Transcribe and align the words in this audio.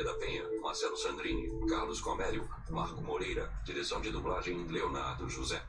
da 0.00 0.14
Penha, 0.14 0.42
Marcelo 0.62 0.96
Sandrini, 0.96 1.50
Carlos 1.68 2.00
Comério, 2.00 2.48
Marco 2.70 3.02
Moreira, 3.02 3.52
direção 3.62 4.00
de 4.00 4.10
dublagem 4.10 4.66
Leonardo 4.66 5.28
José. 5.28 5.62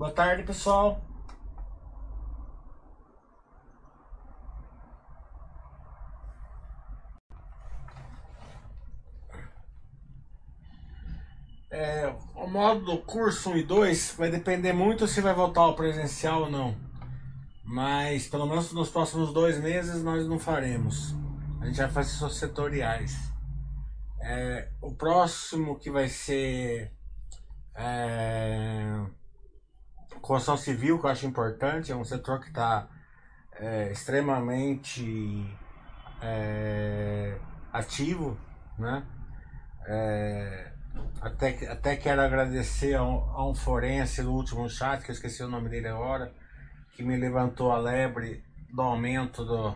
Boa 0.00 0.12
tarde, 0.12 0.44
pessoal. 0.44 0.98
É, 11.70 12.06
o 12.34 12.46
modo 12.46 12.82
do 12.86 12.96
curso 13.02 13.50
1 13.50 13.58
e 13.58 13.62
2 13.62 14.14
vai 14.16 14.30
depender 14.30 14.72
muito 14.72 15.06
se 15.06 15.20
vai 15.20 15.34
voltar 15.34 15.60
ao 15.60 15.76
presencial 15.76 16.44
ou 16.44 16.50
não. 16.50 16.74
Mas 17.62 18.26
pelo 18.26 18.46
menos 18.46 18.72
nos 18.72 18.88
próximos 18.88 19.34
dois 19.34 19.60
meses 19.60 20.02
nós 20.02 20.26
não 20.26 20.38
faremos. 20.38 21.14
A 21.60 21.66
gente 21.66 21.76
vai 21.76 21.90
fazer 21.90 22.12
só 22.12 22.30
setoriais. 22.30 23.30
É, 24.18 24.70
o 24.80 24.94
próximo 24.94 25.78
que 25.78 25.90
vai 25.90 26.08
ser 26.08 26.90
é, 27.74 29.04
construção 30.30 30.56
civil, 30.56 30.96
que 31.00 31.06
eu 31.06 31.10
acho 31.10 31.26
importante, 31.26 31.90
é 31.90 31.96
um 31.96 32.04
setor 32.04 32.38
que 32.38 32.50
está 32.50 32.86
é, 33.50 33.90
extremamente 33.90 35.44
é, 36.22 37.36
ativo, 37.72 38.38
né? 38.78 39.04
É, 39.86 40.72
até, 41.20 41.68
até 41.68 41.96
quero 41.96 42.20
agradecer 42.20 42.94
a 42.94 43.02
um, 43.02 43.18
a 43.32 43.50
um 43.50 43.56
forense 43.56 44.22
no 44.22 44.30
último 44.30 44.70
chat, 44.70 45.02
que 45.02 45.10
eu 45.10 45.14
esqueci 45.14 45.42
o 45.42 45.48
nome 45.48 45.68
dele 45.68 45.88
agora, 45.88 46.32
que 46.92 47.02
me 47.02 47.16
levantou 47.16 47.72
a 47.72 47.78
lebre 47.78 48.44
do 48.72 48.82
aumento 48.82 49.44
do, 49.44 49.74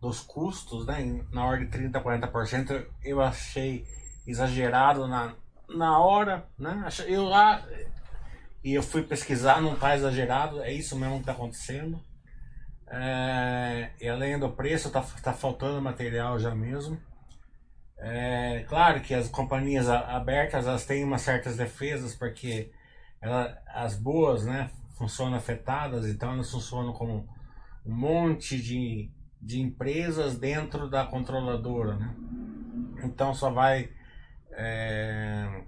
dos 0.00 0.20
custos, 0.20 0.86
né? 0.86 1.22
Na 1.30 1.44
ordem 1.44 1.68
de 1.68 1.78
30% 1.78 1.96
a 2.24 2.28
40%, 2.30 2.86
eu 3.04 3.20
achei 3.20 3.86
exagerado 4.26 5.06
na, 5.06 5.34
na 5.68 5.98
hora, 5.98 6.46
né? 6.58 6.88
Eu 7.06 7.28
e 8.64 8.72
eu 8.72 8.82
fui 8.82 9.02
pesquisar, 9.02 9.60
não 9.60 9.74
está 9.74 9.94
exagerado, 9.94 10.62
é 10.62 10.72
isso 10.72 10.98
mesmo 10.98 11.16
que 11.16 11.20
está 11.20 11.32
acontecendo. 11.32 12.00
É, 12.88 13.90
e 14.00 14.08
além 14.08 14.38
do 14.38 14.50
preço, 14.50 14.90
tá, 14.90 15.02
tá 15.22 15.34
faltando 15.34 15.82
material 15.82 16.38
já 16.38 16.54
mesmo. 16.54 16.98
É, 17.98 18.64
claro 18.66 19.02
que 19.02 19.12
as 19.12 19.28
companhias 19.28 19.88
abertas 19.88 20.66
elas 20.66 20.86
têm 20.86 21.04
umas 21.04 21.20
certas 21.20 21.58
defesas, 21.58 22.14
porque 22.14 22.72
ela, 23.20 23.54
as 23.68 23.96
boas 23.96 24.46
né, 24.46 24.70
funcionam 24.96 25.36
afetadas, 25.36 26.06
então 26.06 26.32
elas 26.32 26.50
funcionam 26.50 26.94
como 26.94 27.28
um 27.84 27.94
monte 27.94 28.60
de, 28.60 29.10
de 29.42 29.60
empresas 29.60 30.38
dentro 30.38 30.88
da 30.88 31.04
controladora. 31.04 31.96
Né? 31.96 32.14
Então 33.04 33.34
só 33.34 33.50
vai. 33.50 33.90
é, 34.52 35.64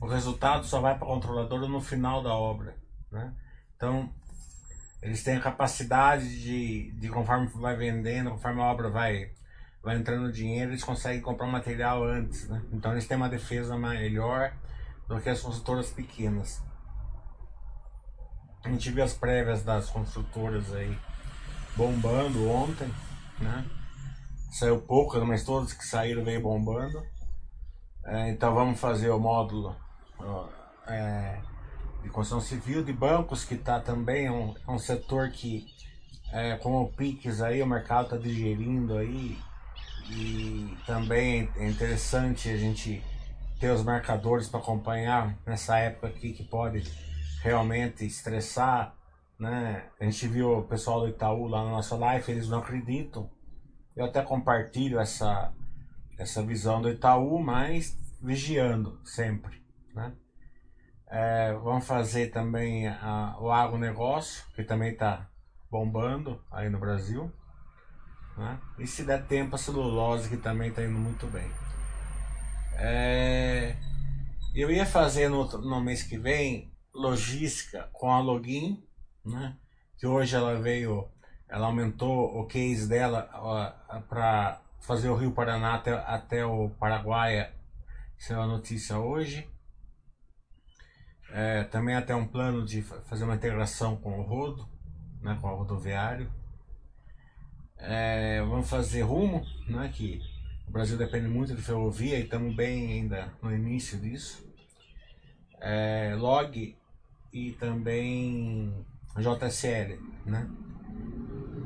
o 0.00 0.06
resultado 0.06 0.66
só 0.66 0.80
vai 0.80 0.96
para 0.96 1.06
a 1.06 1.10
controladora 1.10 1.68
no 1.68 1.80
final 1.80 2.22
da 2.22 2.34
obra. 2.34 2.76
Né? 3.10 3.34
Então, 3.76 4.12
eles 5.02 5.22
têm 5.22 5.36
a 5.36 5.40
capacidade 5.40 6.42
de, 6.42 6.92
de, 6.92 7.08
conforme 7.08 7.48
vai 7.48 7.76
vendendo, 7.76 8.30
conforme 8.30 8.60
a 8.60 8.66
obra 8.66 8.90
vai, 8.90 9.30
vai 9.82 9.96
entrando 9.96 10.32
dinheiro, 10.32 10.70
eles 10.70 10.84
conseguem 10.84 11.20
comprar 11.20 11.46
material 11.46 12.04
antes. 12.04 12.48
Né? 12.48 12.62
Então, 12.72 12.92
eles 12.92 13.06
têm 13.06 13.16
uma 13.16 13.28
defesa 13.28 13.76
melhor 13.76 14.52
do 15.08 15.20
que 15.20 15.28
as 15.28 15.40
construtoras 15.40 15.90
pequenas. 15.90 16.62
A 18.64 18.68
gente 18.68 18.90
viu 18.90 19.04
as 19.04 19.14
prévias 19.14 19.62
das 19.62 19.88
construtoras 19.88 20.74
aí 20.74 20.98
bombando 21.76 22.50
ontem, 22.50 22.92
né? 23.38 23.64
Saiu 24.50 24.80
poucas, 24.80 25.22
mas 25.22 25.44
todas 25.44 25.72
que 25.72 25.86
saíram 25.86 26.24
veio 26.24 26.42
bombando. 26.42 27.00
É, 28.04 28.30
então 28.30 28.52
vamos 28.52 28.80
fazer 28.80 29.10
o 29.10 29.20
módulo 29.20 29.76
é, 30.86 31.40
de 32.02 32.08
construção 32.10 32.40
civil, 32.40 32.84
de 32.84 32.92
bancos, 32.92 33.44
que 33.44 33.54
está 33.54 33.80
também 33.80 34.26
é 34.26 34.30
um, 34.30 34.54
é 34.66 34.70
um 34.70 34.78
setor 34.78 35.30
que, 35.30 35.66
é, 36.32 36.56
com 36.56 36.82
o 36.82 36.92
PIX 36.92 37.40
aí, 37.42 37.62
o 37.62 37.66
mercado 37.66 38.04
está 38.04 38.16
digerindo 38.16 38.96
aí. 38.96 39.38
E 40.08 40.76
também 40.86 41.50
é 41.56 41.68
interessante 41.68 42.48
a 42.48 42.56
gente 42.56 43.02
ter 43.58 43.70
os 43.70 43.82
marcadores 43.82 44.48
para 44.48 44.60
acompanhar 44.60 45.36
nessa 45.44 45.78
época 45.78 46.08
aqui 46.08 46.32
que 46.32 46.44
pode 46.44 46.84
realmente 47.42 48.06
estressar. 48.06 48.94
Né? 49.38 49.84
A 50.00 50.04
gente 50.04 50.28
viu 50.28 50.58
o 50.58 50.62
pessoal 50.62 51.00
do 51.00 51.08
Itaú 51.08 51.48
lá 51.48 51.64
na 51.64 51.70
nossa 51.70 51.96
live, 51.96 52.30
eles 52.30 52.48
não 52.48 52.58
acreditam. 52.58 53.28
Eu 53.96 54.04
até 54.04 54.22
compartilho 54.22 55.00
essa, 55.00 55.52
essa 56.18 56.42
visão 56.42 56.80
do 56.80 56.88
Itaú, 56.88 57.42
mas 57.42 57.96
vigiando 58.22 59.00
sempre. 59.04 59.65
Né? 59.96 60.12
É, 61.08 61.54
vamos 61.54 61.86
fazer 61.86 62.30
também 62.30 62.86
a, 62.86 63.36
o 63.40 63.50
agronegócio, 63.50 64.44
que 64.54 64.62
também 64.62 64.92
está 64.92 65.26
bombando 65.70 66.44
aí 66.52 66.68
no 66.68 66.78
Brasil. 66.78 67.32
Né? 68.36 68.60
E 68.78 68.86
se 68.86 69.04
der 69.04 69.26
tempo, 69.26 69.54
a 69.54 69.58
celulose, 69.58 70.28
que 70.28 70.36
também 70.36 70.68
está 70.68 70.84
indo 70.84 70.98
muito 70.98 71.26
bem. 71.28 71.50
É, 72.74 73.74
eu 74.54 74.70
ia 74.70 74.84
fazer 74.84 75.30
no, 75.30 75.46
no 75.62 75.80
mês 75.80 76.02
que 76.02 76.18
vem 76.18 76.70
logística 76.94 77.88
com 77.92 78.12
a 78.12 78.20
Login, 78.20 78.86
né? 79.24 79.56
que 79.96 80.06
hoje 80.06 80.36
ela 80.36 80.60
veio, 80.60 81.08
ela 81.48 81.66
aumentou 81.66 82.38
o 82.38 82.46
case 82.46 82.86
dela 82.86 83.22
para 84.10 84.60
fazer 84.80 85.08
o 85.08 85.16
Rio 85.16 85.32
Paraná 85.32 85.74
até, 85.74 85.92
até 85.92 86.44
o 86.44 86.68
Paraguai, 86.68 87.50
isso 88.18 88.34
é 88.34 88.36
uma 88.36 88.46
notícia 88.46 88.98
hoje. 88.98 89.48
É, 91.30 91.64
também 91.64 91.94
até 91.94 92.14
um 92.14 92.26
plano 92.26 92.64
de 92.64 92.82
fazer 92.82 93.24
uma 93.24 93.34
integração 93.34 93.96
com 93.96 94.18
o 94.18 94.22
rodo, 94.22 94.68
né, 95.20 95.36
com 95.40 95.48
o 95.48 95.56
rodoviário. 95.56 96.30
É, 97.78 98.40
vamos 98.42 98.68
fazer 98.70 99.02
rumo, 99.02 99.44
né, 99.68 99.90
que 99.92 100.20
o 100.66 100.70
Brasil 100.70 100.96
depende 100.96 101.28
muito 101.28 101.54
de 101.54 101.62
ferrovia 101.62 102.18
e 102.18 102.24
estamos 102.24 102.54
bem 102.54 102.92
ainda 102.92 103.32
no 103.42 103.54
início 103.54 103.98
disso. 103.98 104.46
É, 105.60 106.14
log 106.16 106.76
e 107.32 107.52
também 107.52 108.72
JSL, 109.16 109.98
né? 110.24 110.48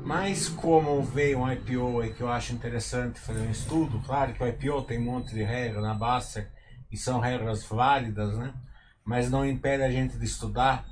Mas 0.03 0.49
como 0.49 1.01
veio 1.03 1.39
um 1.39 1.51
IPO 1.51 2.01
aí 2.01 2.13
que 2.13 2.21
eu 2.21 2.29
acho 2.29 2.53
interessante 2.53 3.19
fazer 3.19 3.41
um 3.41 3.51
estudo, 3.51 4.01
claro 4.05 4.33
que 4.33 4.43
o 4.43 4.47
IPO 4.47 4.81
tem 4.83 4.99
um 4.99 5.05
monte 5.05 5.33
de 5.33 5.43
regras 5.43 5.83
na 5.83 5.93
Baster 5.93 6.49
e 6.91 6.97
são 6.97 7.19
regras 7.19 7.63
válidas, 7.63 8.37
né? 8.37 8.53
Mas 9.03 9.29
não 9.29 9.45
impede 9.45 9.83
a 9.83 9.91
gente 9.91 10.17
de 10.17 10.25
estudar. 10.25 10.85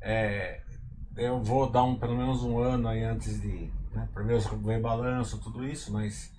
É, 0.00 0.60
eu 1.16 1.42
vou 1.42 1.68
dar 1.68 1.82
um, 1.82 1.96
pelo 1.96 2.16
menos 2.16 2.42
um 2.42 2.58
ano 2.58 2.88
aí 2.88 3.02
antes 3.02 3.40
de, 3.40 3.70
né, 3.92 4.08
para 4.14 4.22
ver, 4.22 4.80
balanço, 4.80 5.38
tudo 5.38 5.66
isso, 5.66 5.92
mas 5.92 6.32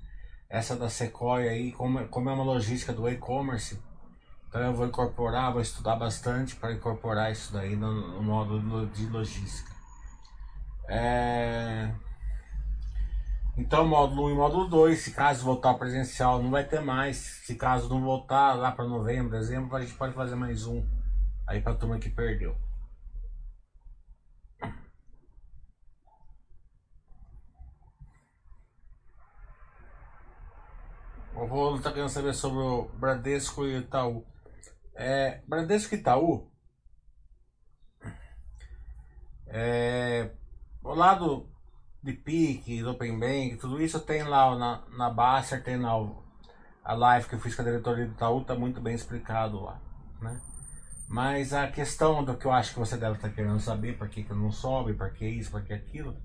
essa 0.50 0.76
da 0.76 0.90
Sequoia 0.90 1.52
aí, 1.52 1.72
como, 1.74 2.08
como 2.08 2.30
é 2.30 2.34
uma 2.34 2.44
logística 2.44 2.94
do 2.94 3.08
e-commerce, 3.10 3.80
então 4.48 4.62
eu 4.62 4.74
vou 4.74 4.88
incorporar, 4.88 5.52
vou 5.52 5.62
estudar 5.62 5.96
bastante 5.96 6.56
para 6.56 6.74
incorporar 6.74 7.32
isso 7.32 7.54
daí 7.54 7.76
no, 7.76 8.16
no 8.16 8.24
módulo 8.24 8.88
de 8.88 9.06
logística. 9.06 9.70
É... 10.88 11.94
Então, 13.56 13.86
módulo 13.86 14.28
1 14.28 14.32
e 14.32 14.34
módulo 14.36 14.68
2, 14.68 14.98
se 14.98 15.12
caso 15.12 15.44
voltar 15.44 15.74
presencial, 15.74 16.42
não 16.42 16.50
vai 16.50 16.64
ter 16.64 16.80
mais. 16.80 17.18
Se 17.18 17.56
caso 17.56 17.90
não 17.90 18.02
voltar 18.02 18.54
lá 18.54 18.72
para 18.72 18.88
novembro, 18.88 19.38
dezembro, 19.38 19.76
a 19.76 19.82
gente 19.82 19.94
pode 19.96 20.14
fazer 20.14 20.36
mais 20.36 20.66
um 20.66 20.84
aí 21.50 21.62
para 21.62 21.74
a 21.74 21.76
turma 21.76 21.98
que 21.98 22.10
perdeu. 22.10 22.56
O 31.34 31.46
Rolo 31.46 31.78
está 31.78 31.92
querendo 31.92 32.10
saber 32.10 32.36
sobre 32.36 32.60
o 32.60 32.90
Bradesco 32.90 33.66
e 33.66 33.80
Itaú. 33.80 34.24
É, 34.94 35.42
Bradesco 35.48 35.96
e 35.96 35.98
Itaú. 35.98 36.52
É, 39.48 40.30
o 40.84 40.94
lado 40.94 41.50
de 42.04 42.14
PIC, 42.14 42.84
do 42.84 42.92
Open 42.92 43.18
Bank, 43.20 43.58
tudo 43.58 43.82
isso 43.82 44.00
tem 44.02 44.22
lá 44.24 44.56
na, 44.56 44.84
na 44.90 45.10
Baster, 45.10 45.64
tem 45.64 45.78
lá 45.78 45.94
a 46.84 46.94
live 46.94 47.28
que 47.28 47.36
eu 47.36 47.40
fiz 47.40 47.56
com 47.56 47.64
a 47.64 47.66
diretoria 47.66 48.06
do 48.06 48.12
Itaú, 48.12 48.44
tá 48.44 48.54
muito 48.54 48.80
bem 48.80 48.94
explicado 48.94 49.60
lá, 49.62 49.82
né? 50.22 50.40
Mas 51.10 51.54
a 51.54 51.68
questão 51.68 52.24
do 52.24 52.38
que 52.38 52.46
eu 52.46 52.52
acho 52.52 52.72
que 52.72 52.80
você 52.80 52.96
deve 52.96 53.16
estar 53.16 53.32
querendo 53.32 53.60
saber, 53.60 53.98
por 53.98 54.08
que, 54.08 54.24
que 54.24 54.34
não 54.34 54.52
sobe, 54.52 54.94
por 54.94 55.12
que 55.12 55.28
isso, 55.28 55.50
por 55.50 55.64
que 55.64 55.74
aquilo, 55.74 56.16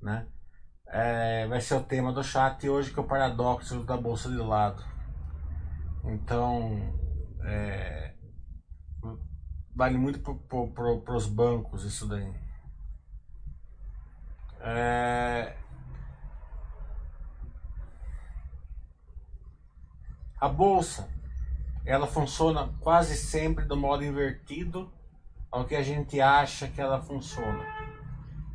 né? 0.00 0.26
É, 0.86 1.46
vai 1.46 1.60
ser 1.60 1.74
o 1.74 1.82
tema 1.82 2.10
do 2.10 2.24
chat 2.24 2.66
hoje, 2.66 2.90
que 2.90 2.98
é 2.98 3.02
o 3.02 3.06
paradoxo 3.06 3.84
da 3.84 3.98
bolsa 3.98 4.30
de 4.30 4.38
lado. 4.38 4.82
Então, 6.04 6.94
é, 7.44 8.14
vale 9.76 9.98
muito 9.98 10.20
para 10.20 11.16
os 11.16 11.26
bancos 11.26 11.84
isso 11.84 12.08
daí. 12.08 12.34
É... 14.60 15.54
A 20.40 20.48
bolsa, 20.48 21.08
ela 21.84 22.06
funciona 22.06 22.72
quase 22.80 23.16
sempre 23.16 23.64
do 23.64 23.76
modo 23.76 24.04
invertido 24.04 24.92
ao 25.50 25.64
que 25.64 25.76
a 25.76 25.82
gente 25.82 26.20
acha 26.20 26.68
que 26.68 26.80
ela 26.80 27.00
funciona. 27.00 27.64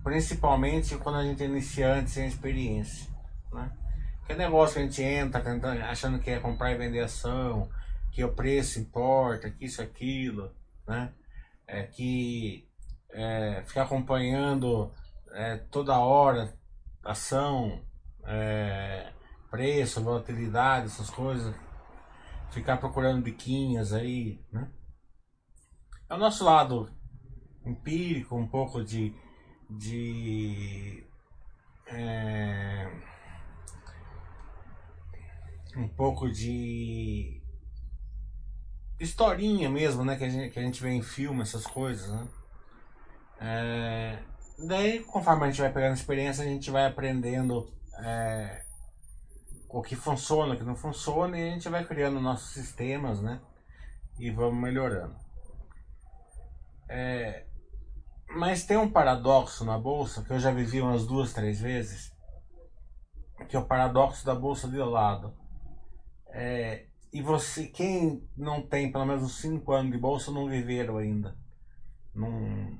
Principalmente 0.04 0.98
quando 0.98 1.18
a 1.18 1.24
gente 1.24 1.44
é 1.44 1.46
iniciante 1.46 2.10
sem 2.10 2.28
experiência. 2.28 3.10
Né? 3.52 3.72
Que 4.26 4.34
negócio 4.34 4.76
que 4.76 4.80
a 4.80 4.84
gente 4.84 5.02
entra 5.02 5.42
tentando, 5.42 5.82
achando 5.82 6.20
que 6.20 6.30
é 6.30 6.40
comprar 6.40 6.72
e 6.72 6.78
vender 6.78 7.00
ação, 7.02 7.70
que 8.12 8.24
o 8.24 8.34
preço 8.34 8.80
importa, 8.80 9.50
que 9.50 9.66
isso, 9.66 9.82
aquilo, 9.82 10.52
né? 10.88 11.12
É, 11.68 11.84
que 11.84 12.68
é, 13.12 13.64
ficar 13.66 13.84
acompanhando 13.84 14.92
é, 15.32 15.58
toda 15.72 16.00
hora, 16.00 16.54
ação, 17.04 17.82
é, 18.26 19.12
preço, 19.50 20.04
volatilidade, 20.04 20.88
essas 20.88 21.10
coisas, 21.10 21.56
ficar 22.52 22.78
procurando 22.78 23.24
biquinhas 23.24 23.94
aí, 23.94 24.44
né? 24.52 24.72
É 26.10 26.14
o 26.14 26.18
nosso 26.18 26.44
lado 26.44 26.90
empírico, 27.66 28.36
um 28.36 28.48
pouco 28.48 28.84
de, 28.84 29.14
de 29.70 31.04
é, 31.88 32.92
um 35.78 35.88
pouco 35.88 36.30
de 36.30 37.42
historinha 39.00 39.70
mesmo, 39.70 40.04
né? 40.04 40.18
Que 40.18 40.24
a 40.24 40.30
gente, 40.30 40.52
que 40.52 40.60
a 40.60 40.64
gente 40.64 40.82
vê 40.82 40.90
em 40.90 41.02
filme, 41.02 41.42
essas 41.42 41.66
coisas, 41.66 42.10
né? 42.10 42.28
É, 43.42 44.20
Daí, 44.62 45.00
conforme 45.00 45.46
a 45.46 45.48
gente 45.48 45.62
vai 45.62 45.72
pegando 45.72 45.96
experiência, 45.96 46.44
a 46.44 46.48
gente 46.48 46.70
vai 46.70 46.86
aprendendo 46.86 47.72
é, 48.04 48.66
o 49.70 49.82
que 49.82 49.96
funciona, 49.96 50.54
o 50.56 50.58
que 50.58 50.64
não 50.64 50.76
funciona, 50.76 51.38
e 51.38 51.48
a 51.48 51.54
gente 51.54 51.70
vai 51.70 51.86
criando 51.86 52.20
nossos 52.20 52.52
sistemas, 52.52 53.22
né? 53.22 53.40
E 54.18 54.32
vamos 54.32 54.60
melhorando. 54.60 55.16
É, 56.90 57.46
mas 58.30 58.66
tem 58.66 58.78
um 58.78 58.90
paradoxo 58.90 59.64
na 59.64 59.78
bolsa 59.78 60.24
que 60.24 60.34
eu 60.34 60.40
já 60.40 60.52
vivi 60.52 60.82
umas 60.82 61.06
duas, 61.06 61.34
três 61.34 61.62
vezes, 61.62 62.12
que 63.48 63.56
é 63.56 63.60
o 63.60 63.66
paradoxo 63.66 64.26
da 64.26 64.34
bolsa 64.34 64.68
de 64.68 64.78
lado. 64.78 65.34
É, 66.32 66.88
e 67.14 67.22
você, 67.22 67.68
quem 67.68 68.28
não 68.36 68.62
tem 68.62 68.92
pelo 68.92 69.06
menos 69.06 69.40
5 69.40 69.72
anos 69.72 69.92
de 69.92 69.98
bolsa, 69.98 70.32
não 70.32 70.50
viveram 70.50 70.98
ainda. 70.98 71.36
Não, 72.14 72.32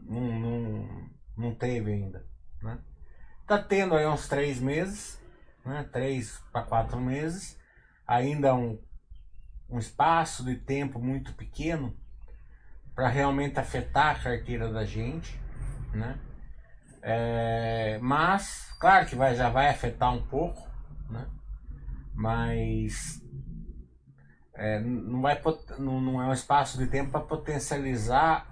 não, 0.06 0.40
não, 0.40 1.10
não 1.38 1.56
teve 1.56 1.94
ainda, 1.94 2.26
né? 2.62 2.80
Tá 3.48 3.62
tendo 3.62 3.96
aí 3.96 4.06
uns 4.06 4.28
três 4.28 4.60
meses, 4.60 5.19
né? 5.66 5.88
Três 5.92 6.40
para 6.52 6.64
quatro 6.64 7.00
meses, 7.00 7.60
ainda 8.08 8.56
um, 8.56 8.80
um 9.70 9.80
espaço 9.80 10.44
de 10.44 10.56
tempo 10.56 11.00
muito 11.00 11.34
pequeno 11.34 11.96
para 12.96 13.08
realmente 13.08 13.60
afetar 13.60 14.16
a 14.16 14.20
carteira 14.20 14.72
da 14.72 14.84
gente, 14.84 15.40
né? 15.94 16.20
É, 17.02 17.98
mas, 18.02 18.76
claro 18.80 19.06
que 19.06 19.16
vai, 19.16 19.36
já 19.36 19.50
vai 19.50 19.70
afetar 19.70 20.14
um 20.14 20.22
pouco, 20.28 20.68
né? 21.10 21.28
Mas 22.14 23.22
é, 24.54 24.80
não, 24.82 25.22
vai, 25.22 25.42
não, 25.78 26.02
não 26.02 26.22
é 26.22 26.28
um 26.28 26.34
espaço 26.34 26.78
de 26.78 26.88
tempo 26.88 27.12
para 27.12 27.22
potencializar 27.22 28.46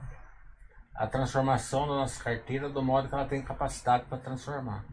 a 0.96 1.06
transformação 1.06 1.82
da 1.82 1.96
nossa 1.96 2.24
carteira 2.24 2.70
do 2.70 2.82
modo 2.82 3.10
que 3.10 3.14
ela 3.14 3.28
tem 3.28 3.44
capacidade 3.44 4.06
para 4.06 4.18
transformar. 4.18 4.86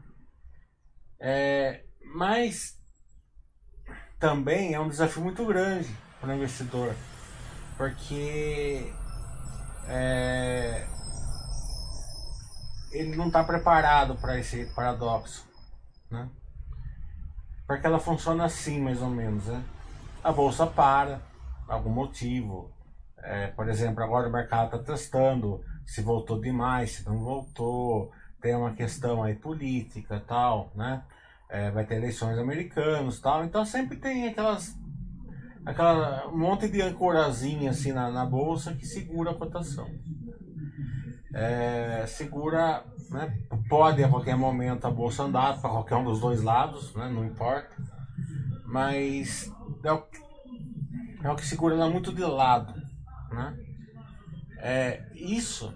É, 1.20 1.83
mas 2.05 2.79
também 4.19 4.75
é 4.75 4.81
um 4.81 4.89
desafio 4.89 5.23
muito 5.23 5.45
grande 5.47 5.89
para 6.21 6.31
o 6.31 6.37
investidor, 6.37 6.95
porque 7.77 8.93
é, 9.87 10.87
ele 12.93 13.17
não 13.17 13.27
está 13.27 13.45
preparado 13.45 14.17
para 14.17 14.39
esse 14.39 14.67
paradoxo, 14.75 15.47
né? 16.11 16.29
Porque 17.67 17.87
ela 17.87 17.99
funciona 17.99 18.45
assim, 18.45 18.81
mais 18.81 19.01
ou 19.01 19.11
menos, 19.11 19.47
né? 19.47 19.65
A 20.23 20.33
bolsa 20.33 20.67
para, 20.67 21.21
algum 21.69 21.91
motivo. 21.91 22.71
É, 23.19 23.49
por 23.49 23.69
exemplo, 23.69 24.03
agora 24.03 24.29
o 24.29 24.32
mercado 24.32 24.77
está 24.77 24.93
testando 24.93 25.65
se 25.87 26.03
voltou 26.03 26.41
demais, 26.41 26.93
se 26.93 27.06
não 27.06 27.19
voltou, 27.19 28.11
tem 28.41 28.55
uma 28.55 28.75
questão 28.75 29.23
aí 29.23 29.34
política 29.34 30.23
tal, 30.27 30.70
né? 30.75 31.03
É, 31.48 31.70
vai 31.70 31.84
ter 31.84 31.96
eleições 31.96 32.39
americanas 32.39 33.20
tal, 33.20 33.44
então 33.44 33.65
sempre 33.65 33.96
tem 33.96 34.29
aquelas 34.29 34.77
aquela 35.65 36.29
um 36.29 36.39
monte 36.39 36.69
de 36.69 36.82
ancorazinha 36.82 37.70
assim 37.70 37.93
na, 37.93 38.10
na 38.10 38.27
bolsa 38.27 38.74
que 38.74 38.86
segura 38.86 39.31
a 39.31 39.34
cotação. 39.34 39.89
É, 41.32 42.05
segura, 42.06 42.84
né? 43.10 43.36
Pode 43.69 44.03
a 44.03 44.08
qualquer 44.08 44.36
momento 44.36 44.86
a 44.86 44.91
bolsa 44.91 45.24
andar 45.24 45.60
para 45.60 45.70
qualquer 45.70 45.96
um 45.96 46.05
dos 46.05 46.20
dois 46.20 46.43
lados, 46.43 46.94
né? 46.94 47.08
Não 47.08 47.24
importa. 47.24 47.74
Mas 48.65 49.51
é 49.82 49.93
o, 49.93 50.05
é 51.22 51.31
o 51.31 51.36
que 51.36 51.46
segura 51.46 51.74
ela 51.74 51.91
muito 51.91 52.13
de 52.13 52.22
lado, 52.22 52.74
né? 53.31 53.56
É, 54.58 55.05
isso, 55.15 55.74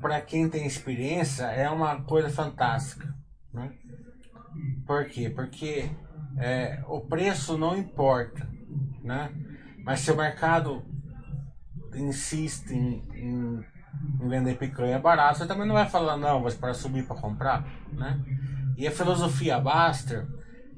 para 0.00 0.20
quem 0.20 0.50
tem 0.50 0.66
experiência, 0.66 1.44
é 1.44 1.70
uma 1.70 2.02
coisa 2.02 2.28
fantástica. 2.28 3.14
Né? 3.52 3.72
Por 4.86 5.04
quê? 5.06 5.30
Porque 5.30 5.90
é, 6.38 6.82
o 6.86 7.00
preço 7.00 7.56
não 7.56 7.76
importa. 7.76 8.48
Né? 9.02 9.30
Mas 9.84 10.00
se 10.00 10.10
o 10.10 10.16
mercado 10.16 10.84
insiste 11.94 12.72
em, 12.72 13.04
em, 13.14 13.64
em 14.20 14.28
vender 14.28 14.56
picanha 14.56 14.98
barato, 14.98 15.38
você 15.38 15.46
também 15.46 15.66
não 15.66 15.74
vai 15.74 15.88
falar, 15.88 16.16
não, 16.16 16.40
vou 16.40 16.48
esperar 16.48 16.74
subir 16.74 17.06
para 17.06 17.16
comprar. 17.16 17.66
Né? 17.92 18.20
E 18.76 18.86
a 18.86 18.90
filosofia 18.90 19.58
Baster, 19.58 20.26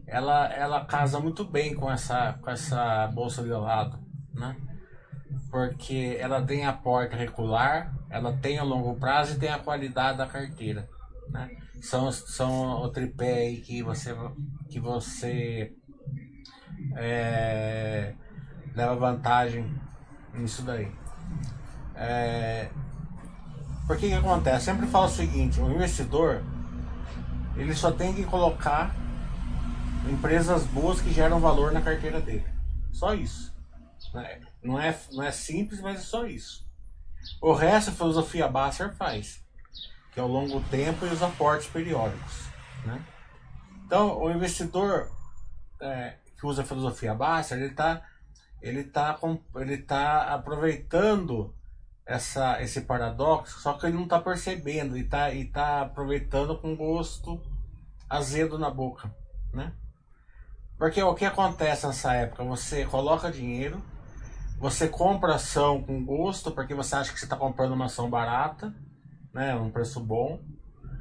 ela, 0.07 0.47
ela 0.53 0.85
casa 0.85 1.21
muito 1.21 1.45
bem 1.45 1.75
com 1.75 1.91
essa, 1.91 2.39
com 2.41 2.51
essa 2.51 3.07
bolsa 3.09 3.43
de 3.43 3.51
lado. 3.51 3.99
Né? 4.35 4.57
porque 5.53 6.17
ela 6.19 6.41
tem 6.43 6.65
aporte 6.65 7.15
regular, 7.15 7.95
ela 8.09 8.33
tem 8.39 8.59
a 8.59 8.63
longo 8.63 8.99
prazo 8.99 9.35
e 9.35 9.39
tem 9.39 9.51
a 9.51 9.59
qualidade 9.59 10.17
da 10.17 10.27
carteira. 10.27 10.89
Né? 11.29 11.51
São, 11.83 12.13
são 12.13 12.81
o 12.81 12.89
tripé 12.89 13.39
aí 13.39 13.57
que 13.61 13.83
você, 13.83 14.15
que 14.71 14.79
você 14.79 15.75
é, 16.97 18.15
leva 18.73 18.95
vantagem 18.95 19.69
nisso 20.33 20.63
daí. 20.63 20.91
É, 21.97 22.71
por 23.87 23.97
que 23.97 24.09
que 24.09 24.15
acontece? 24.15 24.71
Eu 24.71 24.75
sempre 24.75 24.87
falo 24.87 25.07
o 25.07 25.11
seguinte, 25.11 25.61
o 25.61 25.73
investidor 25.73 26.43
ele 27.57 27.75
só 27.75 27.91
tem 27.91 28.15
que 28.15 28.25
colocar 28.25 28.95
empresas 30.09 30.65
boas 30.65 31.01
que 31.01 31.13
geram 31.13 31.41
valor 31.41 31.73
na 31.73 31.83
carteira 31.83 32.21
dele. 32.21 32.47
Só 32.93 33.13
isso. 33.13 33.53
Né? 34.15 34.41
Não 34.63 34.81
é, 34.81 34.97
não 35.11 35.25
é 35.25 35.33
simples, 35.33 35.81
mas 35.81 35.99
é 35.99 36.03
só 36.03 36.27
isso. 36.27 36.65
O 37.41 37.53
resto 37.53 37.91
a 37.91 37.95
filosofia 37.95 38.47
Basser 38.47 38.95
faz, 38.95 39.42
que 40.13 40.21
é 40.21 40.23
o 40.23 40.27
longo 40.27 40.61
tempo 40.69 41.07
e 41.07 41.09
os 41.09 41.23
aportes 41.23 41.69
periódicos. 41.69 42.49
Né? 42.85 43.05
Então, 43.87 44.19
o 44.21 44.31
investidor 44.31 45.11
é, 45.81 46.17
que 46.39 46.47
usa 46.47 46.63
a 46.63 46.65
filosofia 46.65 47.15
Basser, 47.15 47.59
ele 47.59 47.69
está 47.69 48.03
ele 48.63 48.85
tá, 48.85 49.19
ele 49.57 49.79
tá 49.79 50.35
aproveitando 50.35 51.53
essa, 52.07 52.63
esse 52.63 52.83
paradoxo, 52.83 53.59
só 53.61 53.73
que 53.73 53.87
ele 53.87 53.97
não 53.97 54.05
está 54.05 54.21
percebendo 54.21 54.97
e 54.97 55.01
está 55.01 55.33
e 55.33 55.45
tá 55.47 55.83
aproveitando 55.83 56.57
com 56.57 56.77
gosto 56.77 57.43
azedo 58.09 58.59
na 58.59 58.71
boca, 58.71 59.13
né? 59.53 59.73
Porque 60.79 61.03
o 61.03 61.15
que 61.15 61.25
acontece 61.25 61.87
nessa 61.87 62.15
época? 62.15 62.45
Você 62.45 62.85
coloca 62.85 63.31
dinheiro, 63.31 63.83
você 64.59 64.89
compra 64.89 65.37
ação 65.37 65.83
com 65.83 66.05
gosto, 66.05 66.51
porque 66.51 66.75
você 66.75 66.97
acha 66.97 67.13
que 67.13 67.19
você 67.19 67.25
está 67.25 67.37
comprando 67.37 67.73
uma 67.73 67.87
ação 67.87 68.11
barata, 68.11 68.75
né? 69.33 69.55
Um 69.55 69.71
preço 69.71 70.01
bom, 70.01 70.43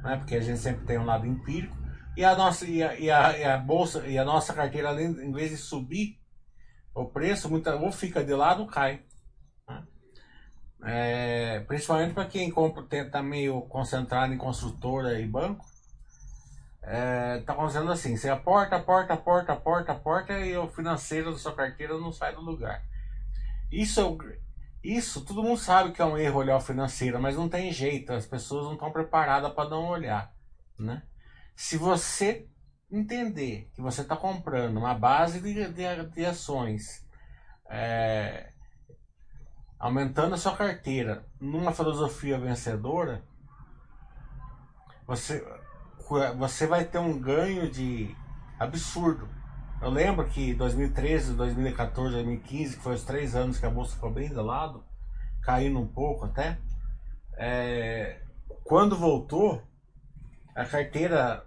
né? 0.02 0.16
Porque 0.16 0.36
a 0.36 0.40
gente 0.40 0.58
sempre 0.58 0.86
tem 0.86 0.98
um 0.98 1.04
lado 1.04 1.26
empírico. 1.26 1.76
E 2.16 2.24
a 2.24 2.36
nossa, 2.36 2.66
e 2.66 2.82
a, 2.82 2.98
e 2.98 3.10
a, 3.10 3.38
e 3.38 3.44
a 3.44 3.58
bolsa, 3.58 4.06
e 4.06 4.18
a 4.18 4.24
nossa 4.24 4.52
carteira, 4.52 4.88
além, 4.88 5.06
em 5.06 5.32
vez 5.32 5.50
de 5.50 5.56
subir 5.56 6.18
o 6.94 7.06
preço, 7.06 7.48
muita, 7.48 7.74
ou 7.76 7.90
fica 7.90 8.22
de 8.22 8.34
lado 8.34 8.62
ou 8.62 8.68
cai. 8.68 9.02
Né? 9.68 9.86
É, 10.84 11.60
principalmente 11.60 12.12
para 12.12 12.26
quem 12.26 12.50
compra, 12.50 12.84
está 12.90 13.22
meio 13.22 13.62
concentrado 13.62 14.34
em 14.34 14.38
construtora 14.38 15.18
e 15.20 15.26
banco 15.26 15.64
é, 16.82 17.40
tá 17.40 17.52
acontecendo 17.52 17.92
assim, 17.92 18.16
você 18.16 18.28
aporta, 18.28 18.76
aporta, 18.76 19.14
aporta, 19.14 19.52
aporta, 19.52 19.92
aporta 19.92 20.32
e 20.40 20.56
o 20.56 20.68
financeiro 20.68 21.30
da 21.30 21.38
sua 21.38 21.54
carteira 21.54 21.96
não 21.96 22.12
sai 22.12 22.34
do 22.34 22.40
lugar. 22.40 22.82
Isso, 23.70 24.18
isso 24.82 25.24
todo 25.24 25.42
mundo 25.42 25.58
sabe 25.58 25.92
que 25.92 26.02
é 26.02 26.04
um 26.04 26.16
erro 26.16 26.40
olhar 26.40 26.56
o 26.56 26.60
financeiro, 26.60 27.20
mas 27.20 27.36
não 27.36 27.48
tem 27.48 27.72
jeito, 27.72 28.12
as 28.12 28.26
pessoas 28.26 28.64
não 28.64 28.74
estão 28.74 28.90
preparadas 28.90 29.52
para 29.52 29.70
não 29.70 29.88
olhar, 29.88 30.34
né? 30.78 31.02
Se 31.54 31.76
você 31.76 32.48
entender 32.90 33.70
que 33.74 33.80
você 33.80 34.02
está 34.02 34.16
comprando 34.16 34.76
uma 34.76 34.94
base 34.94 35.40
de, 35.40 35.68
de, 35.68 36.06
de 36.10 36.24
ações, 36.24 37.06
é, 37.70 38.52
aumentando 39.78 40.34
a 40.34 40.38
sua 40.38 40.56
carteira 40.56 41.24
numa 41.40 41.72
filosofia 41.72 42.38
vencedora, 42.38 43.24
você 45.06 45.44
você 46.36 46.66
vai 46.66 46.84
ter 46.84 46.98
um 46.98 47.18
ganho 47.18 47.70
de 47.70 48.14
absurdo. 48.58 49.28
Eu 49.82 49.90
lembro 49.90 50.24
que 50.28 50.54
2013, 50.54 51.34
2014, 51.34 52.12
2015, 52.12 52.76
que 52.76 52.82
foi 52.84 52.94
os 52.94 53.02
três 53.02 53.34
anos 53.34 53.58
que 53.58 53.66
a 53.66 53.70
bolsa 53.70 53.96
ficou 53.96 54.12
bem 54.12 54.28
de 54.28 54.34
lado, 54.36 54.84
caindo 55.42 55.80
um 55.80 55.88
pouco 55.88 56.24
até. 56.24 56.56
É, 57.36 58.22
quando 58.62 58.96
voltou, 58.96 59.60
a 60.54 60.64
carteira 60.64 61.44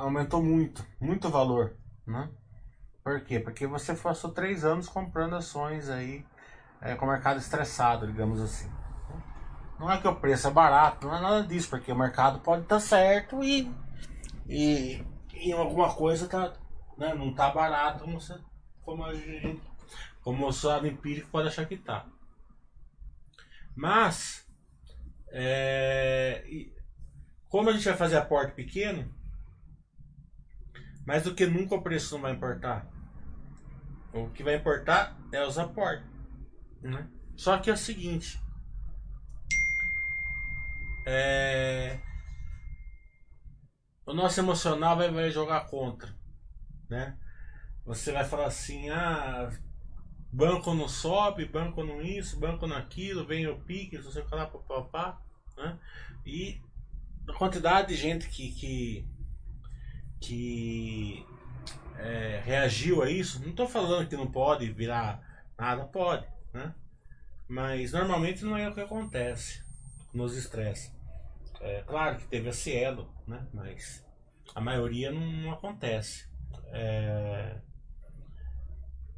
aumentou 0.00 0.42
muito, 0.42 0.82
muito 0.98 1.28
valor, 1.28 1.76
né? 2.06 2.30
Por 3.04 3.20
quê? 3.22 3.38
Porque 3.38 3.66
você 3.66 3.94
passou 3.94 4.30
três 4.32 4.64
anos 4.64 4.88
comprando 4.88 5.36
ações 5.36 5.90
aí 5.90 6.24
é, 6.80 6.94
com 6.94 7.04
o 7.04 7.08
mercado 7.10 7.38
estressado, 7.38 8.06
digamos 8.06 8.40
assim. 8.40 8.70
Não 9.78 9.90
é 9.92 10.00
que 10.00 10.08
o 10.08 10.16
preço 10.16 10.48
é 10.48 10.50
barato, 10.50 11.06
não 11.06 11.16
é 11.16 11.20
nada 11.20 11.46
disso, 11.46 11.68
porque 11.68 11.92
o 11.92 11.98
mercado 11.98 12.38
pode 12.38 12.62
estar 12.62 12.76
tá 12.76 12.80
certo 12.80 13.44
e, 13.44 13.70
e, 14.48 15.04
e 15.34 15.52
alguma 15.52 15.92
coisa 15.92 16.26
tá, 16.26 16.54
né, 16.96 17.14
não 17.14 17.30
está 17.30 17.50
barato 17.50 18.04
como, 18.04 18.20
você, 18.20 18.38
como 18.82 19.04
a 19.04 19.14
gente, 19.14 19.62
como 20.20 20.48
o 20.48 20.66
lado 20.66 20.86
empírico 20.86 21.30
pode 21.30 21.48
achar 21.48 21.66
que 21.66 21.74
está. 21.74 22.06
Mas, 23.74 24.46
é, 25.28 26.44
como 27.48 27.70
a 27.70 27.72
gente 27.72 27.84
vai 27.84 27.96
fazer 27.96 28.16
aporte 28.16 28.54
pequeno, 28.54 29.12
mais 31.06 31.24
do 31.24 31.34
que 31.34 31.46
nunca 31.46 31.74
o 31.74 31.82
preço 31.82 32.14
não 32.14 32.22
vai 32.22 32.32
importar. 32.32 32.86
O 34.12 34.30
que 34.30 34.42
vai 34.42 34.56
importar 34.56 35.16
é 35.32 35.44
os 35.44 35.58
aportes. 35.58 36.06
Né? 36.80 37.08
Só 37.36 37.58
que 37.58 37.70
é 37.70 37.72
o 37.72 37.76
seguinte, 37.76 38.40
é... 41.06 41.98
o 44.06 44.12
nosso 44.12 44.38
emocional 44.38 44.96
vai, 44.96 45.10
vai 45.10 45.30
jogar 45.30 45.66
contra, 45.68 46.14
né? 46.92 47.16
Você 47.84 48.12
vai 48.12 48.24
falar 48.24 48.46
assim, 48.46 48.90
ah, 48.90 49.50
banco 50.32 50.72
não 50.74 50.88
sobe, 50.88 51.46
banco 51.46 51.82
não 51.82 52.00
isso, 52.00 52.38
banco 52.38 52.66
naquilo, 52.66 53.26
vem 53.26 53.46
o 53.48 53.58
pique, 53.60 53.96
o 53.96 54.02
que 54.02 54.34
lá, 54.34 54.46
papapá, 54.46 55.20
né? 55.56 55.78
E 56.24 56.60
a 57.28 57.32
quantidade 57.32 57.88
de 57.88 57.96
gente 57.96 58.28
que 58.28 58.52
que, 58.52 59.08
que 60.20 61.26
é, 61.98 62.40
reagiu 62.44 63.02
a 63.02 63.10
isso, 63.10 63.40
não 63.42 63.50
estou 63.50 63.68
falando 63.68 64.08
que 64.08 64.16
não 64.16 64.30
pode 64.30 64.70
virar 64.70 65.48
nada, 65.58 65.84
pode, 65.84 66.26
né? 66.52 66.74
Mas 67.48 67.92
normalmente 67.92 68.44
não 68.44 68.56
é 68.56 68.68
o 68.68 68.74
que 68.74 68.80
acontece 68.80 69.62
nos 70.14 70.36
estressa. 70.36 70.92
É, 71.60 71.82
claro 71.82 72.18
que 72.18 72.26
teve 72.26 72.48
a 72.48 72.52
Cielo, 72.52 73.08
né? 73.26 73.46
mas 73.52 74.04
a 74.54 74.60
maioria 74.60 75.12
não, 75.12 75.20
não 75.20 75.52
acontece. 75.52 76.26
É... 76.72 77.56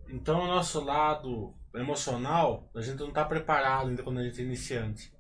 Então, 0.08 0.42
o 0.42 0.46
nosso 0.46 0.84
lado 0.84 1.54
emocional, 1.74 2.68
a 2.74 2.80
gente 2.80 2.98
não 2.98 3.08
está 3.08 3.24
preparado 3.24 3.88
ainda 3.88 4.02
quando 4.02 4.18
a 4.18 4.24
gente 4.24 4.40
é 4.40 4.44
iniciante. 4.44 5.12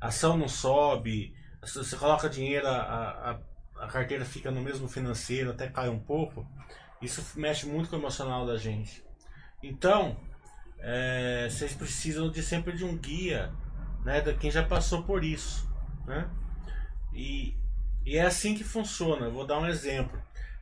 A 0.00 0.08
ação 0.08 0.36
não 0.36 0.48
sobe, 0.48 1.34
você 1.60 1.96
coloca 1.96 2.28
dinheiro, 2.28 2.66
a, 2.66 2.80
a, 2.80 3.84
a 3.84 3.86
carteira 3.88 4.24
fica 4.24 4.50
no 4.50 4.62
mesmo 4.62 4.88
financeiro, 4.88 5.50
até 5.50 5.68
cai 5.68 5.88
um 5.88 5.98
pouco. 5.98 6.46
Isso 7.02 7.38
mexe 7.38 7.66
muito 7.66 7.90
com 7.90 7.96
o 7.96 7.98
emocional 7.98 8.46
da 8.46 8.56
gente. 8.56 9.04
Então, 9.62 10.16
é, 10.78 11.48
vocês 11.50 11.74
precisam 11.74 12.30
de 12.30 12.42
sempre 12.42 12.74
de 12.76 12.84
um 12.84 12.96
guia 12.96 13.52
né, 14.04 14.20
de 14.20 14.34
quem 14.34 14.50
já 14.50 14.62
passou 14.62 15.02
por 15.02 15.24
isso, 15.24 15.70
né? 16.06 16.28
E, 17.12 17.54
e 18.04 18.16
é 18.16 18.22
assim 18.22 18.54
que 18.54 18.64
funciona. 18.64 19.26
Eu 19.26 19.32
vou 19.32 19.46
dar 19.46 19.58
um 19.58 19.66
exemplo. 19.66 20.20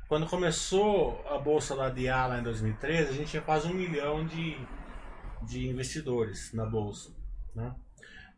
Quando 0.08 0.26
começou 0.26 1.22
a 1.28 1.38
bolsa 1.38 1.74
lá 1.74 1.90
de 1.90 2.08
A 2.08 2.26
lá 2.26 2.38
em 2.38 2.42
2013, 2.42 3.10
a 3.10 3.12
gente 3.12 3.30
tinha 3.30 3.42
quase 3.42 3.68
um 3.68 3.74
milhão 3.74 4.26
de, 4.26 4.56
de 5.42 5.68
investidores 5.68 6.52
na 6.52 6.64
bolsa, 6.64 7.12
né? 7.54 7.74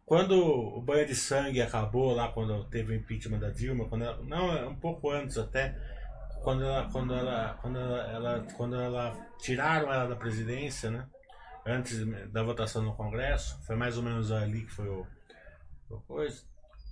Quando 0.05 0.35
o 0.37 0.83
banho 0.83 1.07
de 1.07 1.15
sangue 1.15 1.63
acabou 1.63 2.13
lá, 2.13 2.33
quando 2.33 2.65
teve 2.65 2.93
o 2.93 2.97
impeachment 2.97 3.39
da 3.39 3.51
Dilma, 3.51 3.89
quando 3.89 4.03
ela, 4.03 4.21
não, 4.25 4.71
um 4.71 4.75
pouco 4.75 5.09
antes 5.09 5.39
até, 5.39 5.79
quando 6.43 6.65
ela, 6.65 6.91
quando 6.91 7.15
ela, 7.15 7.59
quando 7.63 7.79
ela, 7.79 8.13
ela, 8.13 8.47
quando 8.57 8.75
ela 8.75 9.29
tiraram 9.39 9.93
ela 9.93 10.09
da 10.09 10.17
presidência, 10.17 10.91
né? 10.91 11.07
antes 11.65 12.05
da 12.31 12.43
votação 12.43 12.83
no 12.83 12.95
Congresso, 12.95 13.61
foi 13.65 13.77
mais 13.77 13.97
ou 13.97 14.03
menos 14.03 14.33
ali 14.33 14.65
que 14.65 14.73
foi 14.73 14.89
o 14.89 15.07
coisa, 16.07 16.43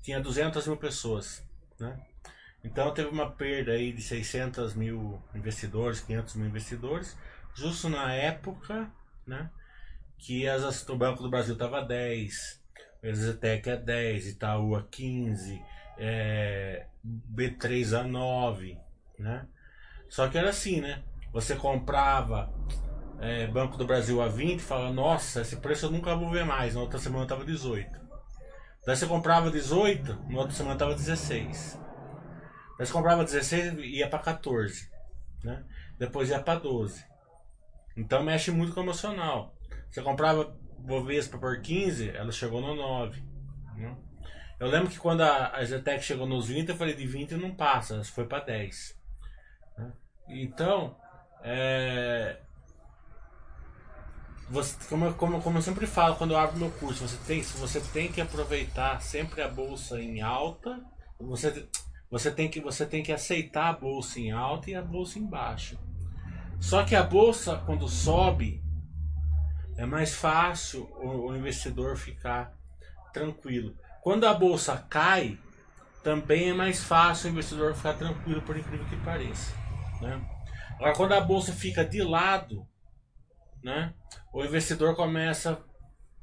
tinha 0.03 0.21
200 0.21 0.67
mil 0.67 0.77
pessoas, 0.77 1.43
né? 1.79 2.01
Então 2.63 2.93
teve 2.93 3.09
uma 3.09 3.31
perda 3.31 3.73
aí 3.73 3.93
de 3.93 4.03
600 4.03 4.75
mil 4.75 5.23
investidores, 5.35 6.01
500 6.01 6.35
mil 6.35 6.49
investidores, 6.49 7.17
justo 7.55 7.89
na 7.89 8.13
época, 8.13 8.91
né? 9.27 9.51
Que 10.19 10.49
as, 10.49 10.89
o 10.89 10.97
Banco 10.97 11.23
do 11.23 11.31
Brasil 11.31 11.55
estava 11.55 11.83
10, 11.83 12.61
o 13.03 13.07
Exetec 13.07 13.71
a 13.71 13.77
10, 13.77 14.27
Itaú 14.27 14.75
a 14.75 14.83
15, 14.83 15.63
é, 15.97 16.87
B3 17.33 18.01
a 18.01 18.03
9, 18.03 18.79
né? 19.19 19.47
Só 20.09 20.29
que 20.29 20.37
era 20.39 20.51
assim, 20.51 20.81
né? 20.81 21.03
Você 21.33 21.55
comprava 21.55 22.53
é, 23.21 23.47
Banco 23.47 23.77
do 23.77 23.87
Brasil 23.87 24.21
a 24.23 24.29
20 24.29 24.61
fala, 24.61 24.93
nossa, 24.93 25.43
esse 25.43 25.57
preço 25.57 25.87
eu 25.87 25.91
nunca 25.91 26.17
vou 26.17 26.31
ver 26.31 26.45
mais. 26.45 26.75
Na 26.75 26.81
outra 26.81 26.99
semana 26.99 27.25
estava 27.25 27.45
18. 27.45 28.09
Daí 28.87 28.97
você 28.97 29.07
comprava 29.07 29.51
18, 29.51 30.25
na 30.29 30.39
outra 30.39 30.55
semana 30.55 30.75
estava 30.75 30.95
16. 30.95 31.79
Você 32.79 32.93
comprava 32.93 33.25
16 33.25 33.75
e 33.79 33.99
ia 33.99 34.09
para 34.09 34.21
14. 34.21 34.89
Né? 35.43 35.65
Depois 35.99 36.31
ia 36.31 36.41
para 36.41 36.61
12. 36.61 37.05
Então 37.97 38.23
mexe 38.23 38.51
muito 38.51 38.73
com 38.73 38.81
o 38.81 38.85
emocional. 38.85 39.55
Você 39.91 40.01
comprava 40.03 40.57
Bovespa 40.79 41.39
por 41.39 41.61
15, 41.61 42.11
ela 42.11 42.31
chegou 42.31 42.61
no 42.61 42.75
9. 42.75 43.21
Né? 43.77 43.97
Eu 44.61 44.69
lembro 44.69 44.91
que 44.91 44.99
quando 44.99 45.23
a, 45.23 45.57
a 45.57 45.65
Zetec 45.65 46.05
chegou 46.05 46.27
nos 46.27 46.49
20, 46.49 46.69
eu 46.69 46.77
falei 46.77 46.95
de 46.95 47.07
20 47.07 47.35
não 47.35 47.55
passa, 47.55 48.03
foi 48.05 48.27
para 48.27 48.45
10. 48.45 48.97
Né? 49.77 49.93
Então, 50.29 50.97
é, 51.43 52.41
você, 54.51 54.77
como, 54.89 55.13
como, 55.15 55.43
como 55.43 55.59
eu 55.59 55.63
sempre 55.63 55.87
falo 55.87 56.17
quando 56.17 56.31
eu 56.31 56.39
abro 56.39 56.59
meu 56.59 56.71
curso, 56.71 57.07
você 57.07 57.19
tem, 57.27 57.43
você 57.43 57.81
tem 57.81 58.11
que 58.11 58.21
aproveitar 58.21 59.01
sempre 59.03 59.43
a 59.43 59.49
bolsa 59.49 60.01
em 60.01 60.23
alta. 60.23 60.81
Você, 61.21 61.69
você 62.11 62.31
tem 62.31 62.49
que 62.49 62.61
você 62.61 62.87
tem 62.87 63.03
que 63.03 63.13
aceitar 63.13 63.69
a 63.69 63.73
bolsa 63.73 64.19
em 64.19 64.31
alta 64.31 64.71
e 64.71 64.75
a 64.75 64.83
bolsa 64.83 65.19
em 65.19 65.27
baixa. 65.27 65.79
Só 66.61 66.85
que 66.85 66.97
a 66.97 67.03
bolsa 67.03 67.63
quando 67.67 67.89
sobe 67.89 68.63
é 69.77 69.87
mais 69.87 70.15
fácil 70.15 70.91
o, 70.97 71.29
o 71.29 71.37
investidor 71.37 71.97
ficar 71.97 72.53
tranquilo. 73.13 73.77
Quando 74.03 74.27
a 74.27 74.35
bolsa 74.35 74.77
cai, 74.89 75.39
também 76.03 76.51
é 76.51 76.55
mais 76.55 76.83
fácil 76.83 77.29
o 77.29 77.33
investidor 77.33 77.75
ficar 77.75 77.95
tranquilo, 77.95 78.43
por 78.43 78.57
incrível 78.57 78.87
que 78.87 78.97
pareça. 78.97 79.55
Né? 80.01 80.21
Agora, 80.77 80.95
quando 80.95 81.13
a 81.13 81.21
bolsa 81.21 81.53
fica 81.53 81.85
de 81.85 82.03
lado, 82.03 82.67
né, 83.63 83.93
o 84.33 84.45
investidor 84.45 84.95
começa 84.95 85.63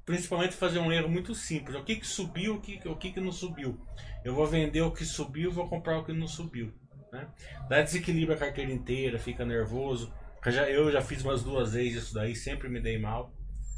principalmente 0.06 0.54
fazer 0.54 0.80
um 0.80 0.92
erro 0.92 1.10
muito 1.10 1.34
simples. 1.34 1.76
O 1.76 1.84
que, 1.84 1.96
que 1.96 2.08
subiu, 2.08 2.56
o 2.56 2.62
que, 2.62 2.88
o 2.88 2.96
que, 2.96 3.12
que 3.12 3.20
não 3.20 3.32
subiu. 3.32 3.80
Eu 4.24 4.36
vou 4.36 4.46
vender 4.46 4.82
o 4.82 4.92
que 4.92 5.04
subiu, 5.04 5.52
vou 5.52 5.68
comprar 5.68 5.98
o 5.98 6.06
que 6.06 6.14
não 6.14 6.28
subiu. 6.28 6.72
Né? 7.12 7.28
Dá 7.68 7.82
desequilibra 7.82 8.36
a 8.36 8.40
carteira 8.40 8.72
inteira, 8.72 9.18
fica 9.18 9.44
nervoso. 9.44 10.14
Eu 10.46 10.52
já, 10.52 10.70
eu 10.70 10.92
já 10.92 11.02
fiz 11.02 11.24
umas 11.24 11.42
duas 11.44 11.74
vezes 11.74 12.04
isso 12.04 12.14
daí, 12.14 12.36
sempre 12.36 12.70
me 12.70 12.80
dei 12.80 13.00
mal. 13.00 13.34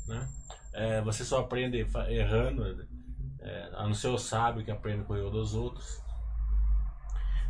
Né? 0.08 0.28
É, 0.74 1.02
você 1.02 1.24
só 1.24 1.40
aprende 1.40 1.88
errando, 2.10 2.88
é, 3.40 3.70
a 3.74 3.84
não 3.84 3.94
ser 3.94 4.10
o 4.10 4.18
sábio 4.18 4.66
que 4.66 4.72
aprende 4.72 5.06
com 5.06 5.14
o 5.14 5.18
erro 5.18 5.30
dos 5.30 5.56
outros. 5.56 6.02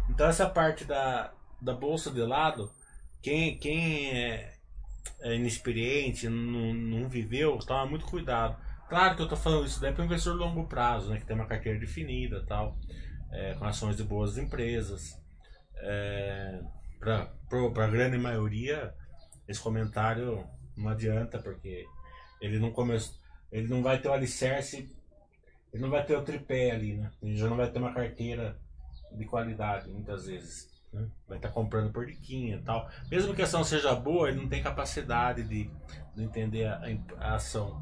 Então 0.09 0.27
essa 0.27 0.47
parte 0.47 0.85
da, 0.85 1.33
da 1.59 1.73
bolsa 1.73 2.11
de 2.11 2.21
lado, 2.21 2.71
quem, 3.21 3.57
quem 3.57 4.11
é, 4.11 4.53
é 5.21 5.35
inexperiente, 5.35 6.29
não, 6.29 6.73
não 6.73 7.09
viveu, 7.09 7.57
toma 7.59 7.87
muito 7.87 8.05
cuidado. 8.05 8.66
Claro 8.89 9.15
que 9.15 9.21
eu 9.21 9.25
estou 9.25 9.37
falando 9.37 9.65
isso 9.65 9.81
daí 9.81 9.93
para 9.93 10.05
investidor 10.05 10.37
de 10.37 10.43
longo 10.43 10.67
prazo, 10.67 11.09
né, 11.09 11.19
que 11.19 11.25
tem 11.25 11.35
uma 11.35 11.45
carteira 11.45 11.77
definida 11.77 12.45
tal, 12.45 12.77
é, 13.31 13.53
com 13.55 13.65
ações 13.65 13.97
de 13.97 14.03
boas 14.03 14.37
empresas. 14.37 15.21
É, 15.75 16.61
para 16.99 17.29
a 17.83 17.87
grande 17.87 18.17
maioria, 18.17 18.93
esse 19.47 19.59
comentário 19.59 20.47
não 20.75 20.89
adianta, 20.89 21.39
porque 21.39 21.85
ele 22.41 22.59
não 22.59 22.71
começou, 22.71 23.15
ele 23.51 23.67
não 23.67 23.83
vai 23.83 23.99
ter 23.99 24.07
o 24.07 24.13
alicerce, 24.13 24.89
ele 25.73 25.83
não 25.83 25.89
vai 25.89 26.05
ter 26.05 26.15
o 26.15 26.23
tripé 26.23 26.71
ali, 26.71 26.95
né? 26.95 27.11
Ele 27.21 27.35
já 27.35 27.47
não 27.49 27.57
vai 27.57 27.69
ter 27.69 27.79
uma 27.79 27.93
carteira 27.93 28.57
de 29.11 29.25
qualidade, 29.25 29.89
muitas 29.89 30.25
vezes. 30.25 30.69
Né? 30.93 31.07
Vai 31.27 31.37
estar 31.37 31.49
tá 31.49 31.53
comprando 31.53 31.91
por 31.91 32.05
diquinha 32.05 32.57
e 32.57 32.61
tal. 32.61 32.89
Mesmo 33.11 33.33
que 33.33 33.41
a 33.41 33.45
ação 33.45 33.63
seja 33.63 33.93
boa, 33.95 34.29
ele 34.29 34.41
não 34.41 34.49
tem 34.49 34.63
capacidade 34.63 35.43
de, 35.43 35.69
de 36.17 36.23
entender 36.23 36.65
a, 36.65 36.81
a 37.19 37.35
ação. 37.35 37.79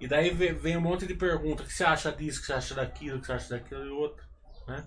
E 0.00 0.06
daí 0.06 0.30
vem 0.30 0.76
um 0.76 0.80
monte 0.80 1.06
de 1.06 1.14
perguntas. 1.14 1.66
O 1.66 1.68
que 1.68 1.74
você 1.74 1.84
acha 1.84 2.12
disso? 2.12 2.38
O 2.38 2.40
que 2.42 2.46
você 2.46 2.52
acha 2.52 2.74
daquilo? 2.74 3.16
O 3.16 3.20
que 3.20 3.26
você 3.26 3.32
acha 3.32 3.48
daquilo 3.50 3.86
e 3.86 3.90
outro? 3.90 4.24
Né? 4.68 4.84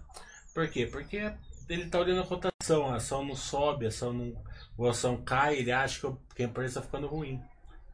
Por 0.53 0.69
quê? 0.69 0.85
Porque 0.85 1.33
ele 1.67 1.83
está 1.83 1.99
olhando 1.99 2.21
a 2.21 2.27
cotação. 2.27 2.91
A 2.91 2.95
ação 2.95 3.25
não 3.25 3.35
sobe, 3.35 3.85
a 3.85 3.89
ação 3.89 4.13
não, 4.13 4.87
a 4.87 4.91
ação 4.91 5.17
cai, 5.17 5.55
ele 5.55 5.71
acha 5.71 6.15
que 6.35 6.43
a 6.43 6.45
empresa 6.45 6.79
está 6.79 6.81
ficando 6.81 7.07
ruim. 7.07 7.41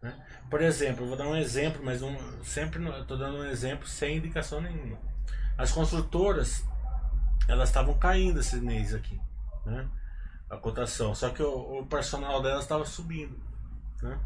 Né? 0.02 0.14
Por 0.50 0.62
exemplo, 0.62 1.08
vou 1.08 1.16
dar 1.16 1.28
um 1.28 1.38
exemplo, 1.38 1.82
mas 1.84 2.02
um, 2.02 2.16
sempre 2.44 2.84
estou 3.00 3.18
dando 3.18 3.38
um 3.38 3.46
exemplo 3.46 3.88
sem 3.88 4.18
indicação 4.18 4.60
nenhuma. 4.60 5.00
As 5.58 5.72
construtoras 5.72 6.66
elas 7.48 7.70
estavam 7.70 7.98
caindo 7.98 8.40
esse 8.40 8.58
mês 8.58 8.94
aqui, 8.94 9.20
né? 9.66 9.88
A 10.50 10.58
cotação. 10.58 11.16
Só 11.16 11.30
que 11.30 11.42
o, 11.42 11.80
o 11.80 11.86
personal 11.86 12.42
delas 12.42 12.64
estava 12.64 12.86
subindo, 12.86 13.40
né? 14.02 14.20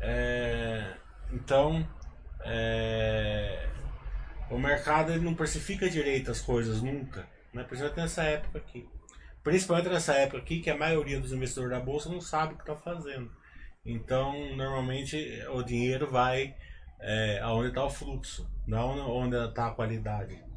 É, 0.00 0.94
então, 1.32 1.86
é, 2.44 3.68
o 4.50 4.58
mercado 4.58 5.12
ele 5.12 5.24
não 5.24 5.34
precifica 5.34 5.88
direito 5.88 6.30
as 6.30 6.40
coisas 6.40 6.82
nunca, 6.82 7.26
né? 7.52 7.62
Principalmente 7.64 8.00
nessa 8.00 8.22
época 8.22 8.58
aqui. 8.58 8.88
Principalmente 9.42 9.88
nessa 9.88 10.14
época 10.14 10.38
aqui 10.38 10.60
que 10.60 10.70
a 10.70 10.76
maioria 10.76 11.20
dos 11.20 11.32
investidores 11.32 11.70
da 11.70 11.80
bolsa 11.80 12.08
não 12.08 12.20
sabe 12.20 12.54
o 12.54 12.56
que 12.56 12.62
está 12.62 12.76
fazendo. 12.76 13.30
Então, 13.84 14.54
normalmente 14.56 15.16
o 15.52 15.62
dinheiro 15.62 16.10
vai 16.10 16.54
é, 17.00 17.40
aonde 17.40 17.68
está 17.68 17.84
o 17.84 17.90
fluxo, 17.90 18.48
não 18.66 18.98
onde 19.10 19.36
está 19.36 19.68
a 19.68 19.74
qualidade. 19.74 20.49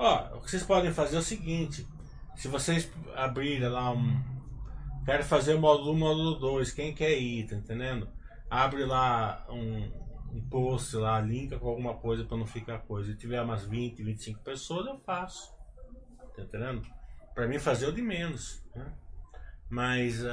Ó, 0.00 0.38
o 0.38 0.40
que 0.40 0.50
vocês 0.50 0.62
podem 0.62 0.90
fazer 0.90 1.16
é 1.16 1.18
o 1.18 1.22
seguinte: 1.22 1.86
se 2.34 2.48
vocês 2.48 2.90
abrirem 3.14 3.68
lá 3.68 3.92
um. 3.92 4.18
Quero 5.04 5.22
fazer 5.24 5.54
o 5.54 5.60
módulo 5.60 5.92
1, 5.92 5.98
módulo 5.98 6.34
2, 6.36 6.72
quem 6.72 6.94
quer 6.94 7.18
ir, 7.18 7.46
tá 7.46 7.56
entendendo? 7.56 8.08
Abre 8.48 8.86
lá 8.86 9.46
um, 9.50 9.90
um 10.32 10.48
post 10.48 10.96
lá, 10.96 11.20
linka 11.20 11.58
com 11.58 11.68
alguma 11.68 11.94
coisa 11.94 12.24
para 12.24 12.38
não 12.38 12.46
ficar 12.46 12.78
coisa. 12.80 13.12
Se 13.12 13.18
tiver 13.18 13.42
umas 13.42 13.66
20, 13.66 14.02
25 14.02 14.40
pessoas, 14.40 14.86
eu 14.86 14.98
faço. 15.00 15.54
Tá 16.34 16.42
entendendo? 16.44 16.82
Para 17.34 17.46
mim 17.46 17.58
fazer 17.58 17.86
o 17.86 17.92
de 17.92 18.00
menos. 18.00 18.62
Né? 18.74 18.90
Mas 19.68 20.22
uh, 20.24 20.28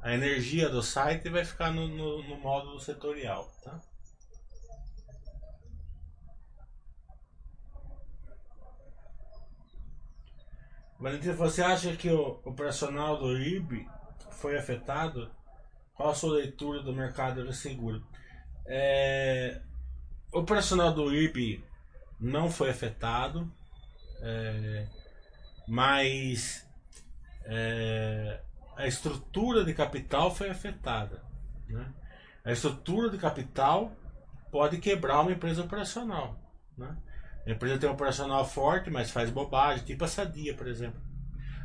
a 0.00 0.14
energia 0.14 0.68
do 0.68 0.80
site 0.80 1.28
vai 1.28 1.44
ficar 1.44 1.72
no, 1.72 1.88
no, 1.88 2.22
no 2.28 2.36
módulo 2.38 2.78
setorial, 2.78 3.50
tá? 3.64 3.80
Valentina, 11.02 11.34
você 11.34 11.60
acha 11.60 11.96
que 11.96 12.08
o, 12.08 12.40
o 12.44 12.54
personal 12.54 13.18
do 13.18 13.36
IB 13.36 13.88
foi 14.30 14.56
afetado? 14.56 15.28
Qual 15.94 16.10
a 16.10 16.14
sua 16.14 16.36
leitura 16.36 16.80
do 16.80 16.94
mercado 16.94 17.44
de 17.44 17.56
seguro? 17.56 18.06
É, 18.64 19.60
o 20.32 20.44
personal 20.44 20.94
do 20.94 21.12
IB 21.12 21.64
não 22.20 22.48
foi 22.48 22.70
afetado, 22.70 23.52
é, 24.20 24.86
mas 25.66 26.64
é, 27.46 28.40
a 28.76 28.86
estrutura 28.86 29.64
de 29.64 29.74
capital 29.74 30.32
foi 30.32 30.50
afetada. 30.50 31.20
Né? 31.68 31.92
A 32.44 32.52
estrutura 32.52 33.10
de 33.10 33.18
capital 33.18 33.90
pode 34.52 34.78
quebrar 34.78 35.22
uma 35.22 35.32
empresa 35.32 35.62
operacional. 35.62 36.38
Né? 36.78 36.96
A 37.46 37.50
empresa 37.50 37.78
tem 37.78 37.88
um 37.88 37.92
operacional 37.92 38.46
forte, 38.48 38.90
mas 38.90 39.10
faz 39.10 39.30
bobagem, 39.30 39.84
tipo 39.84 40.04
a 40.04 40.08
Sadia, 40.08 40.54
por 40.54 40.66
exemplo. 40.66 41.00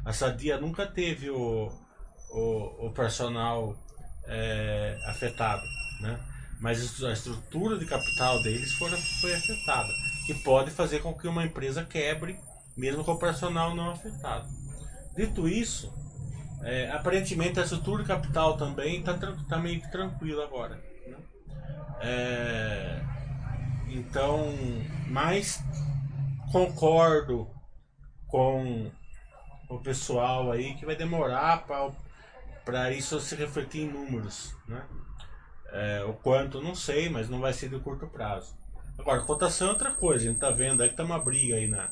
A 0.03 0.11
Sadia 0.11 0.59
nunca 0.59 0.87
teve 0.87 1.29
o, 1.29 1.71
o, 2.31 2.87
o 2.87 2.91
personal 2.93 3.75
é, 4.25 4.97
afetado, 5.05 5.63
né? 6.01 6.19
mas 6.59 7.03
a 7.03 7.11
estrutura 7.11 7.77
de 7.77 7.85
capital 7.85 8.41
deles 8.41 8.73
foi, 8.73 8.89
foi 8.89 9.35
afetada, 9.35 9.93
que 10.25 10.33
pode 10.33 10.71
fazer 10.71 10.99
com 10.99 11.13
que 11.13 11.27
uma 11.27 11.45
empresa 11.45 11.83
quebre, 11.83 12.39
mesmo 12.75 13.03
com 13.03 13.13
o 13.13 13.19
personal 13.19 13.75
não 13.75 13.91
afetado. 13.91 14.47
Dito 15.15 15.47
isso, 15.47 15.93
é, 16.63 16.89
aparentemente 16.91 17.59
a 17.59 17.63
estrutura 17.63 18.03
de 18.03 18.07
capital 18.07 18.57
também 18.57 18.99
está 18.99 19.13
tá 19.47 19.57
meio 19.57 19.81
que 19.81 19.91
tranquila 19.91 20.43
agora. 20.43 20.75
Né? 21.07 21.17
É, 22.01 23.16
então, 23.89 24.53
mas 25.07 25.63
concordo 26.51 27.49
com 28.27 28.91
o 29.69 29.79
pessoal 29.79 30.51
aí 30.51 30.75
que 30.75 30.85
vai 30.85 30.95
demorar 30.95 31.65
para 32.65 32.91
isso 32.91 33.19
se 33.19 33.35
refletir 33.35 33.83
em 33.83 33.91
números, 33.91 34.55
né? 34.67 34.85
É, 35.69 36.03
o 36.05 36.13
quanto 36.13 36.61
não 36.61 36.73
sei, 36.73 37.09
mas 37.09 37.29
não 37.29 37.39
vai 37.39 37.53
ser 37.53 37.69
de 37.69 37.79
curto 37.79 38.07
prazo. 38.07 38.55
Agora, 38.97 39.21
cotação 39.21 39.67
é 39.67 39.71
outra 39.71 39.91
coisa, 39.91 40.23
a 40.23 40.27
gente 40.27 40.39
tá 40.39 40.49
vendo 40.49 40.81
aí 40.81 40.89
que 40.89 40.95
tá 40.95 41.03
uma 41.03 41.19
briga 41.19 41.55
aí 41.55 41.67
na, 41.67 41.91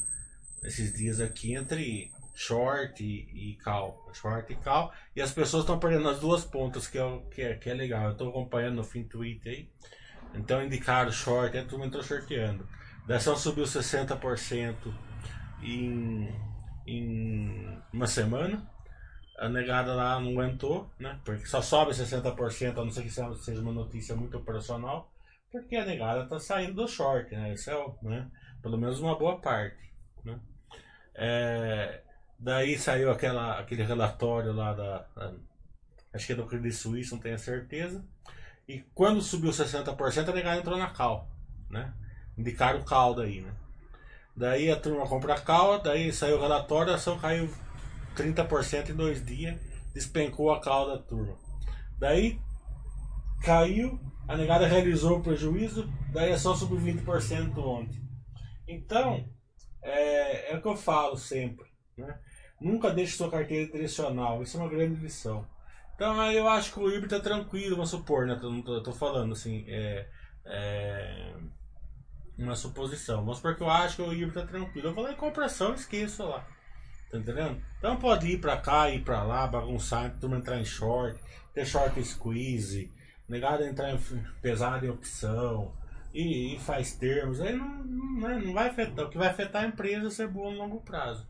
nesses 0.63 0.93
dias 0.93 1.19
aqui 1.19 1.53
entre 1.53 2.11
short 2.33 3.03
e, 3.03 3.51
e 3.51 3.57
call. 3.57 4.09
Short 4.13 4.51
e 4.51 4.55
call. 4.55 4.91
E 5.15 5.21
as 5.21 5.31
pessoas 5.31 5.63
estão 5.63 5.79
perdendo 5.79 6.09
as 6.09 6.19
duas 6.19 6.43
pontas, 6.43 6.87
que 6.87 6.97
é, 6.97 7.21
que 7.31 7.41
é, 7.41 7.55
que 7.55 7.69
é 7.69 7.73
legal. 7.73 8.05
Eu 8.05 8.11
estou 8.11 8.29
acompanhando 8.29 8.75
no 8.75 8.83
fim 8.83 9.03
tweet 9.03 9.47
aí. 9.47 9.69
Então 10.37 10.63
indicaram 10.63 11.11
short, 11.11 11.59
todo 11.63 11.79
mundo 11.79 11.87
entrou 11.87 12.03
shorteando. 12.03 12.67
A 13.09 13.15
ação 13.15 13.35
subiu 13.35 13.65
60% 13.65 14.75
em, 15.61 16.29
em 16.85 17.81
uma 17.93 18.07
semana. 18.07 18.69
A 19.37 19.49
negada 19.49 19.93
lá 19.93 20.19
não 20.19 20.31
aguentou, 20.31 20.89
né? 20.99 21.19
Porque 21.25 21.45
só 21.45 21.61
sobe 21.61 21.91
60%, 21.91 22.77
a 22.77 22.83
não 22.83 22.89
ser 22.89 23.03
que 23.03 23.09
seja 23.09 23.61
uma 23.61 23.73
notícia 23.73 24.15
muito 24.15 24.37
operacional. 24.37 25.11
Porque 25.51 25.75
a 25.75 25.85
negada 25.85 26.23
está 26.23 26.39
saindo 26.39 26.73
do 26.73 26.87
short, 26.87 27.33
né? 27.35 27.53
Isso 27.53 27.69
é, 27.69 27.93
né? 28.01 28.29
Pelo 28.61 28.77
menos 28.77 28.99
uma 28.99 29.17
boa 29.17 29.39
parte, 29.39 29.77
né? 30.23 30.39
É, 31.13 32.01
daí 32.39 32.77
saiu 32.77 33.11
aquela, 33.11 33.59
aquele 33.59 33.83
relatório 33.83 34.51
lá 34.51 34.73
da, 34.73 35.05
da 35.15 35.33
acho 36.13 36.27
que 36.27 36.33
é 36.33 36.35
do 36.35 36.45
Credit 36.45 36.73
Suisse, 36.73 37.11
não 37.11 37.19
tenho 37.19 37.37
certeza 37.37 38.03
e 38.67 38.79
quando 38.93 39.21
subiu 39.21 39.51
60%, 39.51 40.29
a 40.29 40.33
negada 40.33 40.59
entrou 40.59 40.77
na 40.77 40.89
cal, 40.89 41.29
né? 41.69 41.93
Indicaram 42.37 42.79
o 42.79 42.85
cal 42.85 43.13
daí, 43.13 43.41
né? 43.41 43.53
Daí 44.35 44.69
a 44.69 44.79
turma 44.79 45.07
compra 45.07 45.35
a 45.35 45.41
cal, 45.41 45.79
daí 45.79 46.11
saiu 46.11 46.37
o 46.37 46.41
relatório, 46.41 46.91
a 46.91 46.95
ação 46.95 47.17
caiu 47.17 47.49
30% 48.15 48.89
em 48.89 48.95
dois 48.95 49.23
dias, 49.23 49.57
despencou 49.93 50.51
a 50.51 50.59
cal 50.59 50.87
da 50.87 50.97
turma. 50.97 51.37
Daí 51.97 52.39
caiu, 53.43 53.99
a 54.27 54.35
negada 54.35 54.67
realizou 54.67 55.19
o 55.19 55.23
prejuízo, 55.23 55.89
daí 56.11 56.31
é 56.31 56.37
só 56.37 56.55
sobre 56.55 56.77
20% 56.79 57.57
ontem. 57.59 58.01
Então, 58.67 59.23
é, 59.81 60.51
é 60.51 60.57
o 60.57 60.61
que 60.61 60.67
eu 60.67 60.75
falo 60.75 61.15
sempre. 61.17 61.65
Né? 61.95 62.19
Nunca 62.59 62.89
deixe 62.89 63.15
sua 63.15 63.29
carteira 63.29 63.71
direcional, 63.71 64.41
isso 64.41 64.57
é 64.57 64.59
uma 64.59 64.69
grande 64.69 64.99
lição. 64.99 65.45
Então 65.95 66.31
eu 66.31 66.47
acho 66.47 66.73
que 66.73 66.79
o 66.79 66.89
IRB 66.89 67.07
tá 67.07 67.19
tranquilo, 67.19 67.75
vamos 67.75 67.89
supor, 67.89 68.27
né? 68.27 68.35
Tô, 68.35 68.61
tô, 68.61 68.83
tô 68.83 68.91
falando 68.91 69.31
assim, 69.31 69.65
é, 69.67 70.07
é, 70.45 71.33
uma 72.37 72.55
suposição. 72.55 73.21
Vamos 73.21 73.37
supor 73.37 73.55
que 73.55 73.63
eu 73.63 73.69
acho 73.69 73.95
que 73.95 74.01
o 74.01 74.13
IRB 74.13 74.33
tá 74.33 74.45
tranquilo. 74.45 74.89
Eu 74.89 74.93
vou 74.93 75.03
lá 75.03 75.11
em 75.11 75.15
compração 75.15 75.71
e 75.71 75.75
esqueço 75.75 76.23
lá. 76.23 76.45
Tá 77.09 77.17
entendendo? 77.17 77.61
Então 77.77 77.97
pode 77.97 78.27
ir 78.27 78.41
pra 78.41 78.57
cá, 78.57 78.89
ir 78.89 79.03
pra 79.03 79.23
lá, 79.23 79.47
bagunçar, 79.47 80.17
turma 80.19 80.37
entrar 80.37 80.59
em 80.59 80.65
short, 80.65 81.19
ter 81.53 81.65
short 81.65 82.03
squeeze, 82.03 82.91
negado 83.29 83.63
entrar 83.63 83.93
em 83.93 83.99
pesado 84.41 84.85
em 84.85 84.89
opção, 84.89 85.73
e, 86.15 86.55
e 86.55 86.59
faz 86.59 86.93
termos, 86.93 87.41
aí 87.41 87.53
não, 87.53 87.67
não, 87.83 88.19
né, 88.21 88.41
não, 88.43 88.53
vai 88.53 88.69
afetar. 88.69 89.05
O 89.05 89.09
que 89.09 89.17
vai 89.17 89.27
afetar 89.27 89.63
a 89.63 89.67
empresa 89.67 90.07
é 90.07 90.09
ser 90.09 90.27
boa 90.29 90.49
no 90.49 90.57
longo 90.57 90.81
prazo. 90.81 91.27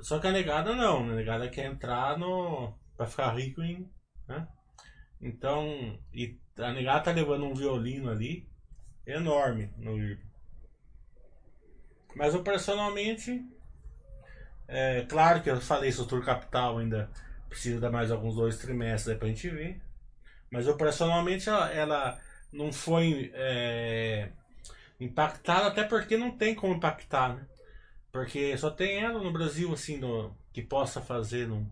Só 0.00 0.20
que 0.20 0.28
a 0.28 0.32
negada 0.32 0.74
não, 0.76 1.00
a 1.10 1.14
negada 1.14 1.48
quer 1.48 1.66
entrar 1.66 2.16
no. 2.16 2.72
Pra 2.98 3.06
ficar 3.06 3.30
rico 3.30 3.62
em. 3.62 3.88
Né? 4.26 4.46
Então, 5.22 5.98
e 6.12 6.38
a 6.58 6.72
negada 6.72 7.04
tá 7.04 7.12
levando 7.12 7.46
um 7.46 7.54
violino 7.54 8.10
ali 8.10 8.46
enorme 9.06 9.72
no 9.78 9.96
IRB. 9.96 10.22
Mas 12.14 12.34
operacionalmente 12.34 13.42
é 14.66 15.06
claro 15.08 15.42
que 15.42 15.48
eu 15.48 15.60
falei 15.60 15.88
estrutura 15.88 16.24
capital 16.24 16.78
ainda 16.78 17.10
precisa 17.48 17.80
dar 17.80 17.90
mais 17.90 18.10
alguns 18.10 18.34
dois 18.34 18.58
trimestres 18.58 19.16
para 19.16 19.26
a 19.26 19.30
gente 19.30 19.48
ver. 19.48 19.80
Mas 20.50 20.66
operacionalmente 20.66 21.48
ela, 21.48 21.72
ela 21.72 22.20
não 22.52 22.72
foi 22.72 23.30
é, 23.34 24.30
impactada, 24.98 25.68
até 25.68 25.84
porque 25.84 26.16
não 26.16 26.36
tem 26.36 26.54
como 26.54 26.74
impactar, 26.74 27.34
né? 27.36 27.46
Porque 28.10 28.56
só 28.56 28.70
tem 28.70 28.98
ela 28.98 29.22
no 29.22 29.32
Brasil, 29.32 29.72
assim, 29.72 29.98
no, 29.98 30.36
que 30.52 30.62
possa 30.62 31.00
fazer 31.00 31.46
no, 31.46 31.70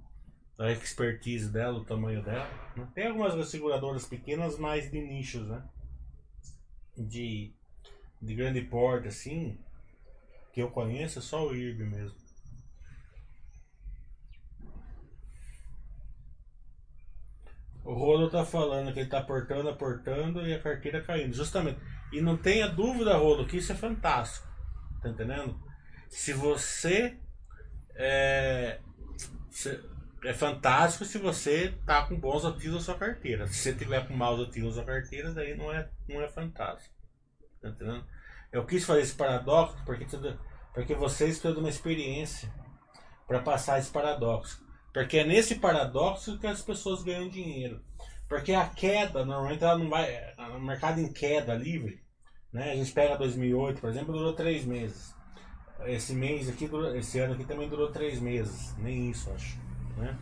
a 0.59 0.71
expertise 0.73 1.51
dela, 1.51 1.79
o 1.79 1.85
tamanho 1.85 2.23
dela. 2.23 2.49
Né? 2.77 2.89
Tem 2.95 3.07
algumas 3.09 3.49
seguradoras 3.49 4.07
pequenas, 4.07 4.59
mais 4.59 4.91
de 4.91 5.01
nichos, 5.01 5.47
né? 5.47 5.63
De, 6.97 7.53
de 8.23 8.35
grande 8.35 8.63
porte, 8.63 9.09
assim, 9.09 9.59
que 10.53 10.63
eu 10.63 10.71
conheço, 10.71 11.19
é 11.19 11.23
só 11.23 11.47
o 11.47 11.55
IRB 11.55 11.85
mesmo. 11.85 12.27
O 17.85 17.95
Rolo 17.95 18.29
tá 18.29 18.45
falando 18.45 18.93
que 18.93 18.99
ele 18.99 19.09
tá 19.09 19.19
aportando, 19.19 19.69
aportando 19.69 20.45
e 20.45 20.53
a 20.53 20.61
carteira 20.61 21.01
caindo. 21.03 21.33
Justamente. 21.33 21.79
E 22.13 22.21
não 22.21 22.37
tenha 22.37 22.67
dúvida, 22.67 23.17
Rolo, 23.17 23.47
que 23.47 23.59
isso 23.59 23.71
é 23.71 23.77
fantástico. 23.77 24.49
Tá 25.01 25.09
entendendo? 25.09 25.57
Se 26.09 26.33
você. 26.33 27.17
É, 27.95 28.81
se, 29.51 29.81
é 30.27 30.35
fantástico 30.35 31.05
se 31.05 31.19
você 31.19 31.73
tá 31.87 32.05
com 32.05 32.19
bons 32.19 32.45
ativos 32.45 32.75
na 32.75 32.81
sua 32.81 32.95
carteira. 32.97 33.47
Se 33.47 33.55
você 33.55 33.75
tiver 33.75 34.07
com 34.07 34.15
maus 34.15 34.41
ativos 34.41 34.77
na 34.77 34.83
sua 34.83 34.93
carteira, 34.93 35.33
daí 35.33 35.57
não 35.57 35.73
é, 35.73 35.89
não 36.09 36.21
é 36.21 36.29
fantástico. 36.29 36.95
Tá 37.63 37.69
entendendo? 37.69 38.05
Eu 38.53 38.67
quis 38.67 38.85
fazer 38.85 39.03
esse 39.03 39.15
paradoxo 39.15 39.77
porque, 39.85 40.05
porque 40.75 40.95
vocês 40.95 41.41
de 41.41 41.49
uma 41.49 41.69
experiência 41.69 42.53
para 43.27 43.41
passar 43.41 43.79
esse 43.79 43.91
paradoxo. 43.91 44.65
Porque 44.93 45.19
é 45.19 45.25
nesse 45.25 45.57
paradoxo 45.57 46.39
que 46.39 46.47
as 46.47 46.63
pessoas 46.63 47.05
ganham 47.05 47.29
dinheiro. 47.29 47.85
Porque 48.29 48.53
a 48.53 48.67
queda, 48.67 49.25
normalmente 49.25 49.63
ela 49.63 49.79
não 49.79 49.89
vai. 49.89 50.35
No 50.53 50.61
mercado 50.61 51.01
em 51.01 51.13
queda 51.13 51.55
livre, 51.55 52.03
né? 52.53 52.73
A 52.73 52.75
gente 52.75 52.93
pega 52.93 53.17
2008, 53.17 53.81
por 53.81 53.91
exemplo, 53.91 54.13
durou 54.13 54.33
três 54.33 54.65
meses. 54.65 55.15
Esse 55.85 56.15
mês 56.15 56.49
aqui, 56.49 56.69
esse 56.97 57.19
ano 57.21 57.35
aqui 57.35 57.45
também 57.45 57.69
durou 57.69 57.93
três 57.93 58.19
meses, 58.19 58.75
nem 58.79 59.11
isso 59.11 59.31
acho. 59.31 59.66
Né? 59.97 60.19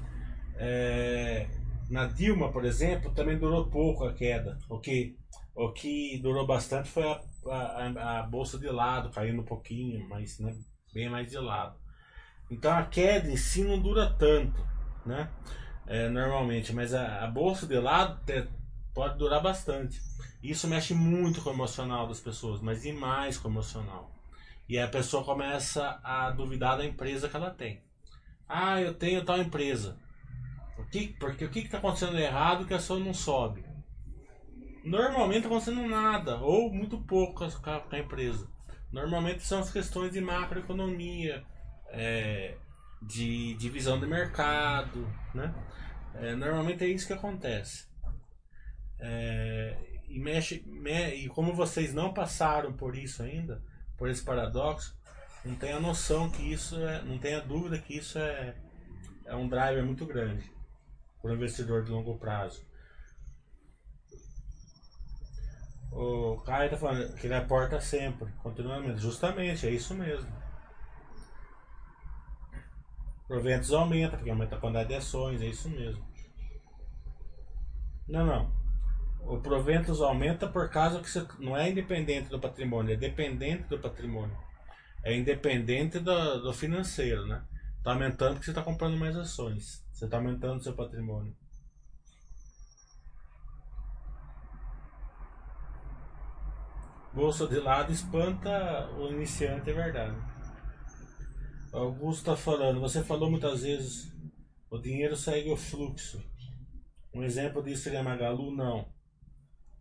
É, 0.56 1.46
na 1.90 2.06
Dilma, 2.06 2.50
por 2.50 2.64
exemplo, 2.64 3.12
também 3.12 3.38
durou 3.38 3.66
pouco 3.66 4.04
a 4.04 4.12
queda. 4.12 4.58
O 4.68 4.78
que, 4.78 5.16
o 5.54 5.72
que 5.72 6.18
durou 6.22 6.46
bastante 6.46 6.88
foi 6.88 7.04
a, 7.04 7.20
a, 7.50 8.20
a 8.20 8.22
bolsa 8.22 8.58
de 8.58 8.68
lado, 8.68 9.10
caindo 9.10 9.42
um 9.42 9.44
pouquinho, 9.44 10.08
mas 10.08 10.38
né, 10.38 10.54
bem 10.92 11.08
mais 11.08 11.30
de 11.30 11.38
lado. 11.38 11.76
Então 12.50 12.72
a 12.72 12.84
queda 12.84 13.28
em 13.28 13.37
si 13.37 13.64
não 13.64 13.78
dura 13.80 14.10
tanto, 14.18 14.64
né? 15.04 15.30
É, 15.87 16.08
normalmente, 16.08 16.72
mas 16.72 16.94
a, 16.94 17.24
a, 17.24 17.26
bolsa 17.26 17.66
de 17.66 17.78
lado 17.78 18.18
te, 18.24 18.48
pode 18.94 19.18
durar 19.18 19.42
bastante. 19.42 20.00
Isso 20.42 20.68
mexe 20.68 20.94
muito 20.94 21.42
com 21.42 21.50
o 21.50 21.52
emocional 21.52 22.06
das 22.06 22.20
pessoas, 22.20 22.60
mas 22.60 22.82
demais 22.82 23.37
com 23.37 23.48
o 23.48 23.50
emocional. 23.50 24.10
E 24.68 24.78
a 24.78 24.88
pessoa 24.88 25.24
começa 25.24 26.00
a 26.02 26.30
duvidar 26.30 26.78
da 26.78 26.87
empresa 26.87 27.28
que 27.28 27.37
ela 27.37 27.50
tem. 27.50 27.82
Ah, 28.48 28.80
eu 28.80 28.94
tenho 28.94 29.24
tal 29.24 29.38
empresa. 29.38 29.98
O 30.78 30.85
que, 30.85 31.09
porque 31.18 31.44
o 31.44 31.50
que 31.50 31.61
está 31.61 31.78
acontecendo 31.78 32.18
errado 32.18 32.66
que 32.66 32.74
a 32.74 32.78
sua 32.78 32.98
não 32.98 33.14
sobe? 33.14 33.64
Normalmente 34.85 35.38
está 35.38 35.48
acontecendo 35.48 35.87
nada, 35.88 36.37
ou 36.38 36.72
muito 36.72 36.98
pouco 36.98 37.35
com 37.35 37.70
a, 37.70 37.80
com 37.80 37.96
a 37.96 37.98
empresa. 37.98 38.48
Normalmente 38.92 39.42
são 39.42 39.61
as 39.61 39.72
questões 39.72 40.12
de 40.12 40.20
macroeconomia, 40.20 41.44
é, 41.88 42.57
de 43.02 43.54
divisão 43.54 43.98
de 43.98 44.07
mercado, 44.07 45.09
né? 45.35 45.54
É, 46.14 46.35
normalmente 46.35 46.85
é 46.85 46.88
isso 46.88 47.07
que 47.07 47.12
acontece. 47.12 47.88
É, 49.00 49.76
e, 50.09 50.18
mexe, 50.20 50.62
me, 50.66 51.14
e 51.14 51.28
como 51.28 51.52
vocês 51.52 51.92
não 51.92 52.12
passaram 52.12 52.72
por 52.72 52.96
isso 52.96 53.22
ainda, 53.22 53.62
por 53.96 54.09
esse 54.09 54.22
paradoxo, 54.22 54.96
não 55.44 55.54
tenha 55.57 55.78
noção 55.78 56.30
que 56.30 56.42
isso 56.42 56.76
é, 56.76 57.02
não 57.02 57.18
tenha 57.18 57.40
dúvida 57.40 57.78
que 57.78 57.96
isso 57.96 58.18
é, 58.18 58.54
é 59.26 59.37
um 59.37 59.48
driver 59.48 59.85
muito 59.85 60.07
grande 60.07 60.50
para 61.20 61.30
o 61.30 61.35
investidor 61.35 61.85
de 61.85 61.90
longo 61.90 62.18
prazo. 62.18 62.64
O 65.92 66.38
Caio 66.44 66.64
está 66.64 66.76
falando 66.76 67.14
que 67.14 67.26
ele 67.26 67.35
aporta 67.35 67.80
sempre, 67.80 68.33
continuamente. 68.42 69.00
Justamente, 69.00 69.66
é 69.66 69.70
isso 69.70 69.94
mesmo. 69.94 70.28
Proventos 73.28 73.72
aumenta, 73.72 74.16
porque 74.16 74.30
aumenta 74.30 74.57
a 74.57 74.61
quantidade 74.61 74.88
de 74.88 74.96
ações, 74.96 75.40
é 75.40 75.46
isso 75.46 75.68
mesmo. 75.70 76.04
Não, 78.09 78.26
não. 78.26 78.52
O 79.20 79.40
proventos 79.40 80.02
aumenta 80.02 80.46
por 80.46 80.68
causa 80.68 81.00
que 81.00 81.09
você 81.09 81.26
não 81.38 81.57
é 81.57 81.70
independente 81.70 82.28
do 82.28 82.40
patrimônio, 82.40 82.92
é 82.92 82.96
dependente 82.96 83.64
do 83.68 83.78
patrimônio. 83.78 84.37
É 85.04 85.14
independente 85.14 85.98
do, 85.98 86.40
do 86.40 86.52
financeiro, 86.52 87.26
né? 87.26 87.44
Está 87.78 87.92
aumentando 87.92 88.32
porque 88.32 88.46
você 88.46 88.50
está 88.50 88.62
comprando 88.62 88.96
mais 88.96 89.14
ações. 89.14 89.84
Você 89.92 90.06
está 90.06 90.16
aumentando 90.16 90.62
seu 90.62 90.72
patrimônio. 90.72 91.36
Bolsa 97.12 97.46
de 97.46 97.60
lado 97.60 97.92
espanta 97.92 98.90
o 98.98 99.08
iniciante, 99.12 99.70
é 99.70 99.72
verdade. 99.72 100.16
Augusto 101.72 102.20
está 102.20 102.36
falando, 102.36 102.80
você 102.80 103.04
falou 103.04 103.30
muitas 103.30 103.62
vezes, 103.62 104.12
o 104.70 104.78
dinheiro 104.78 105.14
segue 105.14 105.50
o 105.50 105.56
fluxo. 105.56 106.20
Um 107.12 107.22
exemplo 107.22 107.62
disso 107.62 107.84
seria 107.84 108.02
Magalu? 108.02 108.50
Não. 108.50 108.88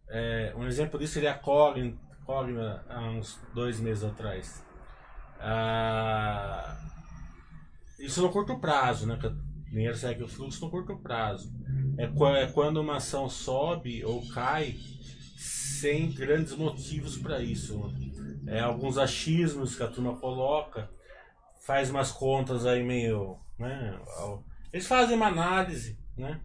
É, 0.10 0.54
um 0.56 0.68
exemplo 0.68 1.00
disso 1.00 1.14
seria 1.14 1.32
a 1.32 1.40
Cogna, 1.40 1.98
Cogna 2.26 2.86
há 2.88 3.02
uns 3.02 3.40
dois 3.54 3.80
meses 3.80 4.04
atrás. 4.04 4.64
Ah, 5.46 6.78
isso 8.00 8.22
no 8.22 8.30
curto 8.30 8.58
prazo, 8.60 9.06
né? 9.06 9.20
O 9.22 9.72
dinheiro 9.72 9.98
segue 9.98 10.24
o 10.24 10.28
fluxo 10.28 10.64
no 10.64 10.72
curto 10.72 10.98
prazo. 10.98 11.52
É, 11.98 12.06
é 12.42 12.48
quando 12.48 12.78
uma 12.78 12.98
ação 12.98 13.30
sobe 13.30 14.04
ou 14.06 14.26
cai 14.30 14.76
sem 15.38 16.12
grandes 16.12 16.56
motivos 16.56 17.18
para 17.18 17.42
isso. 17.42 17.94
É, 18.48 18.62
alguns 18.62 18.98
achismos 18.98 19.76
que 19.76 19.84
a 19.84 19.88
turma 19.88 20.16
coloca 20.16 20.90
faz 21.66 21.90
umas 21.90 22.12
contas 22.12 22.66
aí 22.66 22.84
meio. 22.84 23.38
Né, 23.58 24.00
eles 24.72 24.88
fazem 24.88 25.16
uma 25.16 25.28
análise 25.28 25.98
né, 26.18 26.40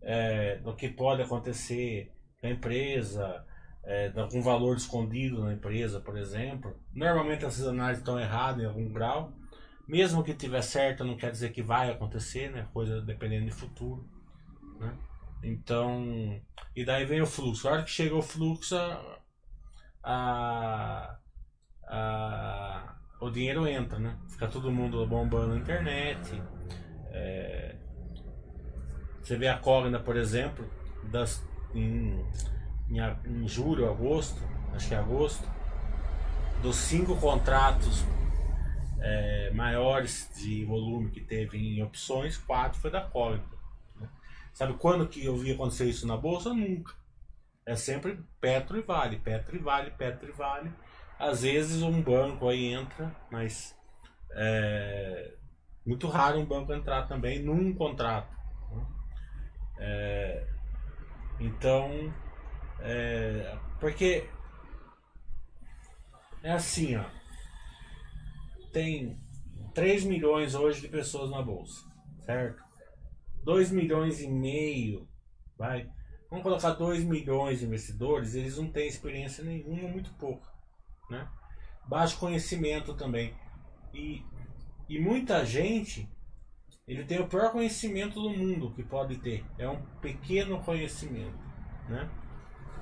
é, 0.00 0.56
do 0.56 0.74
que 0.74 0.88
pode 0.88 1.22
acontecer 1.22 2.12
na 2.42 2.50
empresa, 2.50 3.44
é, 3.86 4.08
de 4.08 4.18
algum 4.18 4.42
valor 4.42 4.76
escondido 4.76 5.44
na 5.44 5.52
empresa, 5.52 6.00
por 6.00 6.18
exemplo. 6.18 6.76
Normalmente 6.92 7.44
essas 7.44 7.66
análises 7.66 8.00
estão 8.00 8.18
erradas 8.18 8.62
em 8.62 8.66
algum 8.66 8.92
grau. 8.92 9.32
Mesmo 9.86 10.24
que 10.24 10.34
tiver 10.34 10.62
certo, 10.62 11.04
não 11.04 11.16
quer 11.16 11.30
dizer 11.30 11.52
que 11.52 11.62
vai 11.62 11.90
acontecer, 11.90 12.50
né? 12.50 12.66
Coisa 12.72 13.00
dependendo 13.00 13.46
do 13.46 13.52
futuro. 13.52 14.04
Né? 14.80 14.92
Então, 15.44 16.42
e 16.74 16.84
daí 16.84 17.04
vem 17.04 17.22
o 17.22 17.26
fluxo. 17.26 17.68
A 17.68 17.72
hora 17.72 17.82
que 17.84 17.90
chega 17.90 18.16
o 18.16 18.22
fluxo, 18.22 18.76
a, 20.02 21.16
a, 21.86 22.96
o 23.20 23.30
dinheiro 23.30 23.68
entra, 23.68 24.00
né? 24.00 24.18
Fica 24.28 24.48
todo 24.48 24.72
mundo 24.72 25.06
bombando 25.06 25.54
na 25.54 25.60
internet. 25.60 26.42
É... 27.12 27.76
Você 29.22 29.36
vê 29.36 29.46
a 29.46 29.58
Cogna, 29.58 30.00
por 30.00 30.16
exemplo, 30.16 30.68
das, 31.04 31.46
em, 31.72 32.24
em, 32.90 32.98
em 32.98 33.48
julho, 33.48 33.90
agosto, 33.90 34.40
acho 34.74 34.88
que 34.88 34.94
é 34.94 34.98
agosto, 34.98 35.48
dos 36.62 36.76
cinco 36.76 37.16
contratos 37.16 38.04
é, 39.00 39.50
maiores 39.54 40.30
de 40.36 40.64
volume 40.64 41.10
que 41.10 41.20
teve 41.20 41.58
em 41.58 41.82
opções, 41.82 42.36
quatro 42.36 42.80
foi 42.80 42.90
da 42.90 43.00
Cogna. 43.02 43.42
né? 44.00 44.08
Sabe 44.52 44.74
quando 44.74 45.08
que 45.08 45.24
eu 45.24 45.36
vi 45.36 45.52
acontecer 45.52 45.86
isso 45.86 46.06
na 46.06 46.16
bolsa? 46.16 46.52
Nunca. 46.52 46.94
É 47.64 47.74
sempre 47.76 48.20
Petro 48.40 48.78
e 48.78 48.82
Vale, 48.82 49.18
Petro 49.18 49.56
e 49.56 49.58
Vale, 49.58 49.90
Petro 49.90 50.28
e 50.28 50.32
Vale. 50.32 50.72
Às 51.18 51.42
vezes 51.42 51.82
um 51.82 52.02
banco 52.02 52.48
aí 52.48 52.72
entra, 52.72 53.14
mas 53.30 53.76
é 54.32 55.34
muito 55.86 56.08
raro 56.08 56.38
um 56.40 56.44
banco 56.44 56.72
entrar 56.72 57.06
também 57.06 57.42
num 57.42 57.72
contrato. 57.72 58.28
né? 58.72 58.86
É, 59.78 60.46
então, 61.38 62.12
é, 62.80 63.58
porque 63.80 64.28
é 66.42 66.52
assim, 66.52 66.96
ó. 66.96 67.04
Tem 68.72 69.18
3 69.74 70.04
milhões 70.04 70.54
hoje 70.54 70.80
de 70.80 70.88
pessoas 70.88 71.30
na 71.30 71.42
bolsa, 71.42 71.84
certo? 72.20 72.62
2 73.42 73.70
milhões 73.70 74.20
e 74.20 74.28
meio, 74.28 75.08
vai. 75.56 75.90
Vamos 76.30 76.42
colocar 76.42 76.72
2 76.72 77.04
milhões 77.04 77.60
de 77.60 77.66
investidores, 77.66 78.34
eles 78.34 78.58
não 78.58 78.70
têm 78.70 78.88
experiência 78.88 79.42
nenhuma, 79.44 79.88
muito 79.88 80.12
pouco, 80.14 80.46
né? 81.10 81.28
Baixo 81.86 82.18
conhecimento 82.18 82.94
também. 82.94 83.34
E, 83.94 84.24
e 84.88 84.98
muita 84.98 85.44
gente, 85.44 86.08
ele 86.86 87.04
tem 87.04 87.20
o 87.20 87.28
pior 87.28 87.52
conhecimento 87.52 88.20
do 88.20 88.30
mundo 88.30 88.72
que 88.72 88.82
pode 88.82 89.18
ter. 89.18 89.44
É 89.58 89.68
um 89.68 89.80
pequeno 90.00 90.62
conhecimento, 90.62 91.38
né? 91.88 92.08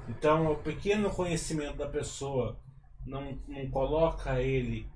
Então, 0.09 0.53
o 0.53 0.57
pequeno 0.57 1.11
conhecimento 1.11 1.77
da 1.77 1.89
pessoa 1.89 2.59
não, 3.07 3.39
não 3.49 3.71
coloca 3.71 4.41
ele 4.41 4.89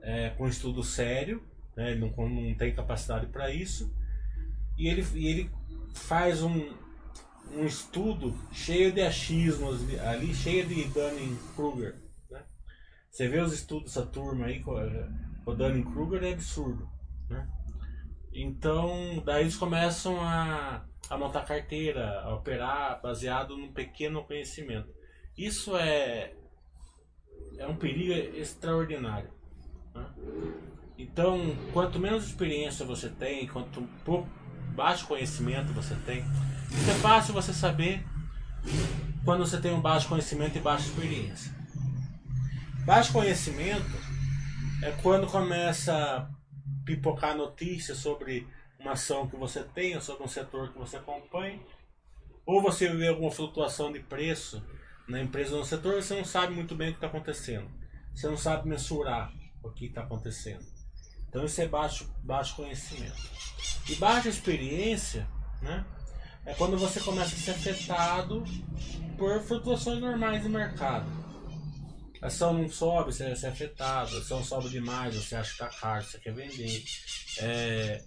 é, 0.00 0.30
com 0.30 0.48
estudo 0.48 0.82
sério, 0.82 1.42
né? 1.76 1.92
ele 1.92 2.00
não, 2.00 2.28
não 2.28 2.54
tem 2.54 2.74
capacidade 2.74 3.26
para 3.26 3.50
isso, 3.50 3.94
e 4.78 4.88
ele, 4.88 5.04
e 5.14 5.26
ele 5.26 5.50
faz 5.94 6.42
um, 6.42 6.72
um 7.52 7.64
estudo 7.64 8.34
cheio 8.52 8.92
de 8.92 9.00
achismos 9.02 9.80
ali, 10.00 10.34
cheio 10.34 10.66
de 10.66 10.84
Dunning-Kruger. 10.84 11.96
Né? 12.30 12.42
Você 13.10 13.28
vê 13.28 13.40
os 13.40 13.52
estudos 13.52 13.94
dessa 13.94 14.06
turma 14.06 14.46
aí, 14.46 14.60
com 14.62 14.72
o 15.46 15.54
Dunning-Kruger 15.54 16.24
é 16.24 16.32
absurdo. 16.32 16.88
Né? 17.28 17.48
Então, 18.38 19.22
daí 19.24 19.44
eles 19.44 19.56
começam 19.56 20.20
a, 20.20 20.84
a 21.08 21.16
montar 21.16 21.46
carteira, 21.46 22.20
a 22.20 22.34
operar 22.34 23.00
baseado 23.00 23.56
num 23.56 23.72
pequeno 23.72 24.22
conhecimento. 24.24 24.90
Isso 25.38 25.74
é, 25.74 26.34
é 27.56 27.66
um 27.66 27.76
perigo 27.76 28.12
extraordinário. 28.36 29.30
né? 29.94 30.04
Então, 30.98 31.56
quanto 31.72 31.98
menos 31.98 32.26
experiência 32.26 32.84
você 32.84 33.08
tem, 33.08 33.46
quanto 33.46 33.80
pouco, 34.04 34.28
baixo 34.74 35.06
conhecimento 35.06 35.72
você 35.72 35.94
tem, 36.04 36.22
isso 36.70 36.90
é 36.90 36.94
fácil 36.94 37.32
você 37.32 37.54
saber 37.54 38.04
quando 39.24 39.46
você 39.46 39.58
tem 39.58 39.72
um 39.72 39.80
baixo 39.80 40.08
conhecimento 40.08 40.58
e 40.58 40.60
baixa 40.60 40.86
experiência. 40.86 41.50
Baixo 42.84 43.14
conhecimento 43.14 43.96
é 44.82 44.90
quando 45.02 45.26
começa 45.26 46.28
pipocar 46.86 47.36
notícias 47.36 47.98
sobre 47.98 48.46
uma 48.78 48.92
ação 48.92 49.28
que 49.28 49.36
você 49.36 49.62
tem, 49.62 49.94
ou 49.96 50.00
sobre 50.00 50.24
um 50.24 50.28
setor 50.28 50.72
que 50.72 50.78
você 50.78 50.96
acompanha, 50.96 51.60
ou 52.46 52.62
você 52.62 52.88
vê 52.88 53.08
alguma 53.08 53.30
flutuação 53.30 53.92
de 53.92 54.00
preço 54.00 54.64
na 55.08 55.20
empresa 55.20 55.54
ou 55.54 55.58
no 55.60 55.64
setor, 55.64 56.02
você 56.02 56.14
não 56.16 56.24
sabe 56.24 56.54
muito 56.54 56.74
bem 56.74 56.88
o 56.88 56.92
que 56.92 56.98
está 56.98 57.08
acontecendo. 57.08 57.68
Você 58.14 58.28
não 58.28 58.36
sabe 58.36 58.68
mensurar 58.68 59.32
o 59.62 59.70
que 59.70 59.86
está 59.86 60.02
acontecendo. 60.02 60.64
Então 61.28 61.44
isso 61.44 61.60
é 61.60 61.68
baixo, 61.68 62.10
baixo 62.22 62.56
conhecimento. 62.56 63.30
E 63.88 63.94
baixa 63.96 64.28
experiência, 64.28 65.28
né? 65.60 65.84
É 66.44 66.54
quando 66.54 66.78
você 66.78 67.00
começa 67.00 67.34
a 67.34 67.38
ser 67.38 67.50
afetado 67.50 68.44
por 69.18 69.40
flutuações 69.42 70.00
normais 70.00 70.42
de 70.42 70.48
mercado. 70.48 71.25
A 72.26 72.28
ação 72.28 72.52
não 72.54 72.68
sobe, 72.68 73.14
você 73.14 73.22
é 73.22 73.48
afetado. 73.48 74.16
A 74.16 74.18
ação 74.18 74.42
sobe 74.42 74.68
demais, 74.68 75.14
você 75.14 75.36
acha 75.36 75.54
que 75.56 75.62
está 75.62 75.68
caro, 75.68 76.04
você 76.04 76.18
quer 76.18 76.34
vender. 76.34 76.84
É, 77.38 78.02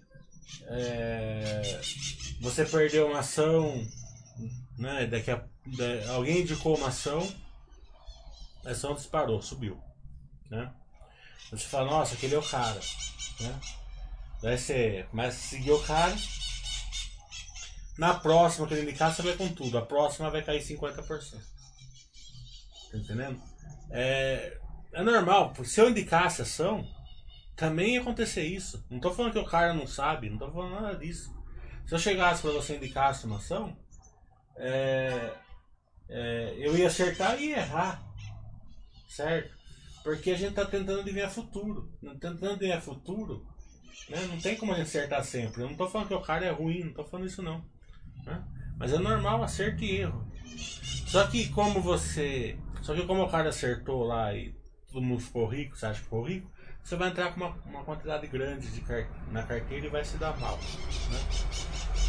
é, 0.64 1.82
você 2.42 2.66
perdeu 2.66 3.08
uma 3.08 3.20
ação, 3.20 3.82
né? 4.78 5.08
Daqui 5.08 5.32
a, 5.32 5.38
da- 5.38 6.12
alguém 6.12 6.42
indicou 6.42 6.76
uma 6.76 6.90
ação, 6.90 7.34
a 8.66 8.72
ação 8.72 8.94
disparou, 8.94 9.42
subiu, 9.42 9.82
né? 10.52 10.70
Você 11.52 11.66
fala, 11.68 11.90
nossa, 11.90 12.16
aquele 12.16 12.36
é 12.36 12.40
o 12.40 12.44
cara, 12.44 12.82
né? 13.40 13.60
Daí 14.42 14.58
você 14.58 15.08
começa 15.10 15.38
a 15.38 15.50
seguir 15.50 15.72
o 15.72 15.82
cara. 15.84 16.14
Na 17.98 18.16
próxima 18.16 18.68
que 18.68 18.74
ele 18.74 18.82
indicar, 18.84 19.16
você 19.16 19.22
vai 19.22 19.38
com 19.38 19.48
tudo. 19.48 19.78
A 19.78 19.86
próxima 19.86 20.30
vai 20.30 20.44
cair 20.44 20.62
50%. 20.62 21.42
Tá 22.92 22.98
entendendo? 22.98 23.42
É, 23.92 24.58
é 24.94 25.04
normal. 25.04 25.54
Se 25.64 25.82
eu 25.82 25.90
indicasse 25.90 26.42
ação, 26.42 26.88
também 27.56 27.96
ia 27.96 28.02
acontecer 28.02 28.44
isso. 28.44 28.86
Não 28.90 29.00
tô 29.00 29.12
falando 29.12 29.34
que 29.34 29.40
o 29.40 29.46
cara 29.46 29.74
não 29.74 29.88
sabe, 29.88 30.30
não 30.30 30.38
tô 30.38 30.52
falando 30.52 30.82
nada 30.82 30.98
disso. 30.98 31.34
Se 31.86 31.94
eu 31.96 32.00
chegasse 32.00 32.42
para 32.42 32.52
você 32.52 32.78
indicasse 32.78 33.26
uma 33.26 33.38
ação, 33.38 33.76
é, 34.56 35.34
é, 36.08 36.56
eu 36.58 36.78
ia 36.78 36.88
acertar 36.88 37.42
e 37.42 37.52
errar. 37.52 38.04
Certo? 39.08 39.58
Porque 40.04 40.32
a 40.32 40.38
gente 40.38 40.54
tá 40.54 40.66
tentando 40.66 41.02
adivinhar 41.02 41.30
futuro. 41.30 41.92
Tentando 42.02 42.52
adivinhar 42.52 42.82
futuro, 42.82 43.46
né? 44.10 44.22
não 44.28 44.40
tem 44.40 44.56
como 44.56 44.72
a 44.72 44.76
gente 44.76 44.88
acertar 44.88 45.24
sempre. 45.24 45.62
Eu 45.62 45.70
não 45.70 45.76
tô 45.76 45.88
falando 45.88 46.08
que 46.08 46.14
o 46.14 46.22
cara 46.22 46.46
é 46.46 46.52
ruim, 46.52 46.86
não 46.86 46.94
tô 46.94 47.04
falando 47.04 47.28
isso 47.28 47.42
não. 47.42 47.64
né? 48.26 48.44
Mas 48.78 48.94
é 48.94 48.98
normal 48.98 49.44
acerto 49.44 49.84
e 49.84 49.98
erro. 49.98 50.26
Só 51.08 51.28
que 51.28 51.50
como 51.50 51.82
você. 51.82 52.58
Só 52.90 52.96
que 52.96 53.06
como 53.06 53.22
o 53.22 53.30
cara 53.30 53.50
acertou 53.50 54.04
lá 54.04 54.34
e 54.34 54.52
todo 54.92 55.04
mundo 55.04 55.22
ficou 55.22 55.46
rico, 55.46 55.78
você 55.78 55.86
acha 55.86 56.00
que 56.00 56.06
ficou 56.06 56.24
rico, 56.24 56.50
você 56.84 56.96
vai 56.96 57.10
entrar 57.10 57.32
com 57.32 57.40
uma, 57.40 57.50
uma 57.64 57.84
quantidade 57.84 58.26
grande 58.26 58.68
de 58.72 58.82
car 58.82 59.08
na 59.32 59.44
carteira 59.44 59.86
e 59.86 59.90
vai 59.90 60.04
se 60.04 60.18
dar 60.18 60.36
mal. 60.40 60.58
Né? 60.58 61.20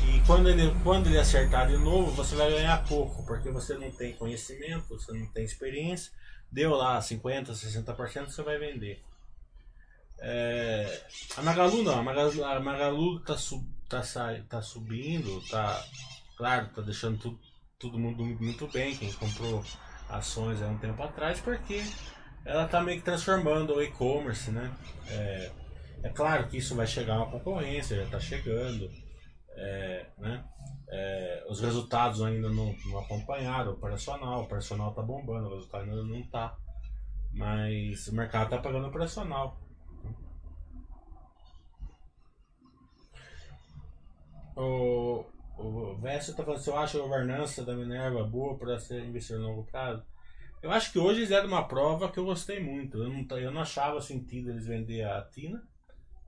E 0.08 0.26
quando 0.26 0.48
ele, 0.48 0.74
quando 0.82 1.08
ele 1.08 1.18
acertar 1.18 1.68
de 1.68 1.76
novo, 1.76 2.10
você 2.12 2.34
vai 2.34 2.50
ganhar 2.50 2.82
pouco, 2.88 3.26
porque 3.26 3.50
você 3.50 3.74
não 3.74 3.90
tem 3.90 4.14
conhecimento, 4.14 4.88
você 4.88 5.12
não 5.12 5.26
tem 5.26 5.44
experiência. 5.44 6.10
Deu 6.50 6.70
lá 6.70 6.98
50%, 6.98 7.50
60%, 7.50 8.30
você 8.30 8.42
vai 8.42 8.56
vender. 8.56 9.04
É, 10.18 11.02
a 11.36 11.42
Magalu 11.42 11.82
não, 11.82 11.98
a 11.98 12.02
Magalu, 12.02 12.42
a 12.42 12.58
Magalu 12.58 13.20
tá, 13.20 13.36
sub, 13.36 13.68
tá, 13.86 14.00
tá 14.48 14.62
subindo, 14.62 15.46
tá. 15.50 15.84
Claro, 16.38 16.70
tá 16.74 16.80
deixando 16.80 17.18
tudo, 17.18 17.38
todo 17.78 17.98
mundo 17.98 18.24
muito 18.24 18.66
bem, 18.68 18.96
quem 18.96 19.12
comprou 19.12 19.62
ações 20.10 20.62
há 20.62 20.66
um 20.66 20.78
tempo 20.78 21.02
atrás, 21.02 21.40
porque 21.40 21.82
ela 22.44 22.66
tá 22.66 22.80
meio 22.82 22.98
que 22.98 23.04
transformando 23.04 23.74
o 23.74 23.82
e-commerce, 23.82 24.50
né? 24.50 24.70
É, 25.08 25.52
é 26.02 26.08
claro 26.08 26.48
que 26.48 26.56
isso 26.56 26.74
vai 26.74 26.86
chegar 26.86 27.16
uma 27.16 27.30
concorrência, 27.30 27.96
já 27.96 28.10
tá 28.10 28.20
chegando, 28.20 28.90
é, 29.56 30.06
né? 30.18 30.44
É, 30.92 31.46
os 31.48 31.60
resultados 31.60 32.20
ainda 32.22 32.48
não, 32.48 32.74
não 32.86 32.98
acompanharam 32.98 33.70
o 33.70 33.74
operacional, 33.74 34.40
o 34.40 34.44
operacional 34.44 34.92
tá 34.92 35.02
bombando, 35.02 35.48
o 35.48 35.54
resultado 35.54 35.84
ainda 35.84 36.02
não 36.02 36.22
tá. 36.28 36.56
Mas 37.32 38.08
o 38.08 38.14
mercado 38.14 38.50
tá 38.50 38.58
pagando 38.58 38.86
o 38.86 38.88
operacional. 38.88 39.60
O, 44.56 45.24
o 45.60 45.96
Vécio 45.98 46.34
tá 46.34 46.42
falando 46.42 46.60
se 46.60 46.70
eu 46.70 46.76
acho 46.76 46.98
a 46.98 47.02
governança 47.02 47.64
da 47.64 47.74
Minerva 47.74 48.24
boa 48.24 48.56
para 48.56 48.78
ser 48.78 49.04
investidor 49.04 49.44
a 49.44 49.48
longo 49.48 49.64
prazo. 49.64 50.04
Eu 50.62 50.70
acho 50.70 50.92
que 50.92 50.98
hoje 50.98 51.20
eles 51.20 51.28
deram 51.30 51.48
uma 51.48 51.66
prova 51.66 52.10
que 52.10 52.18
eu 52.18 52.24
gostei 52.24 52.60
muito. 52.60 52.98
Eu 52.98 53.08
não, 53.08 53.38
eu 53.38 53.50
não 53.50 53.62
achava 53.62 54.00
sentido 54.00 54.50
eles 54.50 54.66
vender 54.66 55.04
a 55.04 55.22
Tina, 55.22 55.62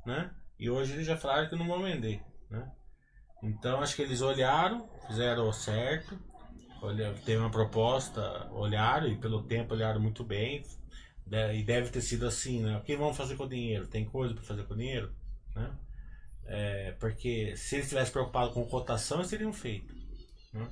né? 0.07 0.31
E 0.59 0.71
hoje 0.71 0.93
eles 0.93 1.07
já 1.07 1.17
falaram 1.17 1.49
que 1.49 1.57
não 1.57 1.67
vão 1.67 1.83
vender, 1.83 2.23
né? 2.51 2.71
Então 3.43 3.81
acho 3.81 3.97
que 3.97 4.03
eles 4.03 4.23
olharam, 4.23 4.89
fizeram 5.07 5.49
o 5.49 5.53
certo, 5.53 6.19
olha, 6.81 7.13
teve 7.25 7.39
uma 7.39 7.51
proposta, 7.51 8.49
olharam 8.53 9.09
e 9.09 9.17
pelo 9.17 9.43
tempo 9.43 9.75
olharam 9.75 10.01
muito 10.01 10.25
bem. 10.25 10.65
E 11.55 11.63
deve 11.63 11.91
ter 11.91 12.01
sido 12.01 12.27
assim, 12.27 12.63
né? 12.63 12.77
O 12.77 12.83
que 12.83 12.97
vão 12.97 13.15
fazer 13.15 13.37
com 13.37 13.45
o 13.45 13.49
dinheiro? 13.49 13.87
Tem 13.87 14.05
coisa 14.05 14.35
para 14.35 14.43
fazer 14.43 14.65
com 14.65 14.75
o 14.75 14.77
dinheiro, 14.77 15.15
né? 15.55 15.71
É, 16.47 16.93
porque 16.99 17.57
se 17.57 17.77
eles 17.77 17.89
tivessem 17.89 18.13
preocupado 18.13 18.53
com 18.53 18.65
cotação, 18.67 19.19
eles 19.19 19.31
teriam 19.31 19.53
feito. 19.53 19.95
né? 20.53 20.69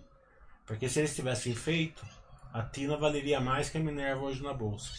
Porque 0.67 0.89
se 0.89 0.99
eles 0.99 1.15
tivessem 1.15 1.55
feito, 1.55 2.05
a 2.53 2.63
Tina 2.63 2.97
valeria 2.97 3.41
mais 3.41 3.71
que 3.71 3.79
a 3.79 3.81
Minerva 3.81 4.23
hoje 4.23 4.43
na 4.43 4.53
bolsa. 4.53 4.91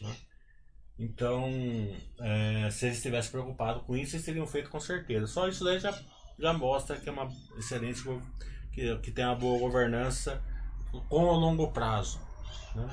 né? 0.00 0.16
Então, 0.98 1.48
é, 2.20 2.68
se 2.70 2.86
eles 2.86 3.00
tivessem 3.00 3.30
preocupado 3.30 3.80
com 3.80 3.96
isso, 3.96 4.16
eles 4.16 4.24
teriam 4.26 4.46
feito 4.46 4.68
com 4.68 4.78
certeza. 4.78 5.26
Só 5.26 5.48
isso 5.48 5.64
daí 5.64 5.78
já, 5.78 5.98
já 6.38 6.52
mostra 6.52 6.96
que 6.96 7.08
é 7.08 7.12
uma 7.12 7.28
excelente 7.58 8.02
que, 8.72 8.96
que 8.98 9.10
tem 9.10 9.24
uma 9.24 9.34
boa 9.34 9.58
governança 9.58 10.42
com 11.08 11.24
o 11.24 11.32
longo 11.32 11.72
prazo. 11.72 12.20
Né? 12.74 12.88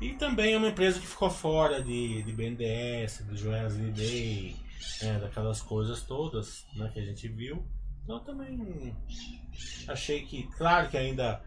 E 0.00 0.14
também 0.14 0.54
é 0.54 0.56
uma 0.56 0.68
empresa 0.68 0.98
que 0.98 1.06
ficou 1.06 1.30
fora 1.30 1.82
de, 1.82 2.22
de 2.22 2.32
BNDES, 2.32 3.20
do 3.26 3.36
Joesley 3.36 3.92
Day, 3.92 4.56
né, 5.02 5.18
daquelas 5.18 5.60
coisas 5.60 6.02
todas 6.02 6.66
né, 6.74 6.90
que 6.92 7.00
a 7.00 7.04
gente 7.04 7.28
viu. 7.28 7.66
Então 8.04 8.20
também 8.20 8.96
achei 9.88 10.24
que, 10.24 10.44
claro 10.56 10.88
que 10.88 10.96
ainda 10.96 11.42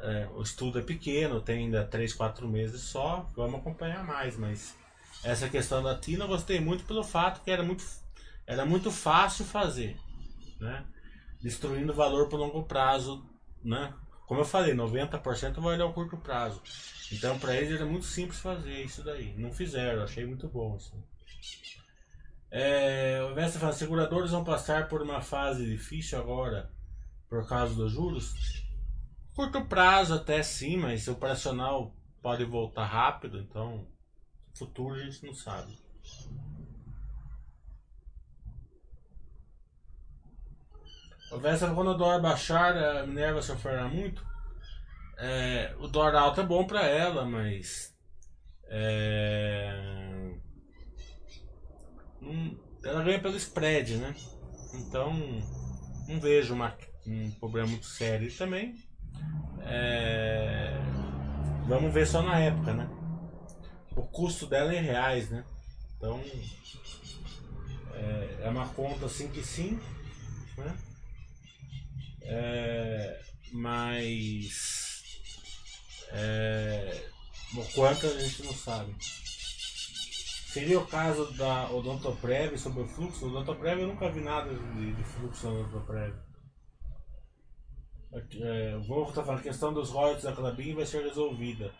é, 0.00 0.28
o 0.34 0.42
estudo 0.42 0.78
é 0.78 0.82
pequeno, 0.82 1.40
tem 1.40 1.64
ainda 1.64 1.84
3, 1.84 2.12
4 2.12 2.48
meses 2.48 2.82
só, 2.82 3.28
vamos 3.34 3.60
acompanhar 3.60 4.04
mais, 4.04 4.36
mas 4.36 4.74
essa 5.24 5.48
questão 5.48 5.82
da 5.82 5.96
TINA 5.96 6.24
eu 6.24 6.28
gostei 6.28 6.60
muito 6.60 6.84
pelo 6.84 7.02
fato 7.02 7.42
que 7.42 7.50
era 7.50 7.62
muito, 7.62 7.84
era 8.46 8.64
muito 8.64 8.90
fácil 8.90 9.44
fazer, 9.44 9.96
né? 10.60 10.84
destruindo 11.40 11.92
valor 11.92 12.28
por 12.28 12.38
longo 12.38 12.64
prazo, 12.64 13.24
né? 13.62 13.94
Como 14.26 14.40
eu 14.40 14.44
falei, 14.44 14.74
90% 14.74 15.60
vai 15.60 15.74
olhar 15.74 15.86
o 15.86 15.92
curto 15.92 16.16
prazo. 16.16 16.60
Então 17.12 17.38
para 17.38 17.54
eles 17.54 17.72
era 17.72 17.86
muito 17.86 18.06
simples 18.06 18.40
fazer 18.40 18.82
isso 18.82 19.04
daí. 19.04 19.32
Não 19.36 19.52
fizeram, 19.52 20.02
achei 20.02 20.26
muito 20.26 20.48
bom. 20.48 20.74
Assim. 20.74 21.00
É, 22.50 23.26
o 23.30 23.34
Vesta 23.34 23.58
fala, 23.58 23.72
seguradores 23.72 24.30
vão 24.30 24.44
passar 24.44 24.88
por 24.88 25.02
uma 25.02 25.20
fase 25.20 25.64
difícil 25.64 26.18
agora 26.18 26.70
por 27.28 27.46
causa 27.48 27.74
dos 27.74 27.92
juros? 27.92 28.64
Curto 29.34 29.66
prazo 29.66 30.14
até 30.14 30.42
sim, 30.42 30.76
mas 30.76 31.06
o 31.08 31.12
operacional 31.12 31.94
pode 32.22 32.44
voltar 32.44 32.86
rápido, 32.86 33.38
então 33.38 33.86
futuro 34.54 34.94
a 34.94 34.98
gente 34.98 35.26
não 35.26 35.34
sabe. 35.34 35.76
O 41.32 41.38
Vesta 41.38 41.68
quando 41.74 41.90
o 41.90 41.94
dólar 41.94 42.20
baixar, 42.20 42.76
a 42.76 43.06
Minerva 43.06 43.42
sofrerá 43.42 43.88
muito? 43.88 44.24
É, 45.18 45.74
o 45.78 45.88
dólar 45.88 46.14
alto 46.14 46.40
é 46.40 46.44
bom 46.44 46.66
para 46.66 46.86
ela, 46.86 47.24
mas 47.24 47.94
é, 48.68 50.15
hum, 52.26 52.58
ela 52.84 53.02
ganha 53.02 53.20
pelo 53.20 53.36
spread, 53.36 53.96
né? 53.96 54.14
Então 54.74 55.12
não 56.08 56.20
vejo 56.20 56.54
uma, 56.54 56.76
um 57.06 57.30
problema 57.32 57.68
muito 57.68 57.86
sério 57.86 58.32
também. 58.36 58.74
É, 59.62 60.78
vamos 61.66 61.92
ver 61.92 62.06
só 62.06 62.22
na 62.22 62.38
época, 62.38 62.72
né? 62.74 62.88
O 63.96 64.02
custo 64.02 64.46
dela 64.46 64.72
é 64.72 64.78
em 64.78 64.82
reais, 64.82 65.30
né? 65.30 65.44
Então 65.96 66.20
é, 67.94 68.38
é 68.42 68.48
uma 68.48 68.68
conta 68.68 69.06
assim 69.06 69.28
que 69.28 69.42
sim, 69.42 69.80
né? 70.56 70.76
É, 72.22 73.20
mas 73.52 75.02
é, 76.10 77.08
o 77.54 77.64
quanto 77.72 78.06
a 78.06 78.18
gente 78.18 78.42
não 78.42 78.54
sabe. 78.54 78.94
Seria 80.56 80.80
o 80.80 80.86
caso 80.86 81.30
da 81.34 81.70
Odontoprev 81.70 82.56
sobre 82.56 82.80
o 82.82 82.86
fluxo? 82.86 83.26
Odontoprev 83.26 83.78
eu 83.78 83.88
nunca 83.88 84.08
vi 84.08 84.22
nada 84.22 84.54
de, 84.54 84.94
de 84.94 85.04
fluxo 85.04 85.50
no 85.50 85.60
Odontoprev. 85.60 86.14
É, 88.40 88.74
o 88.74 88.82
Volvo 88.84 89.10
está 89.10 89.22
falando, 89.22 89.40
a 89.40 89.42
questão 89.42 89.74
dos 89.74 89.90
royalties 89.90 90.24
da 90.24 90.32
Clabin 90.32 90.74
vai 90.74 90.86
ser 90.86 91.02
resolvida. 91.02 91.74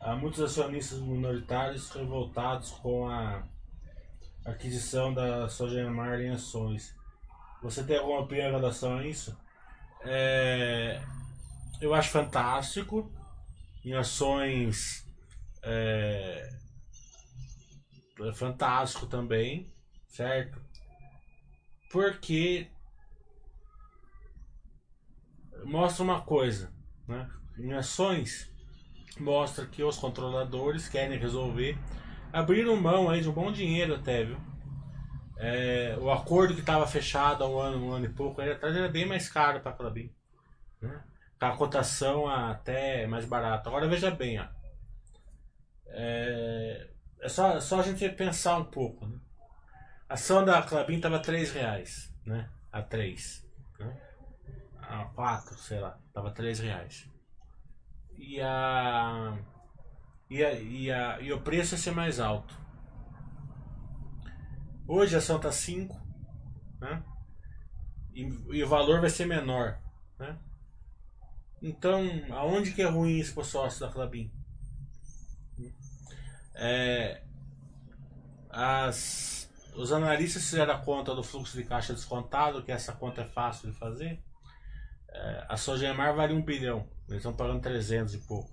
Há 0.00 0.16
muitos 0.16 0.40
acionistas 0.40 1.00
minoritários 1.00 1.90
revoltados 1.90 2.70
com 2.70 3.06
a 3.06 3.46
aquisição 4.46 5.12
da 5.12 5.46
Sogemar 5.50 6.18
em 6.18 6.30
ações. 6.30 6.96
Você 7.62 7.84
tem 7.84 7.98
alguma 7.98 8.20
opinião 8.20 8.48
em 8.48 8.52
relação 8.52 8.96
a 8.96 9.06
isso? 9.06 9.36
É, 10.00 10.98
eu 11.78 11.92
acho 11.92 12.08
fantástico 12.08 13.12
em 13.84 13.92
ações 13.92 15.06
é 15.62 16.63
fantástico 18.34 19.06
também, 19.06 19.72
certo? 20.06 20.60
Porque 21.90 22.68
mostra 25.64 26.04
uma 26.04 26.20
coisa, 26.20 26.72
né? 27.06 27.30
Em 27.58 27.72
ações 27.72 28.52
mostra 29.18 29.66
que 29.66 29.82
os 29.82 29.96
controladores 29.96 30.88
querem 30.88 31.18
resolver, 31.18 31.78
abriram 32.32 32.76
mão 32.76 33.08
aí 33.08 33.20
de 33.20 33.28
um 33.28 33.32
bom 33.32 33.52
dinheiro 33.52 33.94
até, 33.94 34.24
viu? 34.24 34.36
É, 35.36 35.96
o 36.00 36.10
acordo 36.10 36.54
que 36.54 36.60
estava 36.60 36.86
fechado 36.86 37.44
há 37.44 37.48
um 37.48 37.58
ano, 37.58 37.84
um 37.84 37.92
ano 37.92 38.06
e 38.06 38.08
pouco 38.08 38.40
aí 38.40 38.52
atrás 38.52 38.74
era 38.74 38.88
bem 38.88 39.06
mais 39.06 39.28
caro 39.28 39.60
para 39.60 39.72
a 39.72 39.74
Clabin, 39.74 40.12
né? 40.80 41.02
A 41.40 41.50
cotação 41.52 42.26
até 42.26 43.06
mais 43.06 43.26
barata. 43.26 43.68
Agora 43.68 43.86
veja 43.86 44.10
bem, 44.10 44.40
ó. 44.40 44.46
É, 45.88 46.88
é 47.24 47.28
só, 47.30 47.58
só 47.58 47.80
a 47.80 47.82
gente 47.82 48.06
pensar 48.10 48.58
um 48.58 48.64
pouco. 48.64 49.06
Né? 49.06 49.18
A 50.06 50.12
ação 50.12 50.44
da 50.44 50.62
Clabin 50.62 50.96
estava 50.96 51.18
3 51.18 51.52
reais, 51.52 52.14
né? 52.26 52.50
A 52.70 52.82
3. 52.82 53.48
Né? 53.78 53.96
A 54.82 55.06
4, 55.06 55.58
sei 55.58 55.80
lá. 55.80 55.98
Tava 56.12 56.30
3 56.32 56.58
reais. 56.58 57.08
E 58.18 58.38
a, 58.42 59.38
e, 60.28 60.44
a, 60.44 60.52
e, 60.52 60.92
a, 60.92 61.20
e 61.22 61.32
o 61.32 61.40
preço 61.40 61.74
ia 61.74 61.78
ser 61.78 61.92
mais 61.92 62.20
alto. 62.20 62.54
Hoje 64.86 65.14
a 65.14 65.18
ação 65.18 65.40
tá 65.40 65.50
5, 65.50 65.98
né? 66.78 67.02
E, 68.12 68.20
e 68.50 68.62
o 68.62 68.68
valor 68.68 69.00
vai 69.00 69.08
ser 69.08 69.24
menor, 69.24 69.80
né? 70.18 70.38
Então, 71.62 72.02
aonde 72.32 72.72
que 72.72 72.82
é 72.82 72.86
ruim 72.86 73.16
isso 73.16 73.32
para 73.32 73.40
o 73.40 73.46
sócio 73.46 73.80
da 73.80 73.90
Clabin? 73.90 74.30
É, 76.54 77.22
as, 78.50 79.50
os 79.74 79.92
analistas 79.92 80.44
fizeram 80.44 80.74
a 80.74 80.78
conta 80.78 81.14
do 81.14 81.22
fluxo 81.22 81.56
de 81.56 81.64
caixa 81.64 81.92
descontado, 81.92 82.62
que 82.62 82.72
essa 82.72 82.92
conta 82.92 83.22
é 83.22 83.24
fácil 83.24 83.70
de 83.70 83.78
fazer. 83.78 84.22
É, 85.08 85.46
a 85.48 85.56
Sogemar 85.56 86.14
vale 86.14 86.34
um 86.34 86.42
bilhão, 86.42 86.88
eles 87.08 87.18
estão 87.18 87.34
pagando 87.34 87.60
300 87.60 88.14
e 88.14 88.18
pouco. 88.18 88.50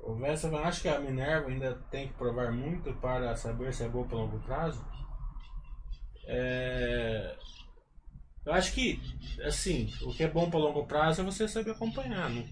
O 0.00 0.14
Vessa 0.16 0.48
acha 0.58 0.82
que 0.82 0.88
a 0.88 1.00
Minerva 1.00 1.48
ainda 1.48 1.74
tem 1.90 2.08
que 2.08 2.14
provar 2.14 2.52
muito 2.52 2.92
para 2.94 3.34
saber 3.34 3.72
se 3.72 3.82
é 3.84 3.88
boa 3.88 4.06
para 4.06 4.18
longo 4.18 4.38
prazo? 4.40 4.84
É... 6.26 7.36
Eu 8.44 8.52
acho 8.52 8.72
que, 8.74 9.00
assim, 9.42 9.90
o 10.02 10.12
que 10.12 10.22
é 10.22 10.28
bom 10.28 10.50
para 10.50 10.60
longo 10.60 10.86
prazo 10.86 11.22
é 11.22 11.24
você 11.24 11.48
saber 11.48 11.70
acompanhar. 11.70 12.28
Né? 12.28 12.46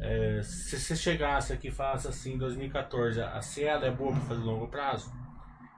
É, 0.00 0.42
se 0.42 0.78
você 0.78 0.94
chegasse 0.94 1.52
aqui 1.52 1.68
e 1.68 1.72
falasse 1.72 2.06
assim, 2.06 2.34
em 2.34 2.38
2014, 2.38 3.20
a 3.20 3.42
Cielo 3.42 3.84
é 3.84 3.90
boa 3.90 4.12
para 4.12 4.20
fazer 4.20 4.42
longo 4.42 4.68
prazo, 4.68 5.10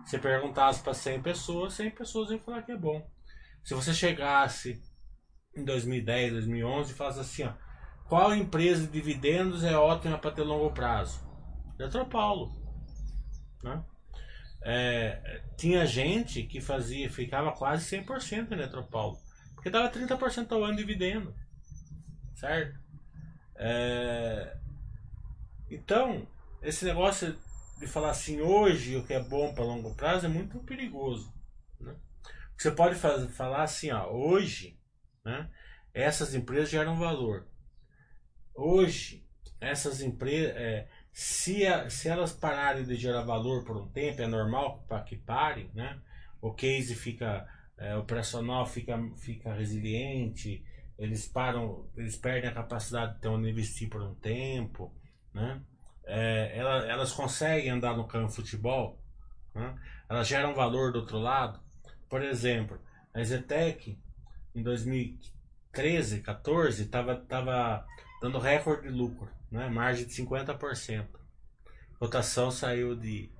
você 0.04 0.18
perguntasse 0.18 0.82
para 0.82 0.92
100 0.92 1.22
pessoas, 1.22 1.72
100 1.74 1.90
pessoas 1.92 2.30
iam 2.30 2.38
falar 2.38 2.62
que 2.62 2.72
é 2.72 2.76
bom. 2.76 3.08
Se 3.64 3.74
você 3.74 3.94
chegasse 3.94 4.82
em 5.56 5.64
2010, 5.64 6.32
2011 6.32 6.92
e 6.92 6.94
falasse 6.94 7.20
assim, 7.20 7.44
ó, 7.44 7.52
qual 8.08 8.34
empresa 8.34 8.86
de 8.86 8.92
dividendos 8.92 9.64
é 9.64 9.76
ótima 9.76 10.18
para 10.18 10.32
ter 10.32 10.42
longo 10.42 10.72
prazo? 10.72 11.20
Eletropaulo. 11.78 12.52
Né? 13.62 13.82
É, 14.62 15.42
tinha 15.56 15.86
gente 15.86 16.42
que 16.42 16.60
fazia, 16.60 17.10
ficava 17.10 17.52
quase 17.52 17.84
100% 17.96 18.50
em 18.50 18.54
Eletropaulo. 18.54 19.18
Porque 19.54 19.70
dava 19.70 19.90
30% 19.90 20.52
ao 20.52 20.64
ano 20.64 20.76
de 20.76 20.84
dividendo. 20.84 21.34
Certo? 22.34 22.78
É, 23.56 24.56
então, 25.70 26.26
esse 26.62 26.84
negócio 26.84 27.38
de 27.78 27.86
falar 27.86 28.10
assim, 28.10 28.40
hoje 28.40 28.96
o 28.96 29.06
que 29.06 29.14
é 29.14 29.22
bom 29.22 29.54
para 29.54 29.64
longo 29.64 29.94
prazo 29.94 30.26
é 30.26 30.28
muito 30.28 30.58
perigoso. 30.60 31.32
Né? 31.78 31.94
Você 32.56 32.70
pode 32.70 32.94
falar 32.94 33.62
assim, 33.62 33.90
ó, 33.90 34.10
hoje 34.10 34.78
né, 35.24 35.50
essas 35.94 36.34
empresas 36.34 36.70
geram 36.70 36.98
valor. 36.98 37.46
Hoje, 38.54 39.26
essas 39.60 40.00
empresas, 40.00 40.54
é, 40.56 40.88
se, 41.12 41.66
a, 41.66 41.88
se 41.90 42.08
elas 42.08 42.32
pararem 42.32 42.84
de 42.84 42.96
gerar 42.96 43.22
valor 43.22 43.64
por 43.64 43.76
um 43.76 43.88
tempo, 43.88 44.22
é 44.22 44.26
normal 44.26 44.84
para 44.88 45.02
que 45.02 45.16
parem, 45.16 45.70
né? 45.74 45.98
O 46.40 46.52
case 46.52 46.94
fica 46.94 47.46
é, 47.80 47.96
operacional 47.96 48.66
fica, 48.66 48.98
fica 49.16 49.54
resiliente, 49.54 50.62
eles 50.98 51.26
param, 51.26 51.88
eles 51.96 52.16
perdem 52.16 52.50
a 52.50 52.54
capacidade 52.54 53.14
de 53.14 53.20
ter 53.20 53.28
investir 53.28 53.88
por 53.88 54.02
um 54.02 54.14
tempo, 54.14 54.94
né? 55.32 55.62
É, 56.04 56.52
elas, 56.54 56.84
elas 56.84 57.12
conseguem 57.12 57.70
andar 57.70 57.96
no 57.96 58.06
campo 58.06 58.28
de 58.28 58.34
futebol, 58.34 59.00
né? 59.54 59.74
elas 60.08 60.26
geram 60.28 60.54
valor 60.54 60.92
do 60.92 61.00
outro 61.00 61.18
lado. 61.18 61.60
Por 62.08 62.22
exemplo, 62.22 62.78
a 63.14 63.22
Zetec 63.22 63.98
em 64.54 64.62
2013, 64.62 66.20
14, 66.20 66.82
estava 66.82 67.16
tava 67.16 67.86
dando 68.20 68.38
recorde 68.38 68.88
de 68.88 68.92
lucro, 68.92 69.30
né? 69.50 69.68
margem 69.68 70.06
de 70.06 70.12
50%. 70.12 71.06
cotação 71.98 72.50
saiu 72.50 72.94
de 72.94 73.30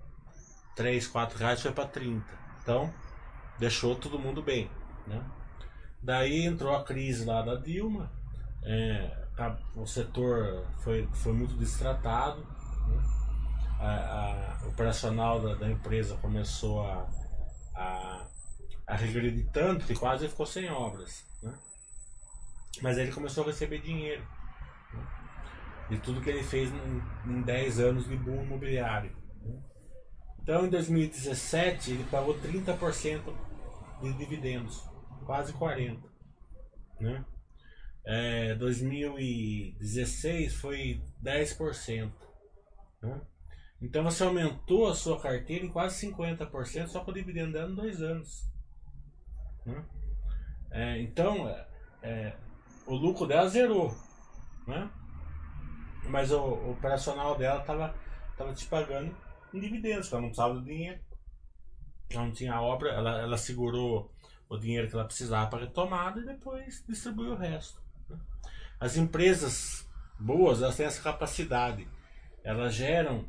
3, 0.75 1.07
4 1.07 1.39
reais 1.39 1.61
foi 1.61 1.73
para 1.73 1.87
30. 1.87 2.25
Então, 2.63 2.93
deixou 3.59 3.95
todo 3.95 4.19
mundo 4.19 4.43
bem. 4.43 4.71
Né? 5.07 5.25
Daí 6.03 6.45
entrou 6.45 6.75
a 6.75 6.85
crise 6.85 7.25
lá 7.25 7.43
da 7.43 7.57
Dilma, 7.57 8.11
é, 8.63 9.29
a, 9.39 9.57
o 9.75 9.87
setor 9.87 10.67
foi, 10.79 11.09
foi 11.15 11.33
muito 11.33 11.55
destratado, 11.55 12.43
né? 12.43 13.03
a, 13.79 14.61
a, 14.63 14.67
o 14.67 14.69
operacional 14.69 15.41
da, 15.41 15.55
da, 15.55 15.71
empresa 15.71 16.17
começou 16.19 16.85
a, 16.85 17.09
a, 17.75 18.27
a 18.87 18.97
regredir 18.97 19.49
tanto 19.51 19.87
que 19.87 19.95
quase 19.95 20.29
ficou 20.29 20.47
sem 20.47 20.71
obras. 20.71 21.25
Né? 21.43 21.55
Mas 22.83 22.99
ele 22.99 23.13
começou 23.13 23.45
a 23.45 23.47
receber 23.47 23.81
dinheiro? 23.81 24.27
De 25.91 25.99
tudo 25.99 26.21
que 26.21 26.31
ele 26.31 26.45
fez 26.45 26.73
em, 26.73 27.03
em 27.27 27.43
10 27.43 27.81
anos 27.81 28.09
de 28.09 28.17
boom 28.17 28.45
imobiliário. 28.45 29.11
Né? 29.43 29.61
Então 30.41 30.65
em 30.65 30.71
2017 30.71 31.91
ele 31.91 32.05
pagou 32.05 32.39
30% 32.39 33.21
de 34.01 34.13
dividendos, 34.15 34.89
quase 35.27 35.53
40%. 35.53 36.01
Né? 37.01 37.25
É, 38.07 38.55
2016 38.55 40.55
foi 40.55 41.03
10%. 41.23 42.13
Né? 43.03 43.21
Então 43.83 44.05
você 44.05 44.23
aumentou 44.23 44.89
a 44.89 44.95
sua 44.95 45.21
carteira 45.21 45.65
em 45.65 45.73
quase 45.73 46.07
50% 46.07 46.87
só 46.87 47.05
com 47.05 47.11
o 47.11 47.15
dividendo 47.15 47.55
dando 47.55 47.75
dois 47.77 48.01
anos. 48.01 48.49
Né? 49.67 49.85
É, 50.71 51.03
então 51.03 51.49
é, 51.49 51.67
é, 52.03 52.37
o 52.87 52.95
lucro 52.95 53.27
dela 53.27 53.49
zerou. 53.49 53.93
Né? 54.69 54.89
Mas 56.09 56.31
o, 56.33 56.41
o 56.41 56.73
operacional 56.73 57.37
dela 57.37 57.61
estava 57.61 57.95
tava 58.37 58.55
te 58.55 58.67
pagando 58.67 59.15
em 59.53 59.61
dividendos, 59.61 60.11
ela 60.11 60.23
não 60.23 60.29
precisava 60.29 60.55
do 60.55 60.65
dinheiro. 60.65 60.99
Ela 62.11 62.25
não 62.25 62.33
tinha 62.33 62.61
obra, 62.61 62.91
ela, 62.91 63.21
ela 63.21 63.37
segurou 63.37 64.11
o 64.49 64.59
dinheiro 64.59 64.89
que 64.89 64.95
ela 64.95 65.05
precisava 65.05 65.49
para 65.49 65.61
retomada 65.61 66.21
e 66.21 66.27
depois 66.27 66.85
distribuiu 66.89 67.33
o 67.33 67.37
resto. 67.37 67.81
As 68.81 68.97
empresas 68.97 69.89
boas, 70.19 70.63
elas 70.63 70.77
têm 70.77 70.87
essa 70.87 71.03
capacidade. 71.03 71.87
Elas 72.43 72.75
geram 72.75 73.29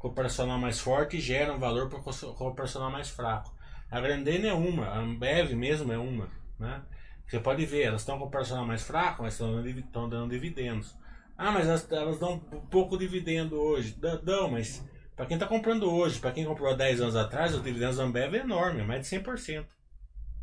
operacional 0.00 0.58
mais 0.58 0.78
forte 0.78 1.16
e 1.16 1.20
geram 1.20 1.58
valor 1.58 1.88
para 1.88 1.98
o 1.98 2.48
operacional 2.48 2.90
mais 2.90 3.08
fraco. 3.08 3.54
A 3.90 4.00
Grandene 4.00 4.48
é 4.48 4.54
uma, 4.54 4.86
a 4.86 4.98
Ambev 4.98 5.52
mesmo 5.54 5.92
é 5.92 5.98
uma. 5.98 6.28
Né? 6.58 6.82
Você 7.26 7.40
pode 7.40 7.64
ver, 7.66 7.84
elas 7.84 8.02
estão 8.02 8.18
com 8.18 8.24
o 8.24 8.28
operacional 8.28 8.66
mais 8.66 8.82
fraco, 8.82 9.22
mas 9.22 9.34
estão 9.34 10.08
dando 10.08 10.30
dividendos. 10.30 10.96
Ah, 11.36 11.50
mas 11.50 11.66
elas, 11.66 11.90
elas 11.90 12.18
dão 12.18 12.38
pouco 12.70 12.96
dividendo 12.96 13.60
hoje. 13.60 13.96
Dão, 14.22 14.50
mas 14.50 14.84
para 15.16 15.26
quem 15.26 15.36
está 15.36 15.46
comprando 15.46 15.90
hoje, 15.90 16.20
para 16.20 16.32
quem 16.32 16.44
comprou 16.44 16.70
há 16.70 16.74
10 16.74 17.00
anos 17.00 17.16
atrás, 17.16 17.54
os 17.54 17.62
dividendos 17.62 17.96
da 17.96 18.04
Ambev 18.04 18.34
é 18.34 18.38
enorme, 18.38 18.82
mais 18.82 19.08
de 19.08 19.16
100%. 19.16 19.66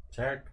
Certo? 0.09 0.51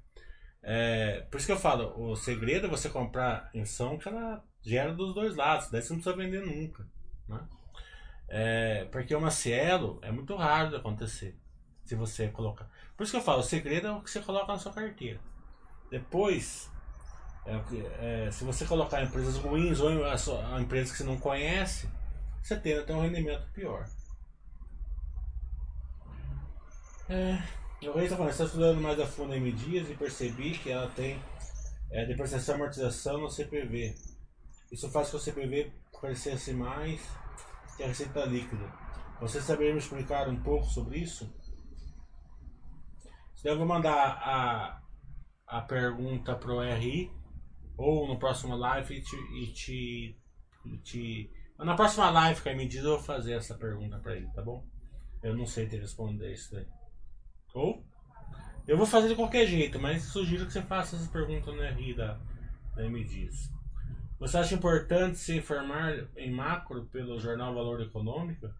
É, 0.62 1.20
por 1.30 1.38
isso 1.38 1.46
que 1.46 1.52
eu 1.52 1.58
falo, 1.58 1.94
o 1.96 2.16
segredo 2.16 2.66
é 2.66 2.70
você 2.70 2.88
comprar 2.88 3.48
em 3.54 3.62
ação 3.62 3.96
que 3.96 4.08
ela 4.08 4.44
gera 4.60 4.92
dos 4.92 5.14
dois 5.14 5.36
lados, 5.36 5.70
daí 5.70 5.80
você 5.80 5.92
não 5.92 6.00
precisa 6.00 6.16
vender 6.16 6.44
nunca. 6.44 6.86
Né? 7.28 7.40
É, 8.28 8.84
porque 8.92 9.14
uma 9.14 9.30
Cielo 9.30 9.98
é 10.02 10.12
muito 10.12 10.34
raro 10.36 10.70
de 10.70 10.76
acontecer. 10.76 11.36
Se 11.84 11.94
você 11.94 12.28
colocar. 12.28 12.68
Por 12.96 13.04
isso 13.04 13.12
que 13.12 13.18
eu 13.18 13.22
falo, 13.22 13.40
o 13.40 13.44
segredo 13.44 13.86
é 13.86 13.92
o 13.92 14.02
que 14.02 14.10
você 14.10 14.20
coloca 14.20 14.52
na 14.52 14.58
sua 14.58 14.72
carteira. 14.72 15.18
Depois, 15.90 16.70
é, 17.48 18.26
é, 18.26 18.30
se 18.30 18.44
você 18.44 18.66
colocar 18.66 19.02
empresas 19.02 19.36
ruins 19.38 19.80
ou 19.80 20.04
a, 20.04 20.18
sua, 20.18 20.54
a 20.54 20.60
empresas 20.60 20.92
que 20.92 20.98
você 20.98 21.04
não 21.04 21.18
conhece, 21.18 21.88
você 22.42 22.56
tende 22.56 22.80
a 22.80 22.84
ter 22.84 22.92
um 22.92 23.00
rendimento 23.00 23.50
pior. 23.52 23.88
É, 27.08 27.42
o 27.86 27.92
Rei 27.92 28.04
está 28.04 28.44
estudando 28.44 28.82
mais 28.82 29.00
a 29.00 29.06
fundo 29.06 29.32
a 29.32 29.36
M 29.36 29.50
Dias 29.52 29.88
e 29.88 29.94
percebi 29.94 30.58
que 30.58 30.70
ela 30.70 30.90
tem 30.90 31.22
é, 31.90 32.04
depreciação 32.04 32.54
e 32.54 32.56
amortização 32.56 33.18
no 33.18 33.30
CPV. 33.30 33.94
Isso 34.70 34.90
faz 34.90 35.06
com 35.06 35.12
que 35.12 35.16
o 35.16 35.20
CPV 35.20 35.72
crescesse 35.98 36.52
mais 36.52 37.00
que 37.76 37.82
a 37.82 37.86
receita 37.86 38.26
líquida. 38.26 38.70
Você 39.20 39.40
saberia 39.40 39.72
me 39.72 39.78
explicar 39.78 40.28
um 40.28 40.40
pouco 40.42 40.66
sobre 40.66 40.98
isso? 40.98 41.32
Então 43.38 43.52
eu 43.52 43.58
vou 43.58 43.66
mandar 43.66 43.94
a, 43.94 44.82
a 45.46 45.62
pergunta 45.62 46.34
pro 46.34 46.60
RI 46.60 47.17
ou 47.78 48.08
no 48.08 48.18
próximo 48.18 48.56
live 48.56 48.96
e 48.96 49.00
te, 49.00 49.16
e 49.16 49.46
te, 49.46 50.16
te 50.82 51.30
na 51.56 51.74
próxima 51.74 52.10
live 52.10 52.42
que 52.42 52.48
a 52.48 52.56
medida 52.56 52.88
eu 52.88 52.96
vou 52.96 53.02
fazer 53.02 53.34
essa 53.34 53.54
pergunta 53.54 53.98
para 53.98 54.16
ele, 54.16 54.28
tá 54.34 54.42
bom? 54.42 54.66
Eu 55.22 55.36
não 55.36 55.46
sei 55.46 55.66
te 55.66 55.76
responder 55.76 56.32
isso 56.32 56.52
daí. 56.52 56.66
Ou 57.54 57.84
eu 58.66 58.76
vou 58.76 58.84
fazer 58.84 59.08
de 59.08 59.14
qualquer 59.14 59.46
jeito, 59.46 59.80
mas 59.80 60.02
sugiro 60.02 60.44
que 60.44 60.52
você 60.52 60.60
faça 60.60 60.96
essa 60.96 61.10
pergunta 61.10 61.50
no 61.50 61.62
RI 61.62 61.94
da, 61.94 62.18
da 62.74 62.82
MDIS. 62.88 63.50
Você 64.18 64.36
acha 64.36 64.54
importante 64.54 65.16
se 65.18 65.36
informar 65.36 66.08
em 66.16 66.30
macro 66.30 66.84
pelo 66.86 67.18
jornal 67.20 67.54
Valor 67.54 67.80
Econômico? 67.80 68.50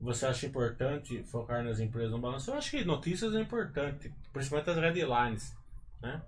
Você 0.00 0.26
acha 0.26 0.46
importante 0.46 1.22
focar 1.24 1.62
nas 1.62 1.78
empresas 1.78 2.10
no 2.10 2.18
balanço? 2.18 2.50
Eu 2.50 2.56
acho 2.56 2.70
que 2.70 2.84
notícias 2.84 3.34
é 3.34 3.40
importante, 3.40 4.12
principalmente 4.32 4.70
as 4.70 4.76
headlines, 4.76 5.56
né? 6.00 6.22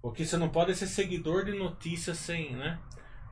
O 0.00 0.12
que 0.12 0.24
você 0.24 0.36
não 0.36 0.48
pode 0.48 0.72
é 0.72 0.74
ser 0.74 0.86
seguidor 0.86 1.44
de 1.44 1.52
notícias 1.52 2.18
sem, 2.18 2.54
né? 2.54 2.78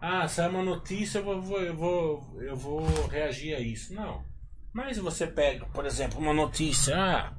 Ah, 0.00 0.26
sai 0.28 0.48
uma 0.48 0.62
notícia, 0.62 1.18
eu 1.18 1.40
vou, 1.40 1.60
eu 1.60 1.76
vou, 1.76 2.40
eu 2.40 2.56
vou 2.56 3.06
reagir 3.06 3.54
a 3.54 3.60
isso. 3.60 3.94
Não. 3.94 4.24
Mas 4.72 4.98
você 4.98 5.26
pega, 5.26 5.64
por 5.66 5.86
exemplo, 5.86 6.18
uma 6.18 6.34
notícia, 6.34 6.94
ah, 6.96 7.32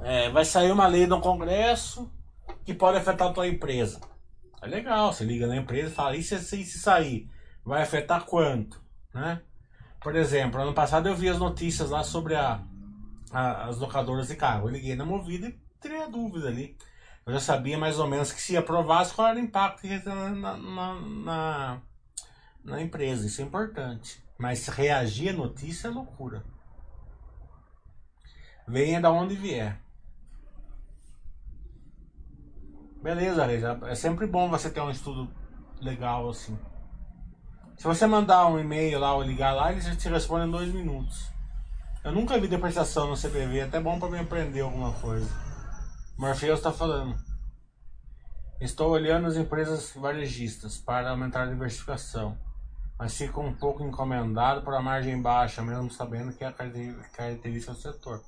é, 0.00 0.30
vai 0.30 0.44
sair 0.44 0.70
uma 0.70 0.86
lei 0.86 1.06
no 1.06 1.20
Congresso 1.20 2.10
que 2.64 2.72
pode 2.72 2.98
afetar 2.98 3.28
a 3.28 3.32
tua 3.32 3.48
empresa. 3.48 4.00
É 4.62 4.66
legal, 4.66 5.12
você 5.12 5.24
liga 5.24 5.46
na 5.46 5.56
empresa 5.56 5.88
e 5.88 5.94
fala, 5.94 6.16
e 6.16 6.22
se, 6.22 6.38
se, 6.38 6.64
se 6.64 6.78
sair? 6.78 7.28
Vai 7.64 7.82
afetar 7.82 8.24
quanto? 8.24 8.80
Né? 9.12 9.42
Por 10.00 10.14
exemplo, 10.14 10.60
ano 10.60 10.72
passado 10.72 11.08
eu 11.08 11.16
vi 11.16 11.28
as 11.28 11.38
notícias 11.38 11.90
lá 11.90 12.02
sobre 12.02 12.34
a, 12.34 12.62
a 13.32 13.66
as 13.66 13.78
locadoras 13.78 14.28
de 14.28 14.36
carro. 14.36 14.68
Eu 14.68 14.72
liguei 14.72 14.94
na 14.94 15.04
Movida 15.04 15.48
e 15.48 15.58
tirei 15.80 16.02
a 16.02 16.06
dúvida 16.06 16.48
ali. 16.48 16.76
Eu 17.26 17.32
já 17.32 17.40
sabia 17.40 17.76
mais 17.76 17.98
ou 17.98 18.06
menos 18.06 18.30
que 18.30 18.40
se 18.40 18.56
aprovasse 18.56 19.12
qual 19.12 19.26
era 19.26 19.36
o 19.36 19.42
impacto 19.42 19.80
que 19.80 19.88
ia 19.88 20.00
ter 20.00 20.14
na, 20.14 20.56
na, 20.56 20.94
na, 21.00 21.82
na 22.62 22.80
empresa. 22.80 23.26
Isso 23.26 23.40
é 23.40 23.44
importante. 23.44 24.24
Mas 24.38 24.68
reagir 24.68 25.30
a 25.30 25.32
notícia 25.32 25.88
é 25.88 25.90
loucura. 25.90 26.44
Venha 28.68 29.00
da 29.00 29.10
onde 29.10 29.34
vier. 29.34 29.80
Beleza. 33.02 33.44
É 33.86 33.94
sempre 33.96 34.28
bom 34.28 34.48
você 34.48 34.70
ter 34.70 34.80
um 34.80 34.90
estudo 34.90 35.28
legal 35.80 36.28
assim. 36.28 36.56
Se 37.76 37.84
você 37.84 38.06
mandar 38.06 38.46
um 38.46 38.58
e-mail 38.58 39.00
lá 39.00 39.14
ou 39.14 39.22
ligar 39.22 39.52
lá, 39.52 39.72
eles 39.72 39.84
te 39.96 40.08
respondem 40.08 40.46
em 40.46 40.52
dois 40.52 40.72
minutos. 40.72 41.28
Eu 42.04 42.12
nunca 42.12 42.38
vi 42.38 42.46
depreciação 42.46 43.08
no 43.08 43.16
CPV, 43.16 43.58
é 43.58 43.62
até 43.64 43.80
bom 43.80 43.98
para 43.98 44.10
me 44.10 44.20
aprender 44.20 44.60
alguma 44.60 44.92
coisa. 44.92 45.45
Morpheus 46.18 46.60
está 46.60 46.72
falando. 46.72 47.14
Estou 48.58 48.90
olhando 48.90 49.26
as 49.26 49.36
empresas 49.36 49.92
varejistas 49.94 50.78
para 50.78 51.10
aumentar 51.10 51.42
a 51.42 51.50
diversificação, 51.50 52.38
mas 52.98 53.14
fico 53.14 53.42
um 53.42 53.54
pouco 53.54 53.84
encomendado 53.84 54.62
por 54.62 54.72
a 54.72 54.80
margem 54.80 55.20
baixa, 55.20 55.60
mesmo 55.60 55.90
sabendo 55.90 56.32
que 56.32 56.42
é 56.42 56.46
a 56.46 56.52
característica 56.52 57.74
do 57.74 57.78
setor. 57.78 58.24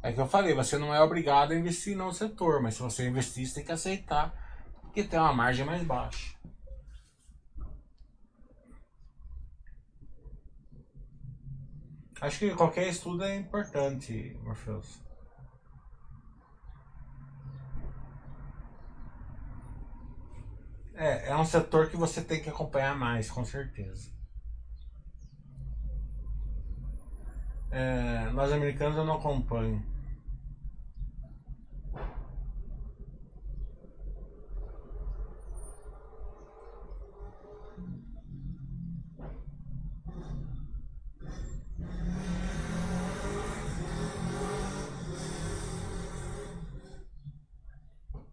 É 0.00 0.12
que 0.12 0.20
eu 0.20 0.28
falei, 0.28 0.54
você 0.54 0.78
não 0.78 0.94
é 0.94 1.02
obrigado 1.02 1.50
a 1.50 1.56
investir 1.56 1.96
no 1.96 2.12
setor, 2.12 2.62
mas 2.62 2.74
se 2.74 2.82
você 2.82 3.08
investir, 3.08 3.48
você 3.48 3.54
tem 3.56 3.64
que 3.64 3.72
aceitar 3.72 4.32
que 4.94 5.02
tem 5.02 5.18
uma 5.18 5.32
margem 5.32 5.66
mais 5.66 5.82
baixa. 5.82 6.38
Acho 12.20 12.38
que 12.38 12.54
qualquer 12.54 12.86
estudo 12.86 13.24
é 13.24 13.34
importante, 13.34 14.38
Morpheus. 14.44 15.07
É, 20.98 21.28
é 21.28 21.36
um 21.36 21.44
setor 21.44 21.88
que 21.88 21.96
você 21.96 22.20
tem 22.20 22.42
que 22.42 22.50
acompanhar 22.50 22.96
mais, 22.96 23.30
com 23.30 23.44
certeza. 23.44 24.10
É, 27.70 28.28
nós 28.32 28.50
americanos 28.50 28.98
eu 28.98 29.04
não 29.04 29.14
acompanho. 29.14 29.80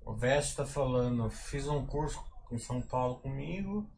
O 0.04 0.16
Veste 0.16 0.50
está 0.50 0.66
falando, 0.66 1.30
fiz 1.30 1.68
um 1.68 1.86
curso 1.86 2.24
em 2.54 2.60
São 2.60 2.82
Paulo 2.82 3.16
comigo, 3.16 3.90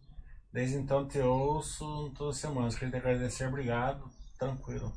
desde 0.54 0.78
então 0.78 1.08
te 1.08 1.20
ouço 1.20 2.12
todas 2.16 2.36
as 2.36 2.42
semanas. 2.42 2.76
Queria 2.76 2.92
te 2.92 2.98
agradecer, 2.98 3.48
obrigado 3.48 4.10
tranquilo. 4.38 4.94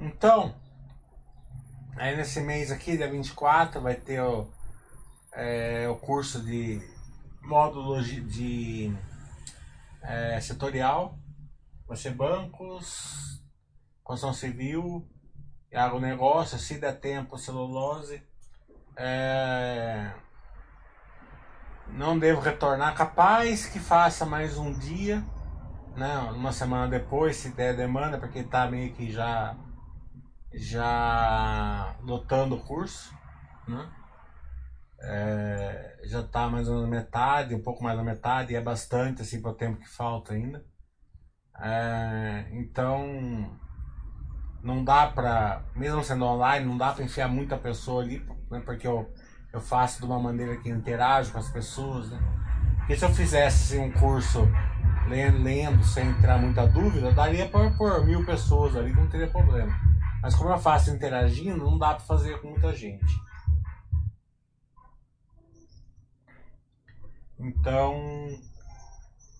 Então, 0.00 0.54
aí 1.96 2.16
nesse 2.16 2.40
mês 2.40 2.72
aqui, 2.72 2.96
dia 2.96 3.08
24, 3.08 3.80
vai 3.80 3.94
ter 3.94 4.20
o, 4.20 4.48
é, 5.32 5.88
o 5.88 5.96
curso 5.96 6.42
de 6.42 6.80
módulo 7.40 8.02
de 8.02 8.92
é, 10.02 10.40
setorial, 10.40 11.16
vai 11.92 11.96
ser 11.98 12.14
bancos, 12.14 13.44
construção 14.02 14.32
civil, 14.32 15.06
agronegócio, 15.74 16.58
se 16.58 16.78
der 16.78 16.98
tempo, 16.98 17.36
celulose. 17.36 18.26
É, 18.96 20.10
não 21.88 22.18
devo 22.18 22.40
retornar, 22.40 22.94
capaz 22.94 23.66
que 23.66 23.78
faça 23.78 24.24
mais 24.24 24.56
um 24.56 24.72
dia, 24.72 25.22
né, 25.94 26.16
uma 26.34 26.50
semana 26.50 26.88
depois, 26.88 27.36
se 27.36 27.50
der 27.50 27.76
demanda, 27.76 28.18
porque 28.18 28.42
tá 28.42 28.66
meio 28.70 28.94
que 28.94 29.12
já 29.12 29.54
já 30.54 31.94
lotando 32.00 32.56
o 32.56 32.64
curso, 32.64 33.14
né? 33.68 33.92
É, 34.98 36.00
já 36.04 36.20
está 36.20 36.48
mais 36.48 36.68
ou 36.68 36.74
menos 36.74 36.88
metade, 36.88 37.54
um 37.54 37.62
pouco 37.62 37.84
mais 37.84 37.98
da 37.98 38.02
metade, 38.02 38.54
e 38.54 38.56
é 38.56 38.62
bastante 38.62 39.20
assim 39.20 39.42
para 39.42 39.50
o 39.50 39.54
tempo 39.54 39.78
que 39.78 39.88
falta 39.88 40.32
ainda. 40.32 40.71
É, 41.60 42.46
então 42.52 43.50
não 44.62 44.84
dá 44.84 45.08
para, 45.08 45.62
mesmo 45.74 46.02
sendo 46.04 46.24
online, 46.24 46.66
não 46.66 46.78
dá 46.78 46.92
para 46.92 47.04
enfiar 47.04 47.28
muita 47.28 47.56
pessoa 47.56 48.02
ali, 48.02 48.24
né, 48.50 48.60
porque 48.64 48.86
eu, 48.86 49.12
eu 49.52 49.60
faço 49.60 50.00
de 50.00 50.06
uma 50.06 50.18
maneira 50.18 50.56
que 50.56 50.70
interajo 50.70 51.32
com 51.32 51.38
as 51.38 51.48
pessoas. 51.48 52.10
Né? 52.10 52.18
Porque 52.78 52.96
se 52.96 53.04
eu 53.04 53.10
fizesse 53.10 53.74
assim, 53.74 53.84
um 53.84 53.92
curso 53.92 54.48
lendo, 55.08 55.42
lendo 55.42 55.84
sem 55.84 56.08
entrar 56.08 56.38
muita 56.38 56.66
dúvida, 56.66 57.12
daria 57.12 57.48
para 57.48 57.70
pôr 57.72 58.04
mil 58.04 58.24
pessoas 58.24 58.76
ali, 58.76 58.92
não 58.92 59.08
teria 59.08 59.28
problema. 59.28 59.72
Mas 60.22 60.34
como 60.36 60.50
eu 60.50 60.58
faço 60.58 60.90
interagindo, 60.90 61.64
não 61.64 61.76
dá 61.76 61.94
para 61.94 62.04
fazer 62.04 62.40
com 62.40 62.50
muita 62.50 62.72
gente. 62.74 63.20
Então, 67.38 68.38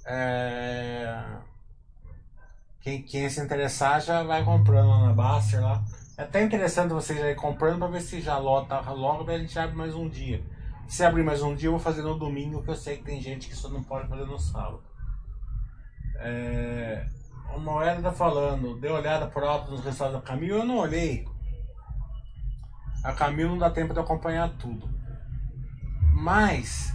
é... 0.04 1.24
quem, 2.82 3.00
quem 3.02 3.30
se 3.30 3.40
interessar 3.40 4.00
já 4.00 4.22
vai 4.24 4.44
comprando 4.44 4.88
lá 4.88 5.06
na 5.06 5.12
Baster 5.12 5.62
lá. 5.62 5.82
É 6.18 6.24
até 6.24 6.42
interessante 6.42 6.92
vocês 6.92 7.18
ir 7.18 7.36
comprando 7.36 7.78
para 7.78 7.86
ver 7.86 8.00
se 8.00 8.20
já 8.20 8.36
lota 8.36 8.78
logo, 8.90 9.24
daí 9.24 9.36
a 9.36 9.38
gente 9.38 9.58
abre 9.58 9.76
mais 9.76 9.94
um 9.94 10.08
dia. 10.08 10.44
Se 10.88 11.04
abrir 11.04 11.22
mais 11.22 11.42
um 11.42 11.54
dia, 11.54 11.68
eu 11.68 11.72
vou 11.72 11.80
fazer 11.80 12.02
no 12.02 12.18
domingo, 12.18 12.62
que 12.62 12.68
eu 12.68 12.74
sei 12.74 12.98
que 12.98 13.04
tem 13.04 13.20
gente 13.20 13.48
que 13.48 13.54
só 13.54 13.68
não 13.68 13.82
pode 13.82 14.08
fazer 14.08 14.26
no 14.26 14.38
sábado. 14.38 14.82
É... 16.16 17.06
O 17.54 17.60
Moeda 17.60 18.02
tá 18.02 18.12
falando, 18.12 18.78
deu 18.78 18.94
olhada 18.94 19.26
por 19.26 19.44
alto 19.44 19.70
nos 19.70 19.84
resultados 19.84 20.14
da 20.14 20.20
Camilo, 20.20 20.58
eu 20.58 20.64
não 20.64 20.78
olhei. 20.78 21.26
A 23.04 23.12
Camilo 23.12 23.50
não 23.50 23.58
dá 23.58 23.70
tempo 23.70 23.94
de 23.94 24.00
acompanhar 24.00 24.50
tudo. 24.56 24.88
Mas 26.12 26.94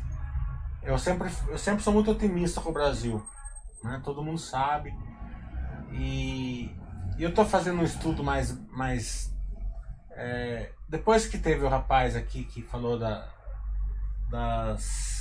eu 0.83 0.97
sempre, 0.97 1.29
eu 1.47 1.57
sempre 1.57 1.83
sou 1.83 1.93
muito 1.93 2.11
otimista 2.11 2.59
com 2.59 2.69
o 2.69 2.73
Brasil. 2.73 3.23
Né? 3.83 4.01
Todo 4.03 4.23
mundo 4.23 4.37
sabe. 4.37 4.93
E, 5.91 6.75
eu 7.17 7.33
tô 7.33 7.45
fazendo 7.45 7.81
um 7.81 7.83
estudo 7.83 8.23
mais. 8.23 8.57
mais 8.69 9.33
é, 10.11 10.71
depois 10.87 11.27
que 11.27 11.37
teve 11.37 11.63
o 11.63 11.69
rapaz 11.69 12.15
aqui 12.15 12.43
que 12.43 12.61
falou 12.61 12.97
da, 12.97 13.27
das 14.29 15.17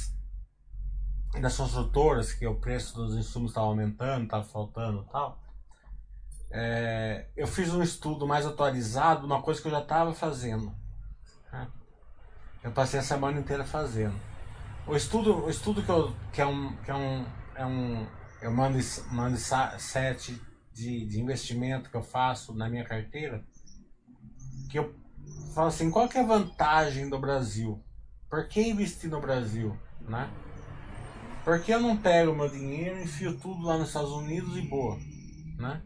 das 1.41 1.57
construtoras, 1.57 2.33
que 2.33 2.47
o 2.47 2.55
preço 2.55 2.95
dos 2.95 3.15
insumos 3.15 3.51
estava 3.51 3.67
aumentando, 3.67 4.25
estava 4.25 4.45
faltando 4.45 5.05
e 5.07 5.13
tal, 5.13 5.39
é, 6.51 7.27
eu 7.37 7.47
fiz 7.47 7.73
um 7.75 7.83
estudo 7.83 8.27
mais 8.27 8.47
atualizado 8.47 9.27
uma 9.27 9.43
coisa 9.43 9.61
que 9.61 9.69
eu 9.69 9.73
já 9.73 9.81
estava 9.81 10.15
fazendo. 10.15 10.73
Né? 11.53 11.69
Eu 12.63 12.73
passei 12.73 13.01
a 13.01 13.03
semana 13.03 13.39
inteira 13.39 13.65
fazendo. 13.65 14.19
O 14.87 14.95
estudo, 14.95 15.45
o 15.45 15.51
estudo 15.51 15.83
que, 15.83 15.91
eu, 15.91 16.15
que 16.33 16.41
é 16.41 16.47
um. 16.47 16.77
Que 16.77 16.91
é 16.91 16.95
um, 16.95 17.27
é 17.55 17.67
um 17.67 18.07
eu 18.41 18.53
mando, 18.53 18.79
mando 19.11 19.37
sete 19.37 20.41
de, 20.77 21.07
de 21.07 21.19
investimento 21.19 21.89
que 21.89 21.97
eu 21.97 22.03
faço 22.03 22.55
na 22.55 22.69
minha 22.69 22.85
carteira, 22.85 23.43
que 24.71 24.79
eu 24.79 24.95
falo 25.55 25.69
assim, 25.69 25.91
qual 25.91 26.07
que 26.07 26.19
é 26.19 26.21
a 26.21 26.27
vantagem 26.27 27.09
do 27.09 27.19
Brasil? 27.19 27.83
Por 28.29 28.47
que 28.47 28.61
investir 28.61 29.09
no 29.09 29.19
Brasil? 29.19 29.75
Né? 30.03 30.31
Por 31.43 31.63
que 31.63 31.73
eu 31.73 31.81
não 31.81 31.97
pego 31.97 32.35
meu 32.35 32.51
dinheiro 32.51 32.99
e 32.99 33.05
enfio 33.05 33.39
tudo 33.39 33.63
lá 33.63 33.79
nos 33.79 33.89
Estados 33.89 34.11
Unidos 34.11 34.55
e 34.59 34.63
boa? 34.63 34.99
Né? 35.59 35.81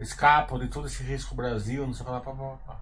Escapo 0.00 0.58
de 0.58 0.66
todo 0.68 0.88
esse 0.88 1.04
risco 1.04 1.36
Brasil, 1.36 1.86
não 1.86 1.94
sei 1.94 2.04
o 2.04 2.20
que 2.20 2.28
lá, 2.28 2.80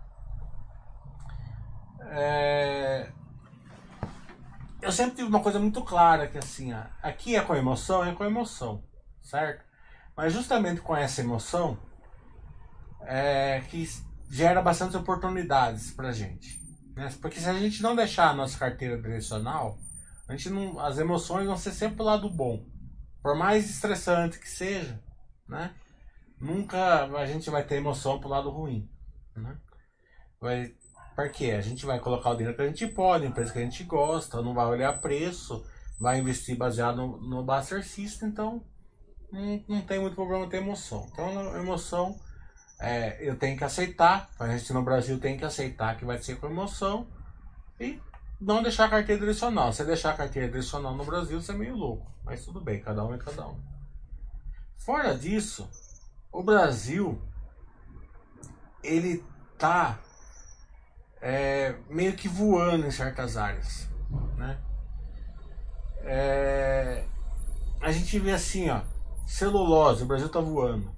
É... 2.07 3.13
Eu 4.81 4.93
sempre 4.93 5.17
tive 5.17 5.29
uma 5.29 5.41
coisa 5.41 5.59
muito 5.59 5.83
clara 5.83 6.27
que 6.27 6.39
assim, 6.39 6.73
aqui 7.03 7.37
é 7.37 7.41
com 7.43 7.55
emoção, 7.55 8.03
é 8.03 8.15
com 8.15 8.25
emoção, 8.25 8.83
certo? 9.21 9.64
Mas 10.17 10.33
justamente 10.33 10.81
com 10.81 10.95
essa 10.97 11.21
emoção 11.21 11.79
é 13.03 13.61
que 13.69 13.89
gera 14.31 14.63
bastante 14.63 14.97
oportunidades 14.97 15.91
pra 15.91 16.13
gente. 16.13 16.61
Né? 16.95 17.13
Porque 17.21 17.41
se 17.41 17.49
a 17.49 17.55
gente 17.55 17.83
não 17.83 17.97
deixar 17.97 18.31
a 18.31 18.35
nossa 18.35 18.59
carteira 18.59 19.01
direcional, 19.01 19.79
a 20.29 20.33
gente 20.33 20.49
não, 20.51 20.79
as 20.79 20.99
emoções 20.99 21.47
vão 21.47 21.57
ser 21.57 21.73
sempre 21.73 22.01
o 22.03 22.05
lado 22.05 22.31
bom. 22.31 22.65
Por 23.23 23.37
mais 23.37 23.69
estressante 23.69 24.39
que 24.39 24.49
seja, 24.49 25.03
né? 25.49 25.75
Nunca 26.41 27.05
a 27.05 27.27
gente 27.27 27.49
vai 27.51 27.65
ter 27.65 27.77
emoção 27.77 28.21
pro 28.21 28.29
lado 28.29 28.51
ruim, 28.51 28.89
né? 29.35 29.57
Vai, 30.41 30.75
porque 31.15 31.47
a 31.53 31.61
gente 31.61 31.87
vai 31.87 31.99
colocar 32.01 32.31
o 32.31 32.35
dinheiro 32.35 32.57
que 32.57 32.63
a 32.63 32.67
gente 32.67 32.87
pode, 32.89 33.27
empresa 33.27 33.53
que 33.53 33.59
a 33.59 33.63
gente 33.63 33.85
gosta, 33.85 34.43
não 34.43 34.53
vai 34.53 34.67
olhar 34.67 35.01
preço, 35.01 35.65
vai 35.99 36.19
investir 36.19 36.57
baseado 36.57 36.97
no, 36.97 37.21
no 37.21 37.45
Buster 37.45 37.87
System, 37.87 38.29
então 38.29 38.65
não, 39.33 39.65
não 39.69 39.83
tem 39.83 39.99
muito 39.99 40.15
problema 40.15 40.49
ter 40.49 40.59
emoção. 40.59 41.09
Então, 41.13 41.57
emoção 41.57 42.19
é, 42.81 43.17
eu 43.21 43.37
tenho 43.37 43.57
que 43.57 43.65
aceitar, 43.65 44.31
a 44.39 44.49
gente 44.49 44.73
no 44.73 44.83
Brasil 44.83 45.19
tem 45.19 45.37
que 45.37 45.45
aceitar 45.45 45.97
que 45.97 46.05
vai 46.05 46.19
ser 46.19 46.37
com 46.37 46.47
emoção 46.47 47.07
e 47.81 48.01
não 48.41 48.63
deixar 48.63 48.87
a 48.87 48.91
carteira 48.91 49.21
direcional. 49.21 49.73
Se 49.73 49.85
deixar 49.85 50.11
a 50.11 50.17
carteira 50.17 50.49
direcional 50.49 50.95
no 50.95 51.05
Brasil, 51.05 51.41
você 51.41 51.53
é 51.53 51.57
meio 51.57 51.77
louco. 51.77 52.13
Mas 52.25 52.45
tudo 52.45 52.61
bem, 52.61 52.81
cada 52.81 53.05
um 53.05 53.15
é 53.15 53.19
cada 53.19 53.47
um. 53.49 53.59
Fora 54.77 55.17
disso, 55.17 55.69
o 56.31 56.43
Brasil 56.43 57.21
ele 58.83 59.25
tá 59.57 59.99
é, 61.23 61.75
meio 61.89 62.15
que 62.15 62.29
voando 62.29 62.87
em 62.87 62.91
certas 62.91 63.37
áreas, 63.37 63.89
né? 64.37 64.59
É, 66.03 67.07
a 67.81 67.91
gente 67.91 68.19
vê 68.19 68.33
assim, 68.33 68.69
ó, 68.69 68.83
celulose, 69.27 70.03
o 70.03 70.07
Brasil 70.07 70.29
tá 70.29 70.41
voando. 70.41 70.95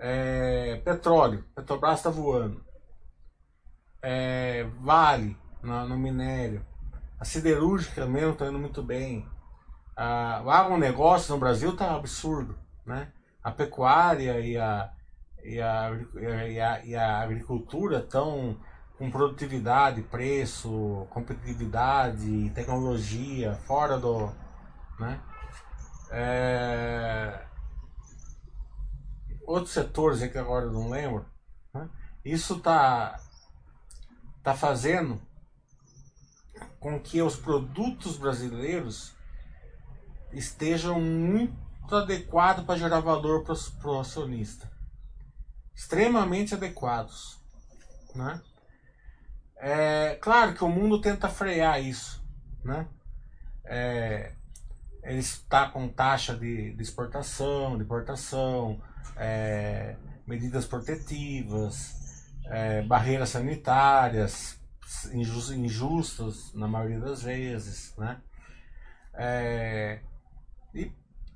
É, 0.00 0.80
petróleo, 0.84 1.44
Petrobras 1.54 2.02
tá 2.02 2.10
voando. 2.10 2.64
É, 4.02 4.64
vale, 4.80 5.36
no, 5.62 5.88
no 5.88 5.98
minério. 5.98 6.64
A 7.18 7.24
siderúrgica 7.24 8.06
mesmo 8.06 8.32
está 8.32 8.46
indo 8.46 8.58
muito 8.58 8.82
bem. 8.82 9.26
A, 9.96 10.42
o 10.44 10.50
agronegócio 10.50 11.32
no 11.32 11.40
Brasil 11.40 11.70
está 11.70 11.94
absurdo. 11.94 12.58
Né? 12.84 13.10
A 13.42 13.50
pecuária 13.50 14.38
e 14.40 14.56
a, 14.58 14.92
e 15.42 15.60
a, 15.60 15.90
e 16.14 16.60
a, 16.60 16.84
e 16.84 16.94
a 16.94 17.20
agricultura 17.20 17.98
estão 17.98 18.56
com 18.98 19.10
produtividade, 19.10 20.02
preço, 20.02 21.06
competitividade, 21.10 22.50
tecnologia, 22.50 23.54
fora 23.66 23.98
do. 23.98 24.30
Né? 24.98 25.20
É... 26.10 27.44
Outros 29.46 29.72
setores 29.72 30.20
que 30.30 30.38
agora 30.38 30.66
eu 30.66 30.72
não 30.72 30.90
lembro. 30.90 31.26
Né? 31.72 31.88
Isso 32.24 32.56
está 32.56 33.20
tá 34.42 34.54
fazendo 34.54 35.20
com 36.80 37.00
que 37.00 37.20
os 37.22 37.36
produtos 37.36 38.16
brasileiros 38.16 39.14
estejam 40.32 41.00
muito 41.00 41.56
adequados 41.94 42.64
para 42.64 42.78
gerar 42.78 43.00
valor 43.00 43.44
para 43.44 43.90
o 43.90 44.00
acionista. 44.00 44.70
Extremamente 45.74 46.54
adequados. 46.54 47.38
Né? 48.14 48.40
É 49.56 50.14
claro 50.16 50.54
que 50.54 50.64
o 50.64 50.68
mundo 50.68 51.00
tenta 51.00 51.28
frear 51.28 51.82
isso. 51.82 52.24
Né? 52.64 52.88
É, 53.64 54.35
ele 55.06 55.20
está 55.20 55.68
com 55.68 55.88
taxa 55.88 56.34
de, 56.34 56.72
de 56.72 56.82
exportação, 56.82 57.80
importação, 57.80 58.80
é, 59.16 59.96
medidas 60.26 60.66
protetivas, 60.66 62.26
é, 62.46 62.82
barreiras 62.82 63.30
sanitárias, 63.30 64.60
injustos 65.12 66.52
na 66.54 66.66
maioria 66.66 67.00
das 67.00 67.22
vezes, 67.22 67.94
né? 67.96 68.20
É, 69.14 70.00
e 70.74 70.92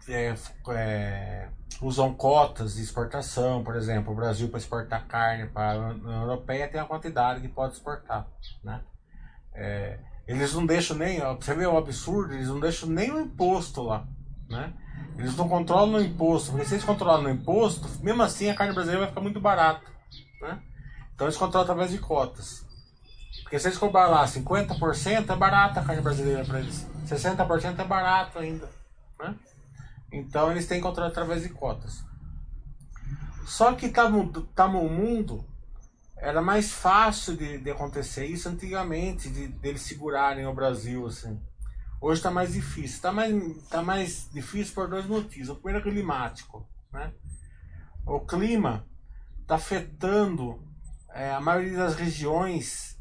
é, 0.08 0.34
é, 0.74 1.48
usam 1.80 2.12
cotas 2.12 2.74
de 2.74 2.82
exportação, 2.82 3.62
por 3.62 3.76
exemplo, 3.76 4.12
o 4.12 4.16
Brasil 4.16 4.48
para 4.48 4.58
exportar 4.58 5.06
carne 5.06 5.46
para 5.46 5.72
a 5.72 5.88
União 5.90 6.22
Europeia 6.22 6.68
tem 6.68 6.80
a 6.80 6.84
quantidade 6.84 7.40
que 7.40 7.48
pode 7.48 7.74
exportar, 7.74 8.26
né? 8.64 8.82
Eles 10.26 10.54
não 10.54 10.64
deixam 10.64 10.96
nem, 10.96 11.20
você 11.20 11.54
vê 11.54 11.66
o 11.66 11.76
absurdo, 11.76 12.34
eles 12.34 12.48
não 12.48 12.60
deixam 12.60 12.88
nem 12.88 13.10
o 13.10 13.20
imposto 13.20 13.82
lá, 13.82 14.06
né? 14.48 14.72
Eles 15.18 15.36
não 15.36 15.48
controlam 15.48 16.00
o 16.00 16.02
imposto, 16.02 16.52
porque 16.52 16.64
se 16.64 16.74
eles 16.74 16.84
controlam 16.84 17.24
o 17.24 17.30
imposto, 17.30 17.88
mesmo 18.02 18.22
assim 18.22 18.48
a 18.48 18.54
carne 18.54 18.72
brasileira 18.72 19.00
vai 19.00 19.08
ficar 19.08 19.20
muito 19.20 19.40
barata, 19.40 19.84
né? 20.40 20.62
Então 21.14 21.26
eles 21.26 21.36
controlam 21.36 21.64
através 21.64 21.90
de 21.90 21.98
cotas. 21.98 22.64
Porque 23.42 23.58
se 23.58 23.68
eles 23.68 23.78
cobrar 23.78 24.06
lá 24.06 24.24
50% 24.24 25.30
é 25.30 25.36
barata 25.36 25.80
a 25.80 25.84
carne 25.84 26.00
brasileira 26.00 26.44
para 26.44 26.60
eles. 26.60 26.86
60% 27.06 27.80
é 27.80 27.84
barato 27.84 28.38
ainda. 28.38 28.68
Né? 29.18 29.34
Então 30.12 30.50
eles 30.50 30.66
têm 30.66 30.78
que 30.78 30.86
controlar 30.86 31.08
através 31.08 31.42
de 31.42 31.48
cotas. 31.48 32.04
Só 33.44 33.72
que 33.72 33.88
tá, 33.88 34.04
tá 34.54 34.68
no 34.68 34.88
mundo, 34.88 35.44
era 36.20 36.42
mais 36.42 36.70
fácil 36.70 37.36
de, 37.36 37.58
de 37.58 37.70
acontecer 37.70 38.26
isso 38.26 38.48
antigamente, 38.48 39.30
de, 39.30 39.54
eles 39.66 39.82
segurarem 39.82 40.46
o 40.46 40.54
Brasil. 40.54 41.06
assim. 41.06 41.40
Hoje 42.00 42.18
está 42.18 42.30
mais 42.30 42.52
difícil. 42.52 42.96
Está 42.96 43.10
mais, 43.10 43.68
tá 43.68 43.82
mais 43.82 44.28
difícil 44.32 44.74
por 44.74 44.88
dois 44.88 45.06
motivos. 45.06 45.48
O 45.48 45.56
primeiro 45.56 45.88
é 45.88 45.90
climático. 45.90 46.68
Né? 46.92 47.12
O 48.06 48.20
clima 48.20 48.86
está 49.40 49.54
afetando 49.54 50.62
é, 51.12 51.30
a 51.30 51.40
maioria 51.40 51.78
das 51.78 51.94
regiões 51.94 53.00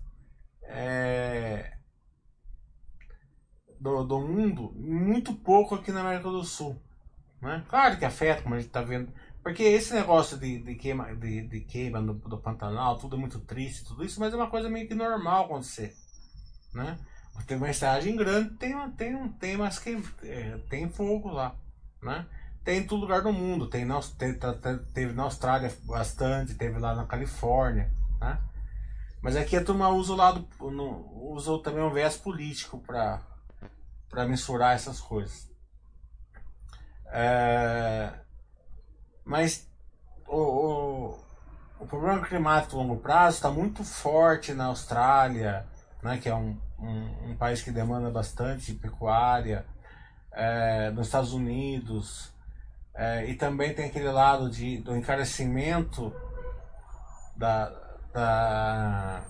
é, 0.63 1.73
do, 3.79 4.03
do 4.03 4.19
mundo, 4.19 4.71
muito 4.75 5.33
pouco 5.33 5.75
aqui 5.75 5.91
na 5.91 6.01
América 6.01 6.29
do 6.29 6.43
Sul. 6.43 6.81
Né? 7.41 7.63
Claro 7.67 7.97
que 7.97 8.05
afeta, 8.05 8.43
como 8.43 8.55
a 8.55 8.59
gente 8.59 8.67
está 8.67 8.81
vendo. 8.81 9.11
Porque 9.43 9.63
esse 9.63 9.93
negócio 9.93 10.37
de, 10.37 10.59
de 10.59 10.75
queima, 10.75 11.15
de, 11.15 11.47
de 11.47 11.61
queima 11.61 12.01
do, 12.01 12.13
do 12.13 12.37
Pantanal, 12.37 12.97
tudo 12.97 13.15
é 13.15 13.19
muito 13.19 13.39
triste, 13.39 13.85
tudo 13.85 14.03
isso, 14.03 14.19
mas 14.19 14.33
é 14.33 14.35
uma 14.35 14.49
coisa 14.49 14.69
meio 14.69 14.87
que 14.87 14.93
normal 14.93 15.45
acontecer. 15.45 15.95
Né? 16.73 16.97
Tem 17.47 17.57
uma 17.57 17.69
estalagem 17.69 18.15
grande, 18.15 18.51
tem, 18.55 18.75
tem, 18.91 19.29
tem, 19.33 19.57
mas 19.57 19.79
que, 19.79 19.97
é, 20.23 20.57
tem 20.69 20.89
fogo 20.89 21.29
lá. 21.29 21.55
Né? 22.01 22.25
Tem 22.63 22.79
em 22.79 22.85
todo 22.85 23.01
lugar 23.01 23.21
do 23.21 23.31
mundo. 23.31 23.67
Tem, 23.67 23.87
teve, 24.17 24.39
teve 24.93 25.13
na 25.13 25.23
Austrália 25.23 25.73
bastante, 25.85 26.55
teve 26.55 26.77
lá 26.77 26.93
na 26.93 27.05
Califórnia. 27.05 27.91
Né? 28.19 28.37
Mas 29.21 29.35
aqui 29.35 29.55
a 29.55 29.63
turma 29.63 29.89
usa 29.89 30.13
o 30.13 30.15
lado. 30.15 30.47
usa 30.59 31.57
também 31.59 31.83
um 31.83 31.93
viés 31.93 32.17
político 32.17 32.77
para 32.79 33.23
mensurar 34.27 34.75
essas 34.75 34.99
coisas. 34.99 35.49
É, 37.07 38.13
mas 39.29 39.69
o, 40.27 40.37
o, 40.37 41.19
o, 41.79 41.85
problema 41.85 42.25
climático 42.25 42.75
a 42.75 42.79
longo 42.79 42.97
prazo 42.97 43.35
está 43.35 43.51
muito 43.51 43.83
forte 43.83 44.55
na 44.55 44.65
Austrália, 44.65 45.67
né, 46.01 46.17
que 46.17 46.27
é 46.27 46.33
um, 46.33 46.59
um, 46.79 47.29
um 47.29 47.37
país 47.37 47.61
que 47.61 47.69
demanda 47.69 48.09
bastante 48.09 48.73
pecuária, 48.73 49.67
é, 50.31 50.89
nos 50.89 51.05
Estados 51.05 51.31
Unidos, 51.31 52.33
é, 52.95 53.27
e 53.27 53.35
também 53.35 53.71
tem 53.71 53.85
aquele 53.85 54.09
lado 54.09 54.49
de, 54.49 54.79
do 54.79 54.97
encarecimento 54.97 56.11
da, 57.37 57.69
da, 58.11 59.23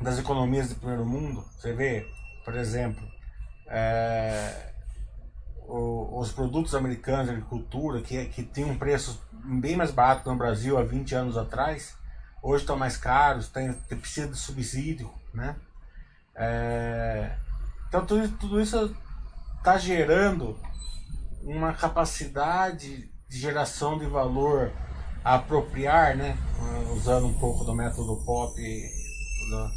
das 0.00 0.18
economias 0.18 0.70
do 0.70 0.76
primeiro 0.76 1.04
mundo. 1.04 1.44
Você 1.58 1.74
vê, 1.74 2.10
por 2.42 2.54
exemplo, 2.54 3.06
é, 3.66 4.73
os 5.66 6.32
produtos 6.32 6.74
americanos 6.74 7.26
de 7.26 7.32
agricultura, 7.32 8.00
que, 8.00 8.24
que 8.26 8.42
tinham 8.42 8.76
preços 8.76 9.18
bem 9.32 9.76
mais 9.76 9.90
baratos 9.90 10.24
no 10.26 10.36
Brasil 10.36 10.78
há 10.78 10.82
20 10.82 11.14
anos 11.14 11.36
atrás, 11.36 11.94
hoje 12.42 12.62
estão 12.62 12.76
mais 12.76 12.96
caros, 12.96 13.48
tem, 13.48 13.72
tem 13.72 13.98
precisa 13.98 14.28
de 14.28 14.36
subsídio, 14.36 15.10
né? 15.32 15.56
É, 16.36 17.36
então 17.88 18.04
tudo, 18.04 18.28
tudo 18.36 18.60
isso 18.60 18.94
está 19.58 19.78
gerando 19.78 20.58
uma 21.42 21.72
capacidade 21.72 23.10
de 23.28 23.38
geração 23.38 23.98
de 23.98 24.06
valor 24.06 24.72
a 25.24 25.36
apropriar, 25.36 26.16
né? 26.16 26.36
usando 26.92 27.26
um 27.26 27.34
pouco 27.34 27.64
do 27.64 27.74
método 27.74 28.16
pop 28.24 28.54
do, 28.54 29.70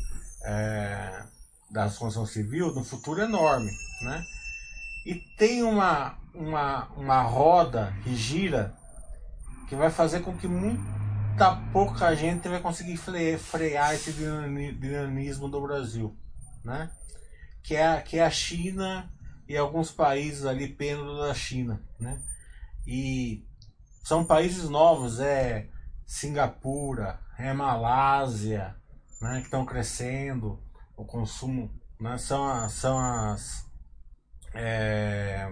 é, 0.45 1.23
da 1.71 1.83
construção 1.83 2.25
civil, 2.25 2.73
no 2.73 2.83
futuro 2.83 3.21
enorme. 3.21 3.71
Né? 4.01 4.23
E 5.07 5.15
tem 5.15 5.63
uma, 5.63 6.17
uma, 6.33 6.89
uma 6.97 7.21
roda 7.21 7.95
que 8.03 8.13
gira 8.13 8.75
que 9.69 9.73
vai 9.73 9.89
fazer 9.89 10.19
com 10.19 10.35
que 10.35 10.49
muita 10.49 11.55
pouca 11.71 12.13
gente 12.13 12.49
vai 12.49 12.59
conseguir 12.59 12.97
frear 12.97 13.93
esse 13.93 14.11
dinamismo 14.11 15.47
do 15.47 15.61
Brasil. 15.61 16.13
Né? 16.61 16.91
Que, 17.63 17.77
é, 17.77 18.01
que 18.01 18.19
é 18.19 18.25
a 18.25 18.29
China 18.29 19.09
e 19.47 19.55
alguns 19.55 19.93
países 19.93 20.45
ali 20.45 20.67
pêndulo 20.67 21.19
da 21.19 21.33
China. 21.33 21.81
Né? 21.97 22.21
E 22.85 23.47
são 24.03 24.25
países 24.25 24.67
novos, 24.67 25.21
é 25.21 25.69
Singapura, 26.05 27.17
é 27.39 27.53
Malásia, 27.53 28.75
né, 29.21 29.39
que 29.39 29.45
estão 29.45 29.65
crescendo 29.65 30.61
o 30.97 31.05
consumo, 31.05 31.71
né, 31.97 32.17
são, 32.17 32.45
as, 32.45 32.73
são 32.73 32.99
as 32.99 33.66
é, 34.53 35.49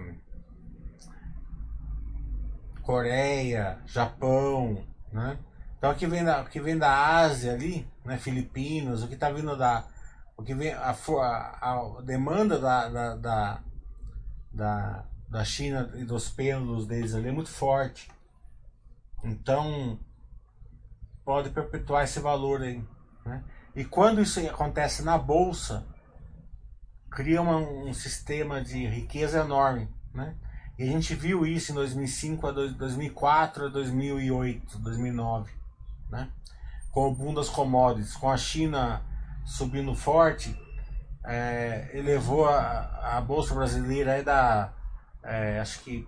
Coreia, 2.82 3.78
Japão, 3.86 4.84
né? 5.12 5.38
Então 5.78 5.90
o 5.90 5.94
que 5.94 6.06
vem 6.06 6.24
da, 6.24 6.42
o 6.42 6.46
que 6.46 6.60
vem 6.60 6.78
da 6.78 7.18
Ásia 7.18 7.52
ali, 7.52 7.86
né, 8.04 8.16
Filipinas, 8.18 9.02
o 9.02 9.08
que 9.08 9.14
está 9.14 9.30
vindo 9.30 9.56
da 9.56 9.86
o 10.36 10.42
que 10.42 10.54
vem 10.54 10.72
a, 10.72 10.90
a, 10.90 11.70
a 11.70 12.02
demanda 12.02 12.58
da, 12.58 12.88
da, 12.88 13.16
da, 13.16 13.62
da, 14.52 15.04
da 15.28 15.44
China 15.44 15.90
e 15.94 16.04
dos 16.04 16.28
pêndulos 16.28 16.86
deles 16.86 17.14
ali 17.14 17.28
é 17.28 17.32
muito 17.32 17.50
forte. 17.50 18.10
Então, 19.24 19.98
pode 21.24 21.50
perpetuar 21.50 22.04
esse 22.04 22.20
valor 22.20 22.62
aí. 22.62 22.84
Né? 23.24 23.42
E 23.74 23.84
quando 23.84 24.20
isso 24.20 24.38
acontece 24.40 25.02
na 25.02 25.16
bolsa, 25.16 25.86
cria 27.10 27.40
uma, 27.40 27.56
um 27.56 27.92
sistema 27.92 28.62
de 28.62 28.86
riqueza 28.86 29.40
enorme. 29.40 29.88
Né? 30.12 30.34
E 30.78 30.82
a 30.82 30.86
gente 30.86 31.14
viu 31.14 31.46
isso 31.46 31.72
em 31.72 31.74
2005 31.74 32.46
a 32.46 32.52
2004 32.52 33.66
a 33.66 33.68
2008, 33.68 34.78
2009, 34.78 35.50
né? 36.10 36.30
com 36.90 37.08
o 37.08 37.14
boom 37.14 37.34
das 37.34 37.48
commodities, 37.48 38.16
com 38.16 38.30
a 38.30 38.36
China 38.36 39.02
subindo 39.44 39.94
forte, 39.94 40.58
é, 41.24 41.90
elevou 41.92 42.46
a, 42.48 43.16
a 43.16 43.20
bolsa 43.20 43.54
brasileira 43.54 44.14
aí 44.14 44.22
da, 44.22 44.72
é, 45.22 45.60
acho 45.60 45.80
que 45.80 46.06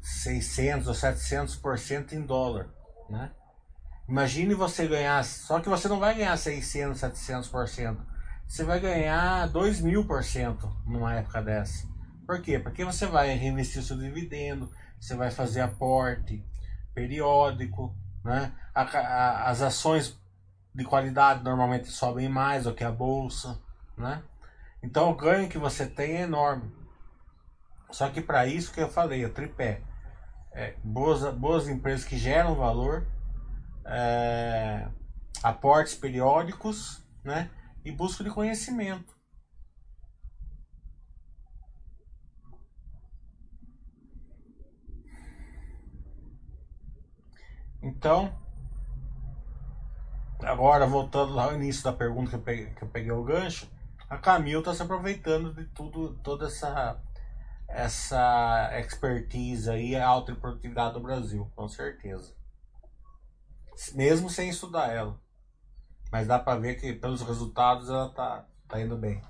600 0.00 0.88
ou 0.88 0.94
700% 0.94 2.12
em 2.12 2.22
dólar, 2.22 2.68
né? 3.08 3.30
Imagine 4.08 4.54
você 4.54 4.86
ganhar, 4.86 5.24
só 5.24 5.60
que 5.60 5.68
você 5.68 5.88
não 5.88 5.98
vai 5.98 6.14
ganhar 6.14 6.36
600, 6.36 7.00
700%. 7.00 7.96
Você 8.52 8.64
vai 8.64 8.78
ganhar 8.78 9.48
2 9.48 9.80
mil 9.80 10.06
por 10.06 10.22
cento 10.22 10.70
numa 10.86 11.14
época 11.14 11.40
dessa. 11.40 11.88
Por 12.26 12.42
quê? 12.42 12.58
Porque 12.58 12.84
você 12.84 13.06
vai 13.06 13.32
reinvestir 13.32 13.82
seu 13.82 13.96
dividendo, 13.96 14.70
você 15.00 15.16
vai 15.16 15.30
fazer 15.30 15.62
aporte 15.62 16.44
periódico, 16.94 17.96
né? 18.22 18.52
A, 18.74 18.82
a, 18.82 19.48
as 19.48 19.62
ações 19.62 20.20
de 20.74 20.84
qualidade 20.84 21.42
normalmente 21.42 21.88
sobem 21.88 22.28
mais 22.28 22.64
do 22.64 22.74
que 22.74 22.84
a 22.84 22.92
bolsa, 22.92 23.58
né? 23.96 24.22
Então 24.82 25.10
o 25.10 25.16
ganho 25.16 25.48
que 25.48 25.56
você 25.56 25.86
tem 25.86 26.18
é 26.18 26.22
enorme. 26.24 26.70
Só 27.90 28.10
que 28.10 28.20
para 28.20 28.46
isso 28.46 28.70
que 28.74 28.82
eu 28.82 28.90
falei, 28.90 29.24
o 29.24 29.32
tripé 29.32 29.80
é, 30.52 30.74
boas, 30.84 31.22
boas 31.36 31.68
empresas 31.68 32.04
que 32.04 32.18
geram 32.18 32.54
valor, 32.54 33.06
é, 33.86 34.86
aportes 35.42 35.94
periódicos 35.94 37.02
né, 37.24 37.48
e 37.84 37.92
busca 37.92 38.22
de 38.22 38.30
conhecimento. 38.30 39.16
Então, 47.82 48.32
agora 50.40 50.86
voltando 50.86 51.34
lá 51.34 51.44
ao 51.44 51.54
início 51.54 51.82
da 51.82 51.92
pergunta 51.92 52.30
que 52.30 52.36
eu 52.36 52.42
peguei, 52.42 52.66
que 52.74 52.82
eu 52.82 52.88
peguei 52.88 53.10
o 53.10 53.24
gancho, 53.24 53.68
a 54.08 54.18
Camil 54.18 54.60
está 54.60 54.72
se 54.72 54.82
aproveitando 54.82 55.52
de 55.52 55.64
tudo, 55.66 56.14
toda 56.22 56.46
essa 56.46 57.02
essa 57.72 58.70
expertise 58.78 59.70
aí, 59.70 59.96
a 59.96 60.06
alta 60.06 60.34
produtividade 60.34 60.94
do 60.94 61.00
Brasil, 61.00 61.50
com 61.56 61.66
certeza. 61.68 62.34
Mesmo 63.94 64.28
sem 64.28 64.50
estudar 64.50 64.92
ela. 64.92 65.18
Mas 66.12 66.26
dá 66.26 66.38
para 66.38 66.60
ver 66.60 66.74
que 66.74 66.92
pelos 66.92 67.22
resultados 67.22 67.88
ela 67.88 68.10
tá, 68.10 68.44
tá 68.68 68.78
indo 68.78 68.96
bem. 68.96 69.22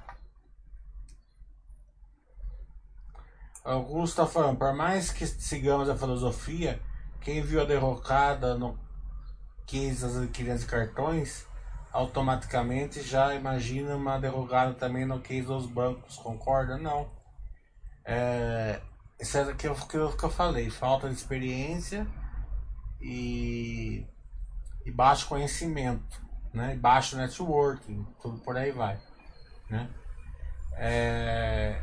Augusto 3.64 4.20
está 4.20 4.26
falando, 4.26 4.58
por 4.58 4.74
mais 4.74 5.12
que 5.12 5.24
sigamos 5.24 5.88
a 5.88 5.96
filosofia, 5.96 6.82
quem 7.20 7.40
viu 7.40 7.62
a 7.62 7.64
derrocada 7.64 8.58
no 8.58 8.76
case 9.64 10.02
das 10.02 10.16
adquiridas 10.16 10.62
de 10.62 10.66
cartões, 10.66 11.46
automaticamente 11.92 13.00
já 13.00 13.32
imagina 13.32 13.94
uma 13.94 14.18
derrocada 14.18 14.74
também 14.74 15.06
no 15.06 15.20
case 15.20 15.46
dos 15.46 15.66
bancos, 15.66 16.16
concorda? 16.16 16.76
Não. 16.76 17.08
É, 18.04 18.80
isso 19.20 19.38
é 19.38 19.42
o 19.42 19.54
que 19.54 19.68
que 19.68 20.24
eu 20.24 20.30
falei, 20.30 20.68
falta 20.68 21.08
de 21.08 21.14
experiência 21.14 22.04
e, 23.00 24.04
e 24.84 24.90
baixo 24.90 25.28
conhecimento, 25.28 26.20
né? 26.52 26.76
Baixo 26.76 27.16
networking, 27.16 28.06
tudo 28.20 28.38
por 28.38 28.56
aí 28.56 28.70
vai, 28.72 28.98
né? 29.70 29.88
É, 30.74 31.82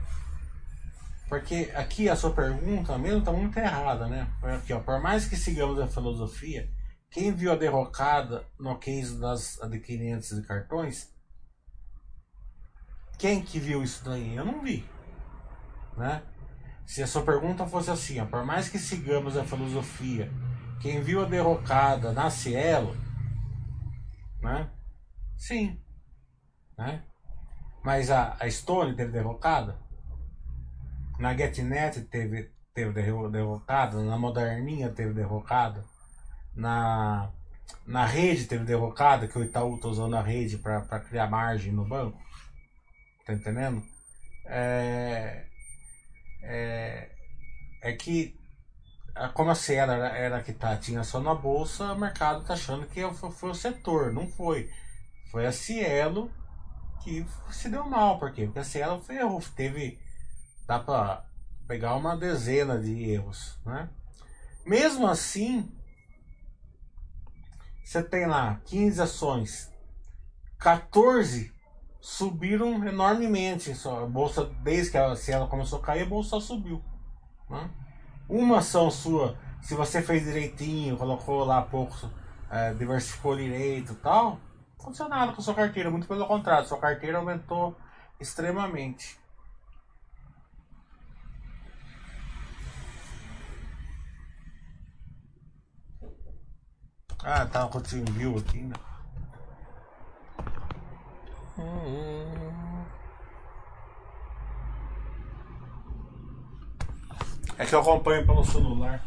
porque 1.29 1.71
aqui 1.75 2.09
a 2.09 2.15
sua 2.15 2.31
pergunta 2.31 2.97
mesmo 2.97 3.19
está 3.19 3.31
muito 3.31 3.57
errada, 3.57 4.07
né? 4.07 4.27
Aqui, 4.41 4.73
ó, 4.73 4.79
por 4.79 4.99
mais 4.99 5.27
que 5.27 5.35
sigamos 5.35 5.79
a 5.79 5.87
filosofia, 5.87 6.67
quem 7.11 7.31
viu 7.31 7.51
a 7.51 7.55
derrocada 7.55 8.45
no 8.59 8.77
case 8.77 9.19
das 9.19 9.61
adquirentes 9.61 10.35
de 10.35 10.41
cartões? 10.41 11.13
Quem 13.17 13.41
que 13.41 13.59
viu 13.59 13.83
isso 13.83 14.03
daí? 14.03 14.35
Eu 14.35 14.45
não 14.45 14.61
vi, 14.61 14.87
né? 15.97 16.23
Se 16.85 17.03
a 17.03 17.07
sua 17.07 17.21
pergunta 17.21 17.67
fosse 17.67 17.91
assim, 17.91 18.19
ó, 18.19 18.25
por 18.25 18.43
mais 18.43 18.67
que 18.67 18.79
sigamos 18.79 19.37
a 19.37 19.43
filosofia, 19.43 20.31
quem 20.81 21.01
viu 21.01 21.21
a 21.21 21.25
derrocada 21.25 22.11
na 22.11 22.31
Cielo, 22.31 22.95
né? 24.41 24.69
Sim, 25.37 25.79
né? 26.77 27.03
Mas 27.83 28.09
a, 28.11 28.37
a 28.39 28.49
Stone 28.49 28.95
teve 28.95 29.11
derrocada? 29.11 29.77
Na 31.17 31.35
GetNet 31.35 32.01
teve, 32.03 32.51
teve 32.73 32.93
derrocada, 33.29 34.01
na 34.03 34.17
Moderninha 34.17 34.89
teve 34.89 35.13
derrocada, 35.13 35.83
na, 36.55 37.31
na 37.85 38.05
rede 38.05 38.45
teve 38.45 38.63
derrocada, 38.63 39.27
que 39.27 39.37
o 39.37 39.43
Itaú 39.43 39.75
está 39.75 39.87
usando 39.87 40.15
a 40.15 40.21
rede 40.21 40.57
para 40.57 40.99
criar 41.01 41.29
margem 41.29 41.73
no 41.73 41.85
banco. 41.85 42.17
Tá 43.25 43.33
entendendo? 43.33 43.83
É, 44.45 45.45
é, 46.41 47.09
é 47.81 47.93
que 47.93 48.38
como 49.27 49.51
a 49.51 49.55
Cielo 49.55 49.91
era, 49.91 50.07
era 50.09 50.43
que 50.43 50.53
tá, 50.53 50.77
tinha 50.77 51.03
só 51.03 51.19
na 51.19 51.35
bolsa, 51.35 51.91
o 51.93 51.99
mercado 51.99 52.43
tá 52.45 52.53
achando 52.53 52.87
que 52.87 53.01
foi, 53.13 53.31
foi 53.31 53.49
o 53.49 53.55
setor, 53.55 54.13
não 54.13 54.27
foi. 54.27 54.71
Foi 55.31 55.45
a 55.45 55.51
Cielo 55.51 56.31
que 57.03 57.25
se 57.51 57.69
deu 57.69 57.85
mal, 57.85 58.19
por 58.19 58.31
quê? 58.31 58.45
Porque 58.45 58.59
a 58.59 58.63
Cielo 58.63 59.01
teve 59.55 59.99
dá 60.65 60.79
para 60.79 61.25
pegar 61.67 61.95
uma 61.95 62.15
dezena 62.15 62.79
de 62.79 63.09
erros, 63.09 63.59
né? 63.65 63.89
Mesmo 64.65 65.07
assim, 65.07 65.71
você 67.83 68.03
tem 68.03 68.27
lá 68.27 68.61
15 68.65 69.01
ações, 69.01 69.71
14 70.59 71.51
subiram 71.99 72.85
enormemente. 72.87 73.73
A 73.85 74.05
bolsa, 74.05 74.45
desde 74.63 74.91
que 74.91 75.15
se 75.15 75.31
ela 75.31 75.47
começou 75.47 75.79
a 75.79 75.81
cair, 75.81 76.03
a 76.03 76.09
bolsa 76.09 76.39
subiu. 76.39 76.83
Né? 77.49 77.69
Uma 78.29 78.59
ação 78.59 78.91
sua, 78.91 79.35
se 79.59 79.73
você 79.73 80.03
fez 80.03 80.23
direitinho, 80.23 80.95
colocou 80.97 81.43
lá 81.43 81.63
pouco, 81.63 81.95
é, 82.51 82.73
diversificou 82.75 83.35
direito 83.35 83.93
e 83.93 83.95
tal, 83.95 84.31
não 84.31 84.39
aconteceu 84.79 85.09
nada 85.09 85.33
com 85.33 85.41
sua 85.41 85.55
carteira. 85.55 85.89
Muito 85.89 86.07
pelo 86.07 86.27
contrário, 86.27 86.67
sua 86.67 86.79
carteira 86.79 87.17
aumentou 87.17 87.75
extremamente. 88.19 89.19
Ah, 97.23 97.45
tá 97.45 97.67
com 97.67 97.79
o 97.79 97.81
aqui, 98.37 98.63
né? 98.63 98.75
É 107.59 107.65
que 107.65 107.75
eu 107.75 107.81
acompanho 107.81 108.25
pelo 108.25 108.45
celular. 108.45 109.05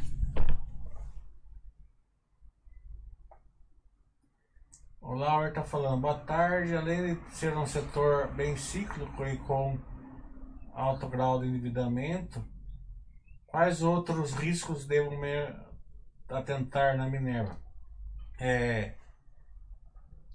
O 5.01 5.15
Laura 5.15 5.49
está 5.49 5.65
falando, 5.65 6.03
boa 6.03 6.19
tarde. 6.19 6.77
Além 6.77 7.15
de 7.15 7.35
ser 7.35 7.57
um 7.57 7.67
setor 7.67 8.29
bem 8.35 8.55
cíclico 8.59 9.27
e 9.27 9.39
com 9.39 9.79
alto 10.75 11.09
grau 11.09 11.41
de 11.41 11.47
endividamento, 11.47 12.45
quais 13.47 13.83
outros 13.83 14.35
riscos 14.35 14.85
devo 14.85 15.17
me 15.17 15.51
atentar 16.29 16.95
na 16.95 17.09
Minerva? 17.09 17.57
é, 18.39 18.97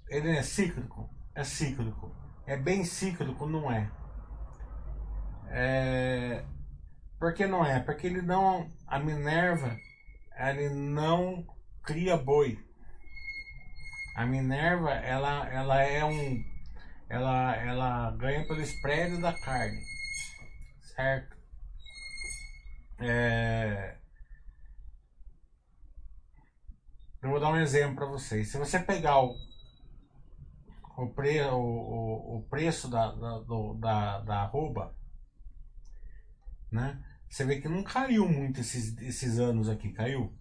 ele 0.08 0.36
é 0.36 0.42
cíclico? 0.42 1.08
É 1.36 1.44
cíclico. 1.44 2.12
É 2.44 2.56
bem 2.56 2.84
cíclico? 2.84 3.46
Não 3.46 3.70
é. 3.70 3.88
é. 5.50 6.57
Por 7.18 7.34
que 7.34 7.46
não 7.46 7.64
é? 7.64 7.80
Porque 7.80 8.06
ele 8.06 8.22
não. 8.22 8.70
A 8.86 8.98
Minerva, 8.98 9.76
ele 10.38 10.70
não 10.70 11.46
cria 11.82 12.16
boi. 12.16 12.58
A 14.16 14.26
Minerva, 14.26 14.90
ela, 14.90 15.48
ela 15.48 15.82
é 15.82 16.04
um. 16.04 16.44
Ela, 17.08 17.56
ela 17.56 18.10
ganha 18.12 18.46
pelo 18.46 18.60
spread 18.60 19.20
da 19.20 19.32
carne. 19.32 19.80
Certo? 20.94 21.36
É, 23.00 23.98
Eu 27.22 27.30
vou 27.30 27.40
dar 27.40 27.50
um 27.50 27.56
exemplo 27.56 27.96
para 27.96 28.06
vocês. 28.06 28.50
Se 28.50 28.58
você 28.58 28.78
pegar 28.78 29.20
o, 29.20 29.34
o, 30.96 31.08
pre, 31.08 31.40
o, 31.42 31.58
o, 31.58 32.36
o 32.38 32.42
preço 32.48 32.88
da, 32.88 33.10
da, 33.12 33.38
do, 33.40 33.74
da, 33.74 34.20
da 34.20 34.42
arroba, 34.42 34.94
né? 36.70 37.02
Você 37.28 37.44
vê 37.44 37.60
que 37.60 37.68
não 37.68 37.82
caiu 37.82 38.28
muito 38.28 38.60
esses, 38.60 38.96
esses 38.98 39.38
anos 39.38 39.68
aqui, 39.68 39.92
caiu. 39.92 40.32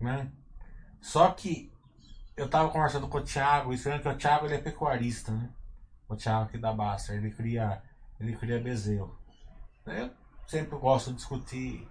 Né? 0.00 0.30
Só 1.00 1.30
que 1.32 1.72
eu 2.36 2.48
tava 2.48 2.70
conversando 2.70 3.08
com 3.08 3.18
o 3.18 3.24
Thiago, 3.24 3.72
isso 3.72 3.90
que 3.90 4.08
o 4.08 4.16
Thiago 4.16 4.46
ele 4.46 4.54
é 4.54 4.60
pecuarista, 4.60 5.32
né? 5.32 5.52
O 6.08 6.16
Thiago 6.16 6.44
aqui 6.44 6.58
da 6.58 6.72
Basta, 6.72 7.14
ele 7.14 7.30
cria, 7.30 7.82
ele 8.20 8.36
cria 8.36 8.60
bezerro. 8.60 9.18
Eu 9.86 10.10
sempre 10.46 10.78
gosto 10.78 11.10
de 11.10 11.16
discutir 11.16 11.88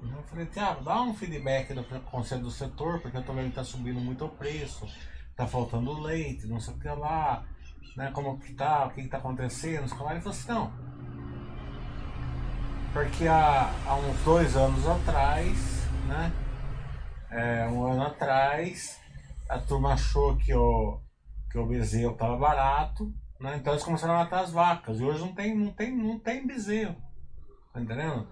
eu 0.00 0.22
falei, 0.24 0.46
Tiago, 0.46 0.84
dá 0.84 1.02
um 1.02 1.12
feedback 1.12 1.74
do 1.74 1.82
conselho 2.02 2.42
do 2.42 2.50
setor, 2.50 3.00
porque 3.00 3.16
eu 3.16 3.24
tô 3.24 3.32
vendo 3.32 3.48
que 3.48 3.56
tá 3.56 3.64
subindo 3.64 4.00
muito 4.00 4.24
o 4.24 4.28
preço, 4.28 4.86
tá 5.34 5.46
faltando 5.46 6.00
leite, 6.00 6.46
não 6.46 6.60
sei 6.60 6.74
o 6.74 6.78
que 6.78 6.88
lá, 6.88 7.44
né? 7.96 8.10
Como 8.12 8.38
que 8.38 8.54
tá, 8.54 8.86
o 8.86 8.90
que, 8.90 9.02
que 9.02 9.08
tá 9.08 9.18
acontecendo, 9.18 9.82
ele 9.82 9.88
falou 9.88 10.18
assim, 10.26 10.48
não. 10.48 10.72
Porque 12.98 13.28
há, 13.28 13.70
há 13.86 13.94
uns 13.94 14.24
dois 14.24 14.56
anos 14.56 14.84
atrás, 14.84 15.86
né? 16.08 16.32
É, 17.30 17.64
um 17.68 17.86
ano 17.86 18.02
atrás, 18.02 18.98
a 19.48 19.56
turma 19.56 19.92
achou 19.92 20.36
que 20.36 20.52
o, 20.52 21.00
que 21.48 21.56
o 21.56 21.66
bezerro 21.66 22.16
tava 22.16 22.36
barato, 22.36 23.14
né? 23.38 23.56
Então 23.56 23.72
eles 23.72 23.84
começaram 23.84 24.14
a 24.14 24.24
matar 24.24 24.40
as 24.40 24.50
vacas. 24.50 24.98
E 24.98 25.04
hoje 25.04 25.20
não 25.20 25.32
tem, 25.32 25.56
não 25.56 25.72
tem, 25.72 25.96
não 25.96 26.18
tem 26.18 26.44
bezerro. 26.44 26.96
Tá 27.72 27.80
entendendo? 27.80 28.26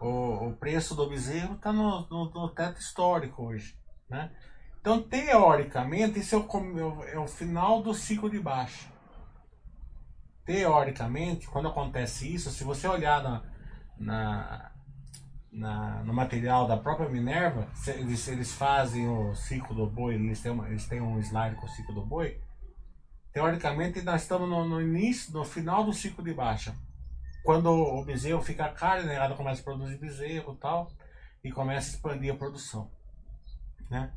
O, 0.00 0.46
o 0.46 0.56
preço 0.56 0.94
do 0.94 1.10
bezerro 1.10 1.52
está 1.52 1.70
no, 1.70 2.08
no, 2.08 2.30
no, 2.30 2.48
teto 2.54 2.80
histórico 2.80 3.44
hoje. 3.44 3.78
Né? 4.08 4.34
Então, 4.80 5.02
teoricamente, 5.02 6.20
isso 6.20 6.36
é 6.36 6.38
o, 6.38 7.04
é 7.04 7.18
o 7.18 7.26
final 7.26 7.82
do 7.82 7.92
ciclo 7.92 8.30
de 8.30 8.40
baixa. 8.40 8.90
Teoricamente, 10.46 11.46
quando 11.48 11.68
acontece 11.68 12.32
isso, 12.32 12.50
se 12.50 12.64
você 12.64 12.88
olhar 12.88 13.22
na, 13.22 13.55
na, 13.98 14.70
na, 15.50 16.02
no 16.04 16.12
material 16.12 16.66
da 16.66 16.76
própria 16.76 17.08
Minerva, 17.08 17.68
eles, 17.86 18.26
eles 18.28 18.52
fazem 18.52 19.08
o 19.08 19.34
ciclo 19.34 19.74
do 19.74 19.86
boi, 19.86 20.14
eles 20.14 20.40
têm, 20.40 20.52
uma, 20.52 20.68
eles 20.68 20.86
têm 20.86 21.00
um 21.00 21.18
slide 21.20 21.56
com 21.56 21.66
o 21.66 21.70
ciclo 21.70 21.94
do 21.94 22.04
boi. 22.04 22.40
Teoricamente, 23.32 24.02
nós 24.02 24.22
estamos 24.22 24.48
no, 24.48 24.66
no 24.66 24.80
início, 24.80 25.32
no 25.32 25.44
final 25.44 25.84
do 25.84 25.92
ciclo 25.92 26.24
de 26.24 26.32
baixa 26.32 26.74
quando 27.46 27.70
o 27.70 28.04
bezerro 28.04 28.42
fica 28.42 28.68
caro, 28.70 29.04
né, 29.04 29.14
ela 29.14 29.36
começa 29.36 29.60
a 29.60 29.64
produzir 29.64 29.96
bezerro 29.98 30.52
e 30.52 30.56
tal, 30.56 30.90
e 31.44 31.52
começa 31.52 31.90
a 31.90 31.94
expandir 31.94 32.34
a 32.34 32.36
produção. 32.36 32.90
Né? 33.88 34.10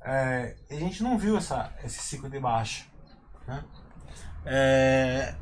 É, 0.00 0.56
a 0.70 0.74
gente 0.74 1.02
não 1.02 1.18
viu 1.18 1.36
essa, 1.36 1.70
esse 1.84 1.98
ciclo 2.00 2.30
de 2.30 2.40
baixa. 2.40 2.86
Né? 3.46 3.62
É, 4.46 5.34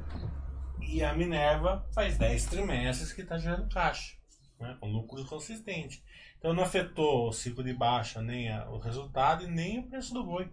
e 0.86 1.02
a 1.02 1.12
Minerva 1.14 1.86
faz 1.92 2.16
10 2.16 2.46
trimestres 2.46 3.12
que 3.12 3.22
está 3.22 3.36
gerando 3.36 3.68
caixa, 3.68 4.16
né, 4.58 4.76
com 4.80 4.90
lucro 4.90 5.24
consistente. 5.26 6.02
Então 6.38 6.52
não 6.52 6.62
afetou 6.62 7.28
o 7.28 7.32
ciclo 7.32 7.64
de 7.64 7.72
baixa, 7.72 8.22
nem 8.22 8.50
a, 8.50 8.68
o 8.70 8.78
resultado 8.78 9.44
e 9.44 9.48
nem 9.48 9.80
o 9.80 9.88
preço 9.88 10.14
do 10.14 10.24
boi. 10.24 10.50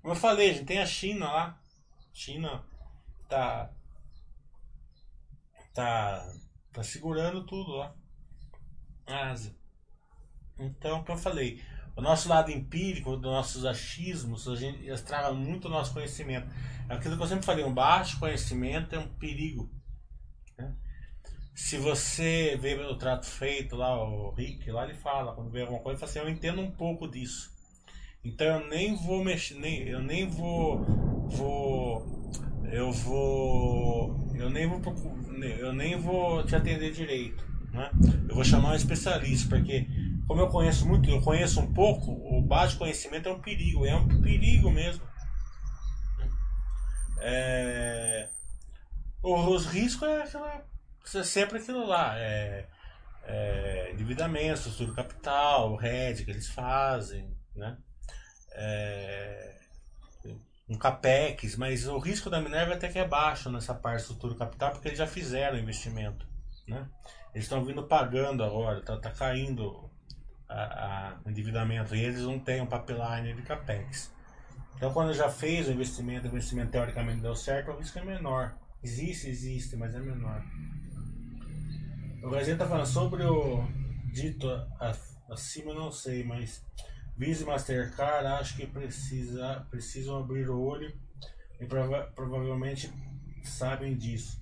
Como 0.00 0.14
eu 0.14 0.16
falei, 0.16 0.50
a 0.50 0.52
gente 0.54 0.66
tem 0.66 0.78
a 0.78 0.86
China 0.86 1.26
lá. 1.26 1.60
China 2.12 2.64
tá. 3.28 3.70
Tá. 5.74 6.32
Tá 6.72 6.82
segurando 6.82 7.44
tudo 7.44 7.72
lá. 7.72 7.94
Ásia. 9.06 9.54
Então, 10.58 11.02
como 11.04 11.18
eu 11.18 11.22
falei, 11.22 11.62
o 11.96 12.02
nosso 12.02 12.28
lado 12.28 12.50
empírico, 12.50 13.16
dos 13.16 13.32
nossos 13.32 13.64
achismos, 13.64 14.46
a 14.46 14.54
gente 14.54 14.86
estraga 14.86 15.32
muito 15.32 15.66
o 15.66 15.70
nosso 15.70 15.94
conhecimento. 15.94 16.46
É 16.88 16.94
aquilo 16.94 17.16
que 17.16 17.22
eu 17.22 17.26
sempre 17.26 17.46
falei, 17.46 17.64
um 17.64 17.72
baixo 17.72 18.20
conhecimento 18.20 18.94
é 18.94 18.98
um 18.98 19.08
perigo. 19.08 19.70
Né? 20.58 20.74
Se 21.54 21.78
você 21.78 22.56
vê 22.60 22.74
o 22.74 22.96
trato 22.96 23.24
feito 23.24 23.74
lá, 23.74 23.98
o 23.98 24.30
Rick, 24.32 24.70
lá 24.70 24.84
ele 24.84 24.94
fala, 24.94 25.32
quando 25.34 25.50
vê 25.50 25.62
alguma 25.62 25.80
coisa, 25.80 25.98
ele 25.98 26.00
fala 26.00 26.10
assim, 26.10 26.30
eu 26.30 26.36
entendo 26.36 26.60
um 26.60 26.70
pouco 26.70 27.08
disso. 27.08 27.50
Então 28.22 28.46
eu 28.46 28.68
nem 28.68 28.94
vou 28.94 29.24
mexer, 29.24 29.54
nem, 29.54 29.88
eu 29.88 30.02
nem 30.02 30.28
vou, 30.28 30.84
vou, 31.28 32.30
eu 32.70 32.92
vou, 32.92 34.34
eu 34.34 34.50
nem 34.50 34.66
vou, 34.66 34.82
eu 35.58 35.72
nem 35.72 35.96
vou 35.96 36.44
te 36.44 36.54
atender 36.54 36.92
direito, 36.92 37.42
né? 37.72 37.90
Eu 38.28 38.34
vou 38.34 38.44
chamar 38.44 38.72
um 38.72 38.74
especialista, 38.74 39.48
porque 39.48 39.86
como 40.26 40.40
eu 40.40 40.48
conheço 40.48 40.86
muito, 40.86 41.08
eu 41.08 41.20
conheço 41.22 41.60
um 41.60 41.72
pouco, 41.72 42.10
o 42.10 42.42
baixo 42.42 42.78
conhecimento 42.78 43.28
é 43.28 43.32
um 43.32 43.40
perigo, 43.40 43.86
é 43.86 43.94
um 43.94 44.20
perigo 44.20 44.70
mesmo. 44.70 45.06
É, 47.20 48.28
os 49.22 49.66
riscos 49.66 50.06
é, 50.08 50.22
aquela, 50.22 50.64
é 51.14 51.22
sempre 51.22 51.58
aquilo 51.58 51.86
lá, 51.86 52.18
é, 52.18 52.66
é, 53.24 53.90
endividamento, 53.92 54.68
estrutura 54.68 54.94
capital, 54.94 55.76
RED 55.76 56.24
que 56.24 56.30
eles 56.30 56.48
fazem, 56.48 57.32
né? 57.54 57.78
É, 58.52 59.56
um 60.68 60.76
capex, 60.76 61.56
mas 61.56 61.86
o 61.86 61.98
risco 61.98 62.28
da 62.28 62.40
Minerva 62.40 62.74
até 62.74 62.88
que 62.88 62.98
é 62.98 63.06
baixo 63.06 63.50
nessa 63.50 63.74
parte 63.74 63.98
de 63.98 64.02
estrutura 64.02 64.34
capital, 64.34 64.72
porque 64.72 64.88
eles 64.88 64.98
já 64.98 65.06
fizeram 65.06 65.56
investimento, 65.56 66.26
né? 66.66 66.88
Eles 67.32 67.44
estão 67.44 67.64
vindo 67.64 67.84
pagando 67.84 68.42
agora, 68.42 68.82
tá, 68.82 68.96
tá 68.96 69.10
caindo 69.10 69.88
o 71.24 71.30
endividamento 71.30 71.94
e 71.94 72.00
eles 72.00 72.22
não 72.22 72.38
têm 72.38 72.60
um 72.60 72.66
pipeline 72.66 73.34
de 73.34 73.42
capex. 73.42 74.12
Então, 74.76 74.92
quando 74.92 75.12
já 75.14 75.28
fez 75.28 75.68
o 75.68 75.72
investimento, 75.72 76.26
o 76.26 76.28
investimento 76.28 76.70
teoricamente 76.70 77.20
deu 77.20 77.34
certo, 77.34 77.70
o 77.70 77.78
risco 77.78 77.98
é 77.98 78.04
menor. 78.04 78.54
Existe, 78.82 79.28
existe, 79.28 79.74
mas 79.76 79.94
é 79.94 79.98
menor. 79.98 80.44
O 82.22 82.28
Brasil 82.28 82.52
está 82.52 82.66
falando 82.66 82.86
sobre 82.86 83.22
o 83.24 83.66
dito 84.12 84.48
acima, 85.28 85.74
não 85.74 85.90
sei, 85.90 86.24
mas 86.24 86.64
Visa 87.16 87.44
e 87.44 87.46
Mastercard 87.46 88.26
acho 88.26 88.56
que 88.56 88.66
precisa, 88.66 89.66
precisam 89.70 90.18
abrir 90.18 90.48
o 90.50 90.60
olho 90.60 90.94
e 91.58 91.64
prova 91.64 92.12
provavelmente 92.14 92.92
sabem 93.42 93.96
disso. 93.96 94.40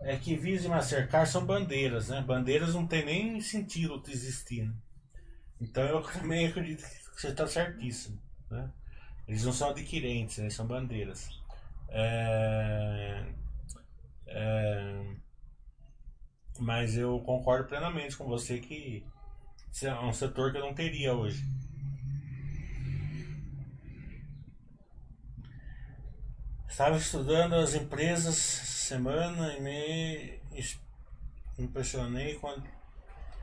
É 0.00 0.16
que 0.16 0.36
Visa 0.36 0.66
e 0.66 0.70
Mastercard 0.70 1.28
são 1.28 1.44
bandeiras, 1.44 2.08
né? 2.08 2.22
Bandeiras 2.22 2.74
não 2.74 2.86
tem 2.86 3.04
nem 3.04 3.40
sentido 3.40 4.00
existir. 4.08 4.66
Né? 4.66 4.74
Então 5.62 5.84
eu 5.84 6.02
também 6.02 6.48
acredito 6.48 6.82
que 6.82 7.20
você 7.20 7.28
está 7.28 7.46
certíssimo. 7.46 8.20
Né? 8.50 8.68
Eles 9.28 9.44
não 9.44 9.52
são 9.52 9.70
adquirentes, 9.70 10.38
eles 10.38 10.54
são 10.54 10.66
bandeiras. 10.66 11.30
É, 11.88 13.24
é, 14.26 15.16
mas 16.58 16.96
eu 16.96 17.20
concordo 17.20 17.68
plenamente 17.68 18.16
com 18.16 18.24
você 18.24 18.58
que 18.58 19.06
é 19.82 19.94
um 20.00 20.12
setor 20.12 20.50
que 20.50 20.58
eu 20.58 20.66
não 20.66 20.74
teria 20.74 21.14
hoje. 21.14 21.44
Estava 26.68 26.96
estudando 26.96 27.54
as 27.54 27.74
empresas 27.74 28.34
semana 28.34 29.54
e 29.54 29.60
me 29.60 30.40
impressionei 31.56 32.34
com 32.34 32.48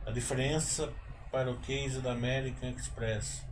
a 0.06 0.12
diferença 0.12 0.92
para 1.32 1.52
o 1.52 1.60
case 1.60 2.02
da 2.02 2.12
American 2.12 2.70
Express. 2.72 3.46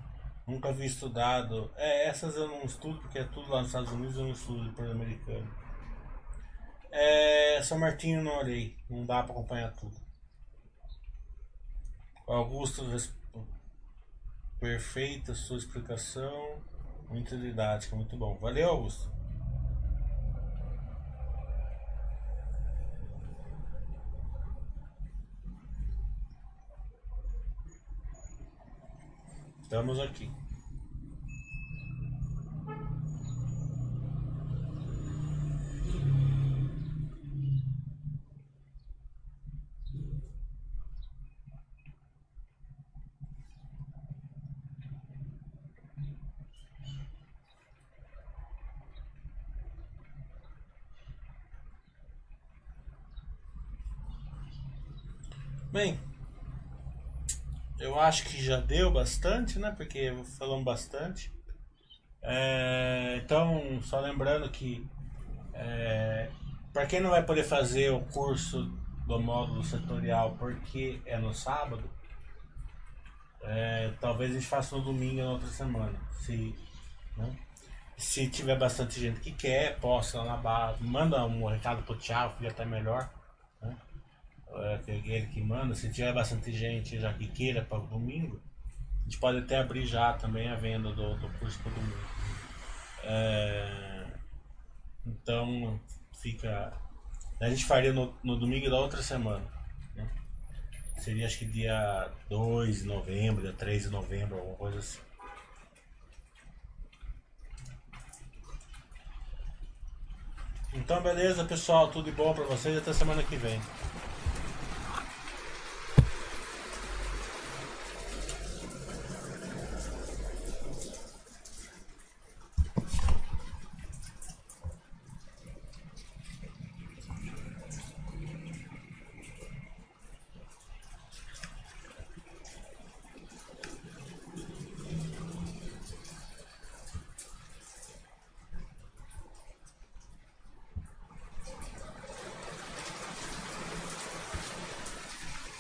Nunca 0.46 0.72
vi 0.72 0.86
estudado. 0.86 1.72
É, 1.76 2.08
essas 2.08 2.36
eu 2.36 2.48
não 2.48 2.64
estudo 2.64 3.00
porque 3.00 3.20
é 3.20 3.24
tudo 3.24 3.52
lá 3.52 3.60
nos 3.60 3.68
Estados 3.68 3.92
Unidos, 3.92 4.16
eu 4.16 4.24
não 4.24 4.32
estudo 4.32 4.64
depois 4.70 4.90
americano. 4.90 5.48
É, 6.90 7.62
São 7.64 7.78
Martinho 7.78 8.24
não 8.24 8.38
olhei, 8.40 8.78
não 8.90 9.06
dá 9.06 9.24
para 9.24 9.34
acompanhar 9.34 9.74
tudo. 9.74 9.96
Augusto, 12.26 12.84
perfeita 14.60 15.34
sua 15.34 15.58
explicação, 15.58 16.62
muito 17.10 17.38
didática, 17.38 17.96
muito 17.96 18.18
bom. 18.18 18.36
Valeu, 18.36 18.70
Augusto. 18.70 19.17
Estamos 29.68 30.00
aqui. 30.00 30.32
Bem, 55.74 56.00
eu 57.80 58.00
acho 58.00 58.24
que 58.26 58.44
já 58.44 58.60
deu 58.60 58.92
bastante, 58.92 59.60
né? 59.60 59.72
Porque 59.72 60.14
falamos 60.38 60.66
bastante. 60.66 61.32
É, 62.22 63.22
então, 63.24 63.80
só 63.82 64.00
lembrando 64.00 64.50
que 64.50 64.86
é, 65.54 66.30
para 66.74 66.86
quem 66.86 67.00
não 67.00 67.12
vai 67.12 67.24
poder 67.24 67.44
fazer 67.44 67.92
o 67.92 68.02
curso 68.02 68.64
do 69.06 69.20
módulo 69.20 69.64
setorial 69.64 70.36
porque 70.38 71.02
é 71.06 71.18
no 71.18 71.34
sábado, 71.34 71.84
é, 73.42 73.92
talvez 74.02 74.32
a 74.32 74.34
gente 74.36 74.48
faça 74.48 74.76
no 74.76 74.84
domingo 74.84 75.22
na 75.22 75.32
outra 75.32 75.48
semana. 75.48 75.98
Se, 76.20 76.56
né? 77.16 77.38
se 77.96 78.28
tiver 78.28 78.58
bastante 78.58 79.00
gente 79.00 79.20
que 79.22 79.32
quer, 79.32 79.80
posta 79.80 80.18
lá 80.20 80.26
na 80.26 80.38
barra, 80.38 80.76
manda 80.82 81.26
um 81.26 81.46
recado 81.48 81.84
pro 81.84 81.96
Thiago, 81.96 82.36
que 82.38 82.44
já 82.44 82.52
tá 82.52 82.66
melhor 82.66 83.10
aquele 84.76 85.28
que 85.28 85.42
manda, 85.42 85.76
se 85.76 85.92
tiver 85.92 86.14
bastante 86.14 86.52
gente 86.52 87.00
já 87.00 87.14
que 87.14 87.28
queira 87.28 87.64
para 87.64 87.80
o 87.80 87.88
domingo, 87.88 88.42
a 89.02 89.04
gente 89.04 89.20
pode 89.20 89.40
até 89.40 89.60
abrir 89.60 89.86
já 89.86 90.14
também 90.14 90.50
a 90.50 90.56
venda 90.56 90.92
do, 90.92 91.18
do 91.18 91.30
curso 91.40 91.60
para 91.60 91.72
o 91.72 91.76
domingo. 91.76 92.08
É, 93.04 94.06
então 95.06 95.80
fica. 96.22 96.74
A 97.40 97.50
gente 97.50 97.66
faria 97.66 97.94
no, 97.94 98.14
no 98.24 98.38
domingo 98.38 98.70
da 98.70 98.78
outra 98.78 99.02
semana. 99.02 99.46
Né? 99.96 100.10
Seria 100.98 101.26
acho 101.26 101.40
que 101.40 101.46
dia 101.46 102.12
2 102.30 102.80
de 102.80 102.84
novembro, 102.86 103.42
dia 103.42 103.54
3 103.54 103.84
de 103.84 103.90
novembro, 103.90 104.38
alguma 104.38 104.56
coisa 104.58 104.80
assim. 104.80 105.00
Então 110.74 111.02
beleza 111.02 111.44
pessoal, 111.46 111.88
tudo 111.90 112.06
de 112.06 112.12
bom 112.12 112.34
para 112.34 112.44
vocês 112.44 112.78
até 112.78 112.94
semana 112.94 113.24
que 113.24 113.36
vem. 113.36 113.60